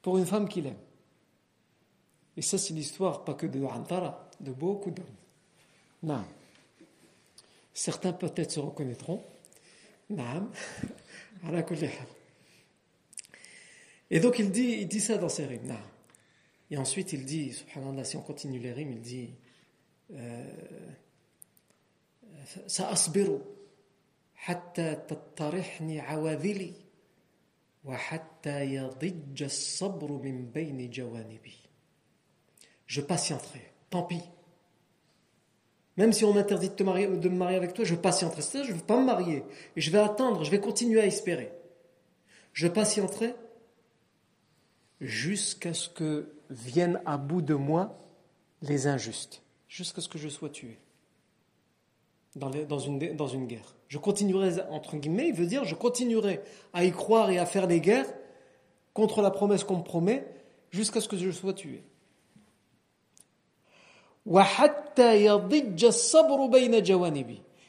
pour 0.00 0.16
une 0.16 0.24
femme 0.24 0.48
qu'il 0.48 0.68
aime. 0.68 0.78
Et 2.36 2.42
ça, 2.42 2.58
c'est 2.58 2.74
l'histoire 2.74 3.24
pas 3.24 3.34
que 3.34 3.48
de 3.48 3.60
Antara, 3.64 4.30
de 4.38 4.52
beaucoup 4.52 4.92
d'hommes. 4.92 5.04
Non. 6.04 6.24
Certains 7.74 8.12
peut-être 8.12 8.52
se 8.52 8.60
reconnaîtront. 8.60 9.20
Non. 10.10 10.48
Et 14.10 14.20
donc 14.20 14.38
il 14.38 14.52
dit, 14.52 14.78
il 14.80 14.86
dit 14.86 15.00
ça 15.00 15.18
dans 15.18 15.28
ses 15.28 15.46
rimes. 15.46 15.76
Et 16.70 16.78
ensuite 16.78 17.12
il 17.12 17.24
dit, 17.24 17.52
subhanallah, 17.52 18.04
si 18.04 18.16
on 18.16 18.22
continue 18.22 18.60
les 18.60 18.72
rimes, 18.72 18.92
il 18.92 19.00
dit 19.00 19.30
سأصبر 22.67 23.41
حتى 24.35 24.95
تطرحني 24.95 25.99
عواذلي 25.99 26.73
وحتى 27.83 28.65
يضج 28.65 29.43
الصبر 29.43 30.11
من 30.11 30.51
بين 30.51 30.89
جوانبي 30.89 31.63
Je 32.85 33.01
patienterai, 33.01 33.71
tant 33.89 34.03
pis. 34.03 34.21
Même 35.97 36.13
si 36.13 36.25
on 36.25 36.33
m'interdit 36.33 36.69
de, 36.69 36.75
te 36.75 36.83
marier, 36.83 37.07
de 37.07 37.29
me 37.29 37.35
marier 37.35 37.57
avec 37.57 37.73
toi, 37.73 37.85
je 37.85 37.95
patienterai. 37.95 38.41
cest 38.41 38.65
je 38.65 38.71
ne 38.71 38.77
veux 38.77 38.83
pas 38.83 38.99
me 38.99 39.05
marier. 39.05 39.43
Et 39.75 39.81
je 39.81 39.89
vais 39.89 39.99
attendre, 39.99 40.43
je 40.43 40.51
vais 40.51 40.59
continuer 40.59 40.99
à 40.99 41.05
espérer. 41.05 41.51
Je 42.51 42.67
patienterai 42.67 43.33
jusqu'à 45.01 45.73
ce 45.73 45.89
que 45.89 46.35
viennent 46.49 47.01
à 47.05 47.17
bout 47.17 47.41
de 47.41 47.55
moi 47.55 47.99
les 48.61 48.85
injustes 48.85 49.43
jusqu'à 49.68 50.00
ce 50.00 50.08
que 50.08 50.18
je 50.18 50.28
sois 50.28 50.48
tué 50.48 50.78
dans, 52.36 52.78
une, 52.78 52.98
guerre. 53.46 53.74
Je 53.88 53.98
continuerai, 53.98 54.62
entre 54.70 54.96
guillemets, 54.96 55.28
il 55.28 55.34
veut 55.34 55.46
dire, 55.46 55.64
je 55.64 55.74
continuerai 55.74 56.40
à 56.72 56.84
y 56.84 56.92
croire 56.92 57.30
et 57.30 57.38
à 57.38 57.46
faire 57.46 57.66
des 57.66 57.80
guerres 57.80 58.12
contre 58.94 59.22
la 59.22 59.30
promesse 59.30 59.64
qu'on 59.64 59.78
me 59.78 59.82
promet 59.82 60.26
jusqu'à 60.70 61.00
ce 61.00 61.08
que 61.08 61.16
je 61.16 61.30
sois 61.30 61.52
tué. 61.52 61.82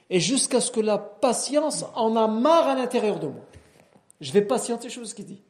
Et 0.10 0.20
jusqu'à 0.20 0.60
ce 0.60 0.72
que 0.72 0.80
la 0.80 0.98
patience 0.98 1.86
en 1.96 2.16
a 2.16 2.28
marre 2.28 2.68
à 2.68 2.76
l'intérieur 2.76 3.20
de 3.20 3.28
moi. 3.28 3.46
Je 4.22 4.32
vais 4.32 4.42
patienter, 4.42 4.90
ce 4.90 5.16
qu'il 5.16 5.26
dit. 5.26 5.42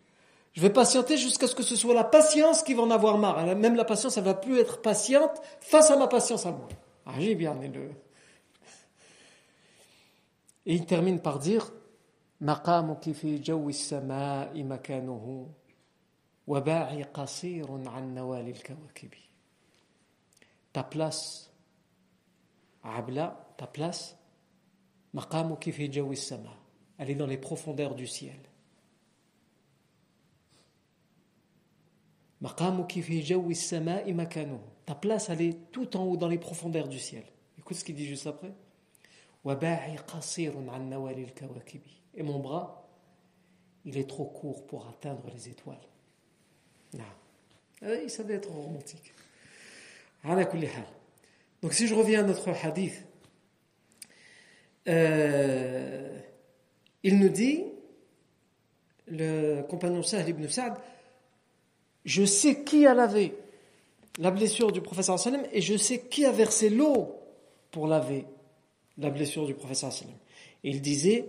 Je 0.58 0.60
vais 0.60 0.70
patienter 0.70 1.16
jusqu'à 1.16 1.48
ce 1.48 1.54
que 1.54 1.64
ce 1.64 1.74
soit 1.74 1.94
la 1.94 2.04
patience 2.04 2.62
qui 2.62 2.74
va 2.74 2.82
en 2.82 2.90
avoir 2.90 3.18
marre. 3.18 3.44
Même 3.56 3.74
la 3.74 3.84
patience, 3.84 4.16
elle 4.16 4.24
va 4.24 4.34
plus 4.34 4.58
être 4.58 4.80
patiente 4.80 5.42
face 5.60 5.90
à 5.90 5.96
ma 5.96 6.06
patience 6.06 6.46
à 6.46 6.52
moi. 6.52 6.68
Ah, 7.06 7.14
j'ai 7.18 7.34
bien 7.34 7.54
le... 7.54 7.90
Et 10.66 10.74
il 10.74 10.86
termine 10.86 11.20
par 11.20 11.38
dire 11.38 11.70
مقامك 12.40 13.12
في 13.12 13.38
جو 13.38 13.68
السماء 13.68 14.62
مكانه 14.62 15.48
وباعي 16.46 17.02
قصير 17.02 17.88
عن 17.88 18.14
نوال 18.14 18.48
الكواكب 18.48 19.10
Ta 20.72 20.82
place, 20.82 21.50
Abla, 22.82 23.54
ta 23.56 23.66
place, 23.66 24.16
مقامك 25.14 25.70
في 25.70 25.88
جو 25.88 26.12
السماء. 26.12 26.56
Elle 26.98 27.10
est 27.10 27.14
dans 27.14 27.26
les 27.26 27.38
profondeurs 27.38 27.94
du 27.94 28.06
ciel. 28.06 28.40
Ta 34.85 34.95
place, 34.95 35.29
elle 35.29 35.41
est 35.41 35.71
tout 35.71 35.97
en 35.97 36.03
haut 36.03 36.17
dans 36.17 36.27
les 36.27 36.37
profondeurs 36.37 36.87
du 36.87 36.99
ciel. 36.99 37.23
Écoute 37.57 37.77
ce 37.77 37.83
qu'il 37.83 37.95
dit 37.95 38.07
juste 38.07 38.27
après. 38.27 38.53
Et 42.15 42.23
mon 42.23 42.39
bras, 42.39 42.89
il 43.85 43.97
est 43.97 44.09
trop 44.09 44.25
court 44.25 44.65
pour 44.67 44.87
atteindre 44.87 45.23
les 45.33 45.49
étoiles. 45.49 45.77
Ah, 47.81 47.95
il 48.03 48.09
savait 48.09 48.35
être 48.35 48.49
romantique. 48.49 49.13
Donc 51.61 51.73
si 51.73 51.87
je 51.87 51.93
reviens 51.93 52.21
à 52.21 52.23
notre 52.23 52.49
hadith, 52.65 53.05
euh, 54.87 56.19
il 57.03 57.19
nous 57.19 57.29
dit, 57.29 57.63
le 59.07 59.61
compagnon 59.63 60.03
Sahl 60.03 60.27
ibn 60.27 60.47
Sa'd, 60.47 60.73
je 62.08 62.24
sais 62.24 62.62
qui 62.64 62.86
a 62.86 62.94
lavé 62.94 63.34
la 64.18 64.30
blessure 64.30 64.72
du 64.72 64.80
professeur 64.80 65.18
sallam 65.18 65.42
et 65.52 65.60
je 65.60 65.76
sais 65.76 66.00
qui 66.00 66.24
a 66.24 66.32
versé 66.32 66.70
l'eau 66.70 67.16
pour 67.70 67.86
laver 67.86 68.24
la 68.98 69.10
blessure 69.10 69.46
du 69.46 69.54
professeur 69.54 69.92
sallam. 69.92 70.14
Et 70.62 70.70
il 70.70 70.80
disait 70.80 71.26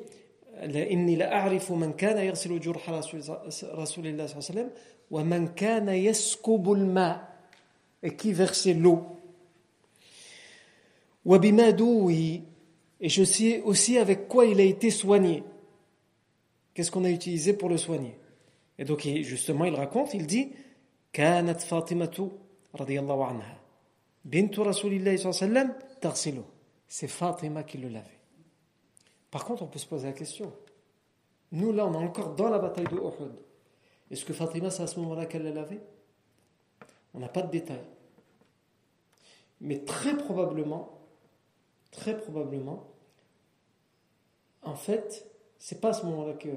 إني 0.63 1.15
لأعرف 1.15 1.71
من 1.71 1.93
كان 1.93 2.17
يغسل 2.17 2.59
جرح 2.59 2.89
رسول 2.89 3.19
الله 3.19 3.49
صلى 3.49 3.71
الله 3.73 3.88
عليه 4.07 4.38
وسلم 4.38 4.69
ومن 5.11 5.47
كان 5.47 5.89
يسكب 5.89 6.71
الماء 6.71 7.36
et 8.03 8.15
qui 8.15 8.33
versait 8.33 8.73
l'eau 8.73 9.03
وبما 11.25 11.75
et 13.01 13.09
je 13.09 13.23
sais 13.23 13.61
aussi 13.61 13.97
avec 13.97 14.27
quoi 14.27 14.45
il 14.45 14.59
a 14.59 14.63
été 14.63 14.89
soigné 14.91 15.43
qu'est-ce 16.73 16.91
qu'on 16.91 17.03
a 17.03 17.09
utilisé 17.09 17.53
pour 17.53 17.67
le 17.67 17.77
soigner 17.77 18.17
et 18.79 18.86
donc 18.86 19.01
justement 19.01 19.65
il 19.65 19.75
raconte 19.75 20.13
il 20.13 20.25
dit 20.25 20.49
كانت 21.13 21.61
فاطمة 21.61 22.31
رضي 22.75 22.99
الله 22.99 23.25
عنها 23.25 23.57
بنت 24.25 24.59
رسول 24.59 24.93
الله 24.93 25.17
صلى 25.17 25.31
الله 25.31 25.41
عليه 25.41 25.71
وسلم 25.71 25.73
تغسله 26.01 26.43
c'est 26.88 27.07
Fatima 27.07 27.63
qui 27.63 27.77
le 27.77 27.89
lavait. 27.89 28.19
Par 29.31 29.43
contre, 29.43 29.63
on 29.63 29.67
peut 29.67 29.79
se 29.79 29.88
poser 29.88 30.07
la 30.07 30.13
question. 30.13 30.53
Nous, 31.51 31.71
là, 31.73 31.86
on 31.86 31.93
est 31.93 32.05
encore 32.05 32.36
dans 32.36 32.49
la 32.49 32.59
bataille 32.59 32.86
de 32.86 32.95
Uhud. 32.95 33.33
Est-ce 34.11 34.23
que 34.23 34.33
Fatima, 34.33 34.69
c'est 34.69 34.83
à 34.83 34.88
ce 34.88 34.99
moment-là 34.99 35.25
qu'elle 35.25 35.43
l'a 35.43 35.51
lavé 35.51 35.79
On 37.13 37.19
n'a 37.19 37.27
pas 37.27 37.41
de 37.41 37.51
détails. 37.51 37.83
Mais 39.61 39.79
très 39.79 40.15
probablement, 40.15 40.99
très 41.91 42.17
probablement, 42.17 42.88
en 44.61 44.75
fait, 44.75 45.25
c'est 45.57 45.81
pas 45.81 45.89
à 45.89 45.93
ce 45.93 46.05
moment-là 46.05 46.33
que, 46.33 46.49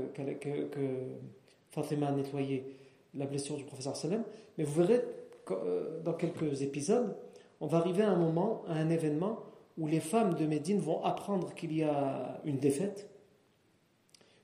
Fatima 1.71 2.09
a 2.09 2.13
nettoyé 2.13 2.77
la 3.14 3.26
blessure 3.26 3.58
du 3.58 3.64
professeur 3.64 3.96
Salem, 3.96 4.24
mais 4.58 4.64
vous 4.64 4.74
verrez 4.74 5.04
euh, 5.52 6.02
dans 6.02 6.14
quelques 6.14 6.62
épisodes, 6.62 7.16
on 7.60 7.68
va 7.68 7.78
arriver 7.78 8.04
à 8.04 8.10
un 8.10 8.16
moment, 8.16 8.64
à 8.68 8.74
un 8.74 8.90
événement 8.90 9.40
où 9.78 9.88
les 9.88 10.00
femmes 10.00 10.36
de 10.36 10.46
Médine 10.46 10.80
vont 10.80 11.04
apprendre 11.04 11.54
qu'il 11.54 11.76
y 11.76 11.84
a 11.84 12.42
une 12.46 12.58
défaite, 12.58 13.10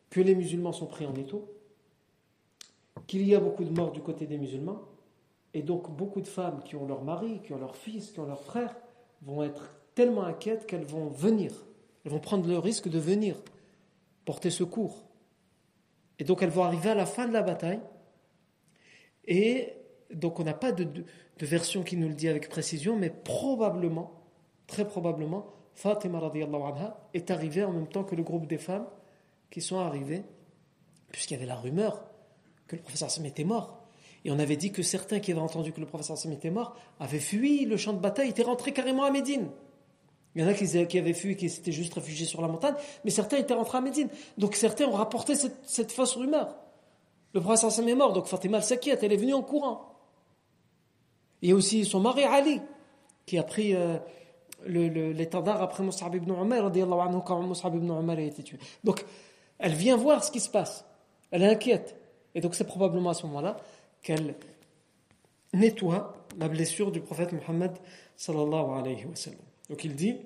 que 0.09 0.21
les 0.21 0.35
musulmans 0.35 0.71
sont 0.71 0.87
pris 0.87 1.05
en 1.05 1.13
étau, 1.15 1.53
qu'il 3.07 3.27
y 3.27 3.35
a 3.35 3.39
beaucoup 3.39 3.63
de 3.63 3.71
morts 3.71 3.91
du 3.91 4.01
côté 4.01 4.25
des 4.25 4.37
musulmans, 4.37 4.81
et 5.53 5.61
donc 5.61 5.89
beaucoup 5.89 6.21
de 6.21 6.27
femmes 6.27 6.61
qui 6.63 6.75
ont 6.75 6.87
leur 6.87 7.03
mari, 7.03 7.41
qui 7.43 7.53
ont 7.53 7.57
leur 7.57 7.75
fils, 7.75 8.11
qui 8.11 8.19
ont 8.19 8.25
leur 8.25 8.43
frère, 8.43 8.75
vont 9.21 9.43
être 9.43 9.75
tellement 9.95 10.23
inquiètes 10.23 10.65
qu'elles 10.65 10.85
vont 10.85 11.07
venir, 11.07 11.51
elles 12.05 12.11
vont 12.11 12.19
prendre 12.19 12.47
le 12.47 12.57
risque 12.57 12.87
de 12.87 12.99
venir 12.99 13.35
porter 14.25 14.49
secours. 14.49 15.05
Et 16.19 16.23
donc 16.23 16.43
elles 16.43 16.49
vont 16.49 16.63
arriver 16.63 16.89
à 16.89 16.95
la 16.95 17.05
fin 17.05 17.27
de 17.27 17.33
la 17.33 17.41
bataille, 17.41 17.79
et 19.29 19.73
donc 20.13 20.39
on 20.39 20.43
n'a 20.43 20.53
pas 20.53 20.73
de, 20.73 21.05
version 21.39 21.83
qui 21.83 21.95
nous 21.95 22.09
le 22.09 22.15
dit 22.15 22.27
avec 22.27 22.49
précision, 22.49 22.97
mais 22.97 23.09
probablement, 23.09 24.11
très 24.67 24.85
probablement, 24.85 25.45
Fatima 25.75 26.19
anha 26.19 26.97
est 27.13 27.31
arrivée 27.31 27.63
en 27.63 27.71
même 27.71 27.87
temps 27.87 28.03
que 28.03 28.15
le 28.15 28.23
groupe 28.23 28.47
des 28.47 28.57
femmes 28.57 28.87
qui 29.49 29.61
sont 29.61 29.79
arrivées, 29.79 30.23
puisqu'il 31.11 31.35
y 31.35 31.37
avait 31.37 31.45
la 31.45 31.55
rumeur 31.55 32.03
que 32.67 32.75
le 32.75 32.81
professeur 32.81 33.09
Sam 33.09 33.25
était 33.25 33.45
mort. 33.45 33.77
Et 34.25 34.31
on 34.31 34.39
avait 34.39 34.57
dit 34.57 34.71
que 34.73 34.83
certains 34.83 35.19
qui 35.19 35.31
avaient 35.31 35.39
entendu 35.39 35.71
que 35.71 35.79
le 35.79 35.85
professeur 35.85 36.17
Sam 36.17 36.33
était 36.33 36.49
mort 36.49 36.75
avaient 36.99 37.19
fui 37.19 37.65
le 37.65 37.77
champ 37.77 37.93
de 37.93 37.99
bataille, 37.99 38.29
étaient 38.29 38.43
rentrés 38.43 38.73
carrément 38.73 39.03
à 39.03 39.11
Médine. 39.11 39.47
Il 40.35 40.41
y 40.41 40.45
en 40.45 40.47
a 40.47 40.53
qui, 40.53 40.99
avaient 40.99 41.13
fui, 41.13 41.35
qui 41.35 41.49
s'étaient 41.49 41.71
juste 41.71 41.93
réfugiés 41.93 42.25
sur 42.25 42.41
la 42.41 42.47
montagne, 42.47 42.75
mais 43.03 43.11
certains 43.11 43.37
étaient 43.37 43.53
rentrés 43.53 43.77
à 43.77 43.81
Médine. 43.81 44.09
Donc 44.37 44.55
certains 44.55 44.85
ont 44.85 44.93
rapporté 44.93 45.33
cette, 45.35 45.91
fausse 45.91 46.15
rumeur. 46.15 46.55
Le 47.32 47.40
professeur 47.40 47.72
Sam 47.72 47.88
est 47.88 47.94
mort, 47.94 48.12
donc 48.12 48.26
Fatima 48.26 48.60
s'inquiète, 48.60 49.02
elle 49.02 49.12
est 49.12 49.16
venue 49.16 49.34
en 49.34 49.42
courant. 49.42 49.98
Il 51.42 51.50
y 51.50 51.52
a 51.52 51.54
aussi 51.54 51.84
son 51.84 52.00
mari 52.00 52.22
Ali, 52.22 52.60
qui 53.26 53.38
a 53.38 53.42
pris 53.42 53.74
euh, 53.74 53.98
l'étendard 54.66 55.60
après 55.60 55.82
Mus'ab 55.82 56.14
ibn 56.14 56.30
Umar, 56.30 56.70
quand 57.24 57.42
Mus'ab 57.42 57.74
ibn 57.74 57.90
Umar 57.90 58.16
a 58.16 58.20
été 58.20 58.42
tué. 58.42 58.58
Donc, 58.84 59.04
elle 59.58 59.74
vient 59.74 59.96
voir 59.96 60.22
ce 60.22 60.30
qui 60.30 60.40
se 60.40 60.48
passe. 60.48 60.84
Elle 61.30 61.42
est 61.42 61.48
inquiète. 61.48 61.96
Et 62.34 62.40
donc, 62.40 62.54
c'est 62.54 62.64
probablement 62.64 63.10
à 63.10 63.14
ce 63.14 63.26
moment-là 63.26 63.56
qu'elle 64.02 64.36
nettoie 65.52 66.14
la 66.38 66.48
blessure 66.48 66.90
du 66.92 67.00
prophète 67.00 67.32
Muhammad 67.32 67.76
sallallahu 68.16 68.78
alayhi 68.78 69.04
wa 69.06 69.16
sallam. 69.16 69.40
Donc, 69.68 69.84
il 69.84 69.96
dit 69.96 70.16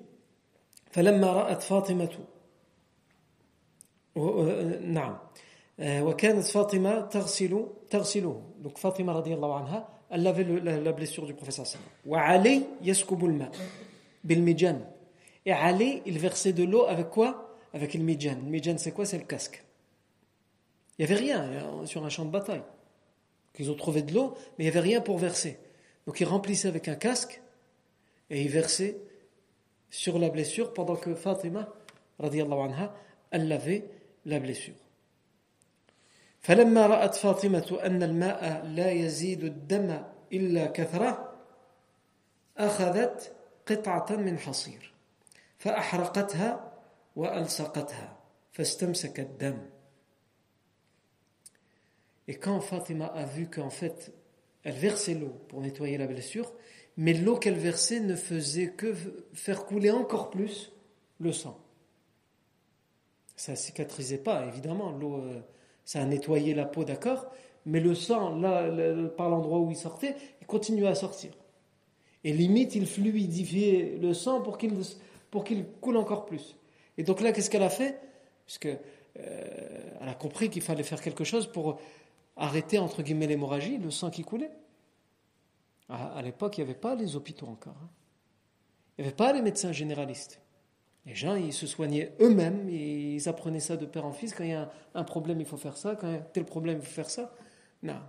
فلما 0.91 1.33
رأت 1.33 1.63
فاطمة 1.63 2.19
نعم 4.81 5.19
وكانت 5.81 6.45
فاطمة 6.45 7.01
تغسل 7.01 7.67
تغسله 7.91 8.43
donc 8.65 8.79
Fatima 8.79 9.11
رضي 9.11 9.35
الله 9.35 9.55
عنها 9.55 9.89
elle 10.11 10.23
lavait 10.23 10.45
la, 10.45 10.93
blessure 10.93 11.27
du 11.27 11.35
professeur 11.35 11.67
Wa 12.07 12.23
Ali 12.23 12.65
yaskubul 12.83 13.39
bil 14.25 14.43
mijan. 14.43 14.81
Et 15.45 15.53
Ali, 15.53 16.03
il 16.07 16.19
versait 16.19 16.53
de 16.53 16.65
l'eau 16.65 16.87
avec 16.87 17.11
quoi 17.11 17.57
Avec 17.75 17.95
le 17.95 18.03
mijan. 18.03 18.37
Le 18.43 18.51
mijan, 18.51 18.77
c'est 18.79 18.93
quoi 18.93 19.05
C'est 19.05 19.19
le 19.19 19.25
casque. 19.25 19.65
Il 20.99 21.05
n'y 21.05 21.13
avait 21.13 21.21
rien 21.21 21.43
hein, 21.43 21.87
sur 21.87 22.05
un 22.05 22.09
champ 22.09 22.25
de 22.25 22.31
bataille. 22.31 22.63
Ils 23.59 23.71
ont 23.71 23.75
trouvé 23.75 24.03
de 24.03 24.15
l'eau, 24.15 24.35
mais 24.57 24.65
il 24.65 24.71
n'y 24.71 24.77
avait 24.77 24.89
rien 24.89 25.01
pour 25.01 25.19
verser. 25.19 25.59
Donc 26.07 26.21
il 26.21 26.25
remplissait 26.25 26.69
avec 26.69 26.87
un 26.89 26.95
casque 26.95 27.43
et 28.31 28.43
il 28.43 28.49
versait 28.49 28.99
sur 29.91 30.19
la 30.19 30.31
blessure 30.31 30.73
pendant 30.73 30.97
que 30.97 31.15
Fatima, 31.15 31.69
radiallahu 32.19 32.61
anha, 32.61 32.95
elle 33.31 33.49
lavait 33.49 33.85
la 34.27 34.39
blessure. 34.39 34.75
فلما 36.43 36.87
رأت 36.87 37.15
فاطمة 37.15 37.79
أن 37.83 38.03
الماء 38.03 38.67
لا 38.67 38.91
يزيد 38.91 39.45
الدم 39.45 40.03
إلا 40.33 40.67
كثرة 40.67 41.35
أخذت 42.57 43.33
قطعة 43.67 44.17
من 44.17 44.39
حصير 44.39 44.95
فأحرقتها 45.59 46.73
وألصقتها 47.17 48.17
فاستمسك 48.53 49.21
الدم 49.21 49.59
Et 52.31 52.35
quand 52.35 52.61
Fatima 52.61 53.07
a 53.07 53.25
vu 53.25 53.49
qu'en 53.49 53.71
fait, 53.71 54.13
elle 54.63 54.75
versait 54.75 55.15
l'eau 55.15 55.33
pour 55.49 55.63
nettoyer 55.63 55.97
la 55.97 56.07
blessure, 56.07 56.53
mais 56.99 57.15
l'eau 57.15 57.39
qu'elle 57.39 57.57
versait 57.57 58.01
ne 58.01 58.15
faisait 58.17 58.73
que 58.73 58.95
faire 59.33 59.65
couler 59.65 59.91
encore 59.91 60.29
plus 60.29 60.71
le 61.21 61.33
sang. 61.33 61.59
Ça 63.35 63.53
ne 63.53 63.57
cicatrisait 63.57 64.19
pas, 64.19 64.45
évidemment. 64.45 64.91
L'eau, 64.91 65.23
euh, 65.23 65.41
ça 65.86 66.02
a 66.02 66.06
nettoyé 66.06 66.54
la 66.54 66.66
peau, 66.66 66.84
d'accord, 66.84 67.28
mais 67.66 67.80
le 67.80 67.96
sang, 67.96 68.36
là, 68.36 68.70
par 69.18 69.30
l'endroit 69.30 69.60
où 69.60 69.72
il 69.72 69.78
sortait, 69.78 70.16
il 70.42 70.48
continuait 70.48 70.88
à 70.88 70.96
sortir. 70.96 71.32
Et 72.24 72.34
limite, 72.34 72.76
il 72.76 72.86
fluidifiait 72.86 73.98
le 74.02 74.14
sang 74.14 74.42
pour 74.42 74.58
qu'il 74.58 75.66
coule 75.82 75.98
encore 75.98 76.26
plus. 76.26 76.56
Et 76.98 77.04
donc 77.04 77.22
là, 77.22 77.32
qu'est-ce 77.32 77.50
qu'elle 77.50 77.64
a 77.64 77.70
fait? 77.70 78.00
Puisque 78.46 78.68
euh, 78.68 80.00
a 80.02 80.14
compris 80.14 80.50
qu'il 80.50 80.62
fallait 80.62 80.84
faire 80.84 81.02
quelque 81.02 81.24
chose 81.24 81.48
pour 81.48 81.80
arrêter 82.36 82.80
entre 82.80 83.04
guillemets 83.04 83.28
l'hémorragie, 83.28 83.78
le 83.78 83.92
sang 83.92 84.10
qui 84.10 84.24
coulait. 84.24 84.52
À, 85.90 86.22
l'époque, 86.22 86.58
il 86.58 86.64
n'y 86.64 86.70
avait 86.70 86.80
pas 86.80 86.96
les 86.96 87.16
hôpitaux 87.16 87.46
encore. 87.46 87.76
Hein. 87.84 87.90
Il 88.98 89.02
n'y 89.02 89.08
avait 89.08 89.16
pas 89.16 89.34
les 89.34 89.42
médecins 89.42 89.72
généralistes. 89.72 90.40
Les 91.06 91.16
gens, 91.16 91.36
ils 91.36 91.52
se 91.52 91.68
soignaient 91.68 92.14
eux-mêmes, 92.22 92.70
ils 92.70 93.28
apprenaient 93.28 93.60
ça 93.60 93.76
de 93.76 93.86
père 93.86 94.06
en 94.06 94.14
fils. 94.14 94.34
Quand 94.34 94.44
il 94.44 94.52
y 94.52 94.54
a 94.54 94.72
un, 94.96 95.04
problème, 95.04 95.42
il 95.42 95.46
faut 95.46 95.58
faire 95.58 95.76
ça. 95.76 95.96
Quand 95.96 96.08
il 96.08 96.14
y 96.14 96.18
a 96.18 96.22
tel 96.22 96.46
problème, 96.46 96.78
il 96.80 96.86
faut 96.86 96.94
faire 96.94 97.10
ça. 97.10 97.36
Non. 97.82 98.00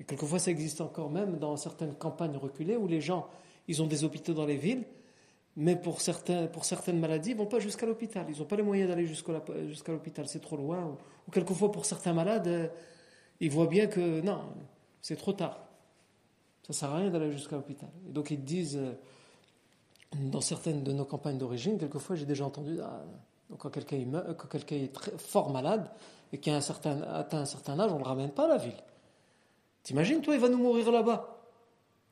Et 0.00 0.04
quelquefois, 0.04 0.40
ça 0.40 0.50
existe 0.50 0.80
encore 0.80 1.10
même 1.10 1.38
dans 1.38 1.56
certaines 1.56 1.94
campagnes 1.94 2.36
reculées 2.36 2.76
où 2.76 2.88
les 2.88 3.00
gens, 3.00 3.28
ils 3.68 3.82
ont 3.82 3.86
des 3.86 4.02
hôpitaux 4.02 4.34
dans 4.34 4.46
les 4.46 4.56
villes, 4.56 4.84
mais 5.54 5.76
pour, 5.76 6.00
certains, 6.00 6.48
pour 6.48 6.64
certaines 6.64 6.98
maladies, 6.98 7.30
ils 7.30 7.36
vont 7.36 7.46
pas 7.46 7.60
jusqu'à 7.60 7.86
l'hôpital. 7.86 8.26
Ils 8.28 8.38
n'ont 8.38 8.46
pas 8.46 8.56
les 8.56 8.64
moyens 8.64 8.88
d'aller 8.88 9.06
jusqu'à 9.06 9.92
l'hôpital, 9.92 10.26
c'est 10.26 10.40
trop 10.40 10.56
loin. 10.56 10.96
Ou, 11.28 11.30
quelquefois, 11.30 11.70
pour 11.70 11.84
certains 11.84 12.14
malades, 12.14 12.48
euh, 12.48 12.68
ils 13.38 13.50
voient 13.50 13.68
bien 13.68 13.86
que 13.86 14.20
non, 14.22 14.40
c'est 15.02 15.16
trop 15.16 15.34
tard. 15.34 15.68
Ça 16.62 16.70
ne 16.70 16.74
sert 16.74 16.90
à 16.90 16.96
rien 16.96 17.10
d'aller 17.10 17.30
jusqu'à 17.30 17.54
l'hôpital. 17.54 17.90
Et 18.08 18.12
donc, 18.12 18.32
ils 18.32 18.42
disent. 18.42 18.80
Dans 20.14 20.40
certaines 20.40 20.82
de 20.82 20.92
nos 20.92 21.04
campagnes 21.04 21.38
d'origine, 21.38 21.78
quelquefois 21.78 22.16
j'ai 22.16 22.26
déjà 22.26 22.44
entendu 22.44 22.78
ah, 22.82 23.02
quand 23.58 23.70
quelqu'un 23.70 23.96
est 24.76 24.92
très 24.92 25.12
fort 25.18 25.50
malade 25.50 25.90
et 26.32 26.38
qui 26.38 26.50
a 26.50 26.56
un 26.56 26.60
certain, 26.60 27.02
atteint 27.02 27.40
un 27.40 27.46
certain 27.46 27.78
âge, 27.78 27.90
on 27.90 27.94
ne 27.94 28.02
le 28.02 28.08
ramène 28.08 28.30
pas 28.30 28.44
à 28.44 28.48
la 28.48 28.56
ville. 28.58 28.76
T'imagines, 29.82 30.20
toi, 30.20 30.34
il 30.34 30.40
va 30.40 30.48
nous 30.48 30.58
mourir 30.58 30.90
là-bas? 30.90 31.38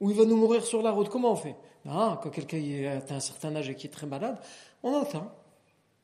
Ou 0.01 0.11
il 0.11 0.17
va 0.17 0.25
nous 0.25 0.37
mourir 0.37 0.65
sur 0.65 0.83
la 0.83 0.91
route? 0.91 1.09
Comment 1.09 1.33
on 1.33 1.37
fait? 1.37 1.57
Quand 1.85 2.31
quelqu'un 2.31 2.97
atteint 2.97 3.17
un 3.17 3.21
certain 3.21 3.55
âge 3.57 3.71
et 3.71 3.75
qui 3.75 3.87
est 3.87 3.91
très 3.91 4.07
malade, 4.07 4.39
on 4.83 4.95
entend. 4.95 5.31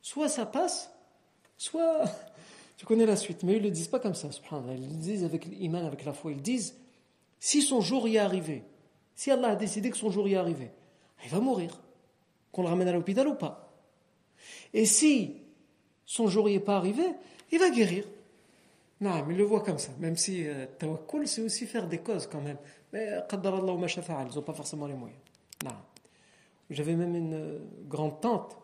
Soit 0.01 0.29
ça 0.29 0.47
passe, 0.47 0.91
soit. 1.57 2.05
Tu 2.77 2.85
connais 2.85 3.07
la 3.07 3.17
suite. 3.17 3.43
Mais 3.43 3.55
ils 3.55 3.63
ne 3.63 3.69
le 3.69 3.71
disent 3.71 3.89
pas 3.89 3.99
comme 3.99 4.15
ça, 4.15 4.29
Ils 4.29 4.89
le 4.89 4.97
disent 4.97 5.25
avec 5.25 5.47
l'iman, 5.47 5.87
avec 5.87 6.05
la 6.05 6.13
foi. 6.13 6.33
Ils 6.33 6.43
disent 6.43 6.77
si 7.41 7.63
son 7.63 7.81
jour 7.81 8.07
y 8.07 8.17
est 8.17 8.19
arrivé, 8.19 8.65
si 9.15 9.31
Allah 9.31 9.49
a 9.49 9.57
décidé 9.57 9.89
que 9.89 9.97
son 9.97 10.11
jour 10.11 10.29
y 10.29 10.35
est 10.35 10.37
arrivé, 10.37 10.71
il 11.25 11.31
va 11.31 11.41
mourir 11.41 11.71
qu'on 12.57 12.63
le 12.63 12.69
ramène 12.69 12.89
à 12.89 12.93
l'hôpital 12.93 13.29
ou 13.29 13.35
pas. 13.35 13.71
Et 14.73 14.87
si 14.87 15.37
son 16.07 16.27
jour 16.29 16.47
n'est 16.47 16.59
pas 16.59 16.77
arrivé, 16.77 17.05
il 17.53 17.59
va 17.59 17.69
guérir. 17.69 18.05
Non, 19.03 19.23
mais 19.27 19.35
il 19.35 19.37
le 19.37 19.45
voit 19.45 19.61
comme 19.61 19.79
ça. 19.79 19.93
Même 19.99 20.17
si 20.17 20.49
euh, 20.49 20.65
tawakkul, 20.79 21.29
c'est 21.29 21.43
aussi 21.43 21.67
faire 21.67 21.87
des 21.87 21.99
causes 21.99 22.27
quand 22.27 22.41
même. 22.41 22.57
Mais 22.95 23.11
qaddar 23.29 23.57
Allah 23.57 23.75
ma 23.75 23.87
ils 23.89 24.35
n'ont 24.35 24.43
pas 24.43 24.55
forcément 24.55 24.87
les 24.87 24.95
moyens. 24.95 25.21
Non. 25.65 25.73
J'avais 26.71 26.97
même 26.97 27.15
une 27.15 27.35
euh, 27.35 27.59
grande 27.87 28.23
tante 28.23 28.57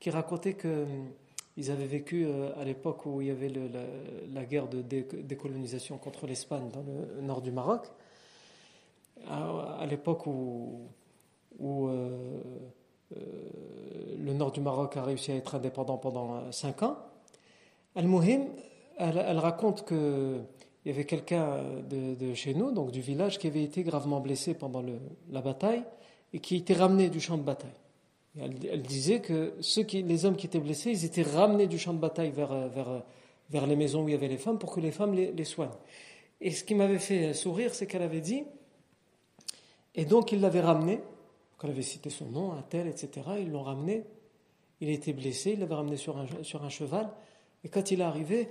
qui 0.00 0.10
racontait 0.10 0.54
qu'ils 0.54 0.70
euh, 0.70 1.72
avaient 1.72 1.86
vécu 1.86 2.26
à 2.58 2.64
l'époque 2.64 3.06
où 3.06 3.20
il 3.20 3.28
y 3.28 3.30
avait 3.30 3.52
la, 4.32 4.44
guerre 4.44 4.66
de 4.66 4.82
décolonisation 4.82 5.96
contre 5.96 6.26
l'Espagne 6.26 6.68
dans 6.72 6.82
le 6.82 7.22
nord 7.22 7.40
du 7.40 7.52
Maroc. 7.52 7.86
À, 9.28 9.86
l'époque 9.88 10.26
où, 10.26 10.88
où 11.60 11.86
euh, 11.86 12.42
le 14.18 14.32
nord 14.32 14.52
du 14.52 14.60
Maroc 14.60 14.96
a 14.96 15.02
réussi 15.02 15.32
à 15.32 15.36
être 15.36 15.54
indépendant 15.54 15.98
pendant 15.98 16.50
5 16.50 16.82
ans. 16.82 16.96
Al-Muhim, 17.94 18.46
elle, 18.98 19.38
raconte 19.38 19.86
qu'il 19.86 20.44
y 20.86 20.90
avait 20.90 21.04
quelqu'un 21.04 21.62
de, 21.88 22.34
chez 22.34 22.54
nous, 22.54 22.70
donc 22.70 22.90
du 22.90 23.00
village, 23.00 23.38
qui 23.38 23.46
avait 23.46 23.62
été 23.62 23.82
gravement 23.82 24.20
blessé 24.20 24.54
pendant 24.54 24.82
la 25.30 25.42
bataille 25.42 25.82
et 26.32 26.38
qui 26.38 26.56
était 26.56 26.74
ramené 26.74 27.10
du 27.10 27.20
champ 27.20 27.36
de 27.36 27.42
bataille. 27.42 27.70
Elle, 28.38 28.82
disait 28.82 29.20
que 29.20 29.54
ceux 29.60 29.82
qui, 29.82 30.02
les 30.02 30.24
hommes 30.24 30.36
qui 30.36 30.46
étaient 30.46 30.58
blessés, 30.58 30.90
ils 30.90 31.04
étaient 31.04 31.22
ramenés 31.22 31.66
du 31.66 31.78
champ 31.78 31.92
de 31.92 31.98
bataille 31.98 32.32
vers 32.32 33.66
les 33.66 33.76
maisons 33.76 34.04
où 34.04 34.08
il 34.08 34.12
y 34.12 34.14
avait 34.14 34.28
les 34.28 34.38
femmes 34.38 34.58
pour 34.58 34.72
que 34.72 34.80
les 34.80 34.90
femmes 34.90 35.14
les, 35.14 35.32
les 35.32 35.44
soignent. 35.44 35.68
Et 36.40 36.50
ce 36.50 36.64
qui 36.64 36.74
m'avait 36.74 36.98
fait 36.98 37.34
sourire, 37.34 37.74
c'est 37.74 37.86
qu'elle 37.86 38.02
avait 38.02 38.22
dit, 38.22 38.44
et 39.94 40.06
donc 40.06 40.32
il 40.32 40.40
l'avait 40.40 40.62
ramené, 40.62 41.00
elle 41.64 41.70
avait 41.70 41.82
cité 41.82 42.10
son 42.10 42.26
nom, 42.26 42.52
un 42.52 42.62
tel, 42.62 42.86
etc. 42.86 43.26
Ils 43.40 43.50
l'ont 43.50 43.62
ramené, 43.62 44.04
il 44.80 44.90
était 44.90 45.12
blessé, 45.12 45.52
il 45.52 45.60
l'avait 45.60 45.74
ramené 45.74 45.96
sur 45.96 46.16
un, 46.16 46.68
cheval, 46.68 47.10
et 47.64 47.68
quand 47.68 47.90
il 47.90 48.00
est 48.00 48.04
arrivé, 48.04 48.48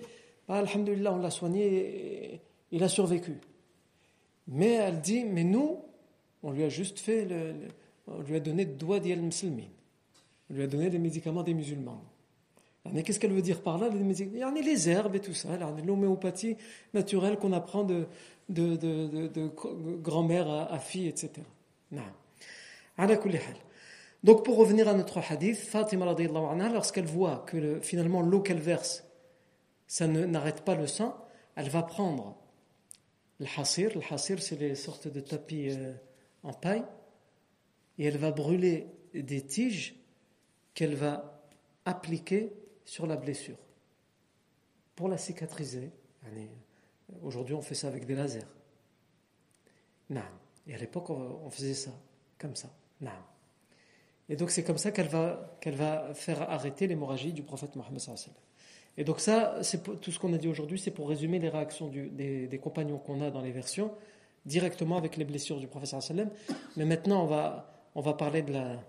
bah, 0.48 0.56
Alhamdulillah, 0.56 1.14
on 1.14 1.18
l'a 1.18 1.32
soigné, 1.32 2.34
et 2.34 2.42
il 2.72 2.84
a 2.84 2.90
survécu. 2.90 3.38
Mais 4.48 4.74
elle 4.74 5.02
dit, 5.02 5.24
mais 5.24 5.44
nous, 5.44 5.80
on 6.44 6.52
lui 6.52 6.64
a 6.64 6.70
juste 6.70 7.00
fait, 7.00 7.26
le, 7.26 7.54
on 8.08 8.22
lui 8.22 8.36
a 8.36 8.40
donné 8.40 8.66
doigt 8.66 9.00
d'yal 9.00 9.20
musulmin. 9.20 9.68
On 10.50 10.54
lui 10.54 10.64
a 10.64 10.68
donné 10.68 10.90
des 10.90 11.00
médicaments 11.00 11.44
des 11.44 11.54
musulmans. 11.54 12.02
Mais 12.92 13.04
qu'est-ce 13.04 13.20
qu'elle 13.20 13.34
veut 13.34 13.44
dire 13.44 13.62
par 13.62 13.78
là 13.78 13.90
les, 13.90 14.62
les 14.62 14.90
herbes 14.90 15.16
et 15.16 15.20
tout 15.20 15.36
ça, 15.36 15.50
l'homéopathie 15.86 16.58
naturelle 16.94 17.38
qu'on 17.38 17.54
apprend 17.54 17.84
de, 17.84 18.08
grand-mère 20.02 20.50
à, 20.50 20.80
fille, 20.80 21.08
etc. 21.08 21.44
Donc 24.24 24.46
pour 24.46 24.58
revenir 24.58 24.88
à 24.88 24.94
notre 24.94 25.20
hadith, 25.20 25.58
Fatima 25.58 26.06
lorsqu'elle 26.72 27.06
voit 27.06 27.44
que 27.48 27.80
finalement 27.82 28.22
l'eau 28.22 28.42
qu'elle 28.42 28.60
verse, 28.60 29.04
ça 29.88 30.08
n'arrête 30.08 30.62
pas 30.62 30.76
le 30.76 30.88
sang, 30.88 31.26
elle 31.56 31.70
va 31.70 31.84
prendre 31.84 32.38
le 33.40 33.48
hasir, 33.58 33.92
le 33.96 34.02
hasir 34.14 34.42
c'est 34.42 34.60
les 34.60 34.76
sortes 34.76 35.08
de 35.08 35.20
tapis 35.20 35.70
euh, 35.70 35.94
en 36.44 36.54
paille, 36.54 36.86
et 37.98 38.06
elle 38.06 38.18
va 38.18 38.32
brûler 38.32 38.88
des 39.14 39.46
tiges 39.46 39.96
qu'elle 40.74 40.96
va 40.96 41.44
appliquer 41.86 42.54
sur 42.86 43.08
la 43.08 43.18
blessure 43.18 43.58
pour 44.96 45.10
la 45.10 45.18
cicatriser. 45.18 45.92
Aujourd'hui, 47.24 47.56
on 47.56 47.62
fait 47.62 47.76
ça 47.76 47.88
avec 47.88 48.06
des 48.06 48.16
lasers. 48.16 48.46
Et 50.68 50.74
à 50.74 50.78
l'époque, 50.78 51.10
on 51.10 51.50
faisait 51.50 51.74
ça, 51.74 51.92
comme 52.38 52.56
ça. 52.56 52.70
Non. 53.02 53.12
Et 54.30 54.36
donc, 54.36 54.50
c'est 54.50 54.64
comme 54.64 54.78
ça 54.78 54.92
qu'elle 54.92 55.08
va, 55.08 55.58
qu'elle 55.60 55.76
va 55.76 56.14
faire 56.14 56.50
arrêter 56.50 56.88
l'hémorragie 56.88 57.34
du 57.34 57.44
prophète 57.44 57.76
Mohammed. 57.76 58.02
Et 58.98 59.04
donc, 59.04 59.20
ça, 59.20 59.58
c'est 59.62 59.84
tout 60.00 60.12
ce 60.12 60.20
qu'on 60.20 60.34
a 60.34 60.38
dit 60.38 60.48
aujourd'hui, 60.48 60.80
c'est 60.80 60.92
pour 60.92 61.10
résumer 61.10 61.40
les 61.40 61.50
réactions 61.50 61.88
des, 61.90 62.48
des, 62.48 62.58
compagnons 62.58 62.98
qu'on 62.98 63.22
a 63.22 63.32
dans 63.32 63.42
les 63.42 63.52
versions, 63.52 63.92
directement 64.46 64.98
avec 64.98 65.18
les 65.18 65.26
blessures 65.26 65.60
du 65.60 65.68
prophète. 65.68 65.96
Mais 66.78 66.86
maintenant, 66.86 67.24
on 67.24 67.28
va, 67.28 67.72
on 67.96 68.02
va 68.02 68.14
parler 68.14 68.42
de 68.42 68.54
la, 68.54 68.80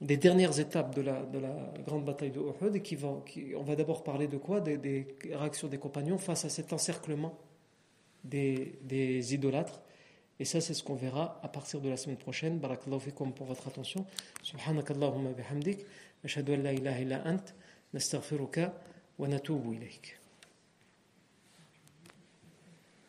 des 0.00 0.16
dernières 0.16 0.58
étapes 0.58 0.94
de 0.94 1.02
la, 1.02 1.22
de 1.22 1.38
la 1.38 1.72
grande 1.86 2.04
bataille 2.04 2.30
de 2.30 2.40
Uhud. 2.40 2.82
Qui 2.82 2.96
va, 2.96 3.22
qui, 3.26 3.54
on 3.56 3.62
va 3.62 3.76
d'abord 3.76 4.02
parler 4.04 4.28
de 4.28 4.36
quoi? 4.36 4.60
Des, 4.60 4.76
des, 4.76 5.06
réactions 5.32 5.68
des 5.68 5.78
compagnons 5.78 6.18
face 6.18 6.44
à 6.44 6.48
cet 6.48 6.72
encerclement 6.72 7.38
des, 8.24 8.78
des 8.82 9.34
idolâtres. 9.34 9.80
Et 10.40 10.44
ça, 10.44 10.60
c'est 10.60 10.74
ce 10.74 10.82
qu'on 10.82 10.94
verra 10.94 11.38
à 11.42 11.48
partir 11.48 11.80
de 11.80 11.88
la 11.88 11.96
semaine 11.96 12.16
prochaine. 12.16 12.58
Barakallahu 12.58 13.00
fikum 13.00 13.32
pour 13.32 13.46
votre 13.46 13.68
attention. 13.68 14.04
Subhanakallahumma 14.42 15.30
bihamdik. 15.30 15.86
Ashhadu 16.24 16.54
an 16.54 16.62
la 16.62 16.72
ilaha 16.72 17.00
illa 17.00 17.22
ant. 17.26 17.54
Nastaghfiruka 17.92 18.72
wa 19.18 19.28
natubu 19.28 19.74
ilayk. 19.74 20.18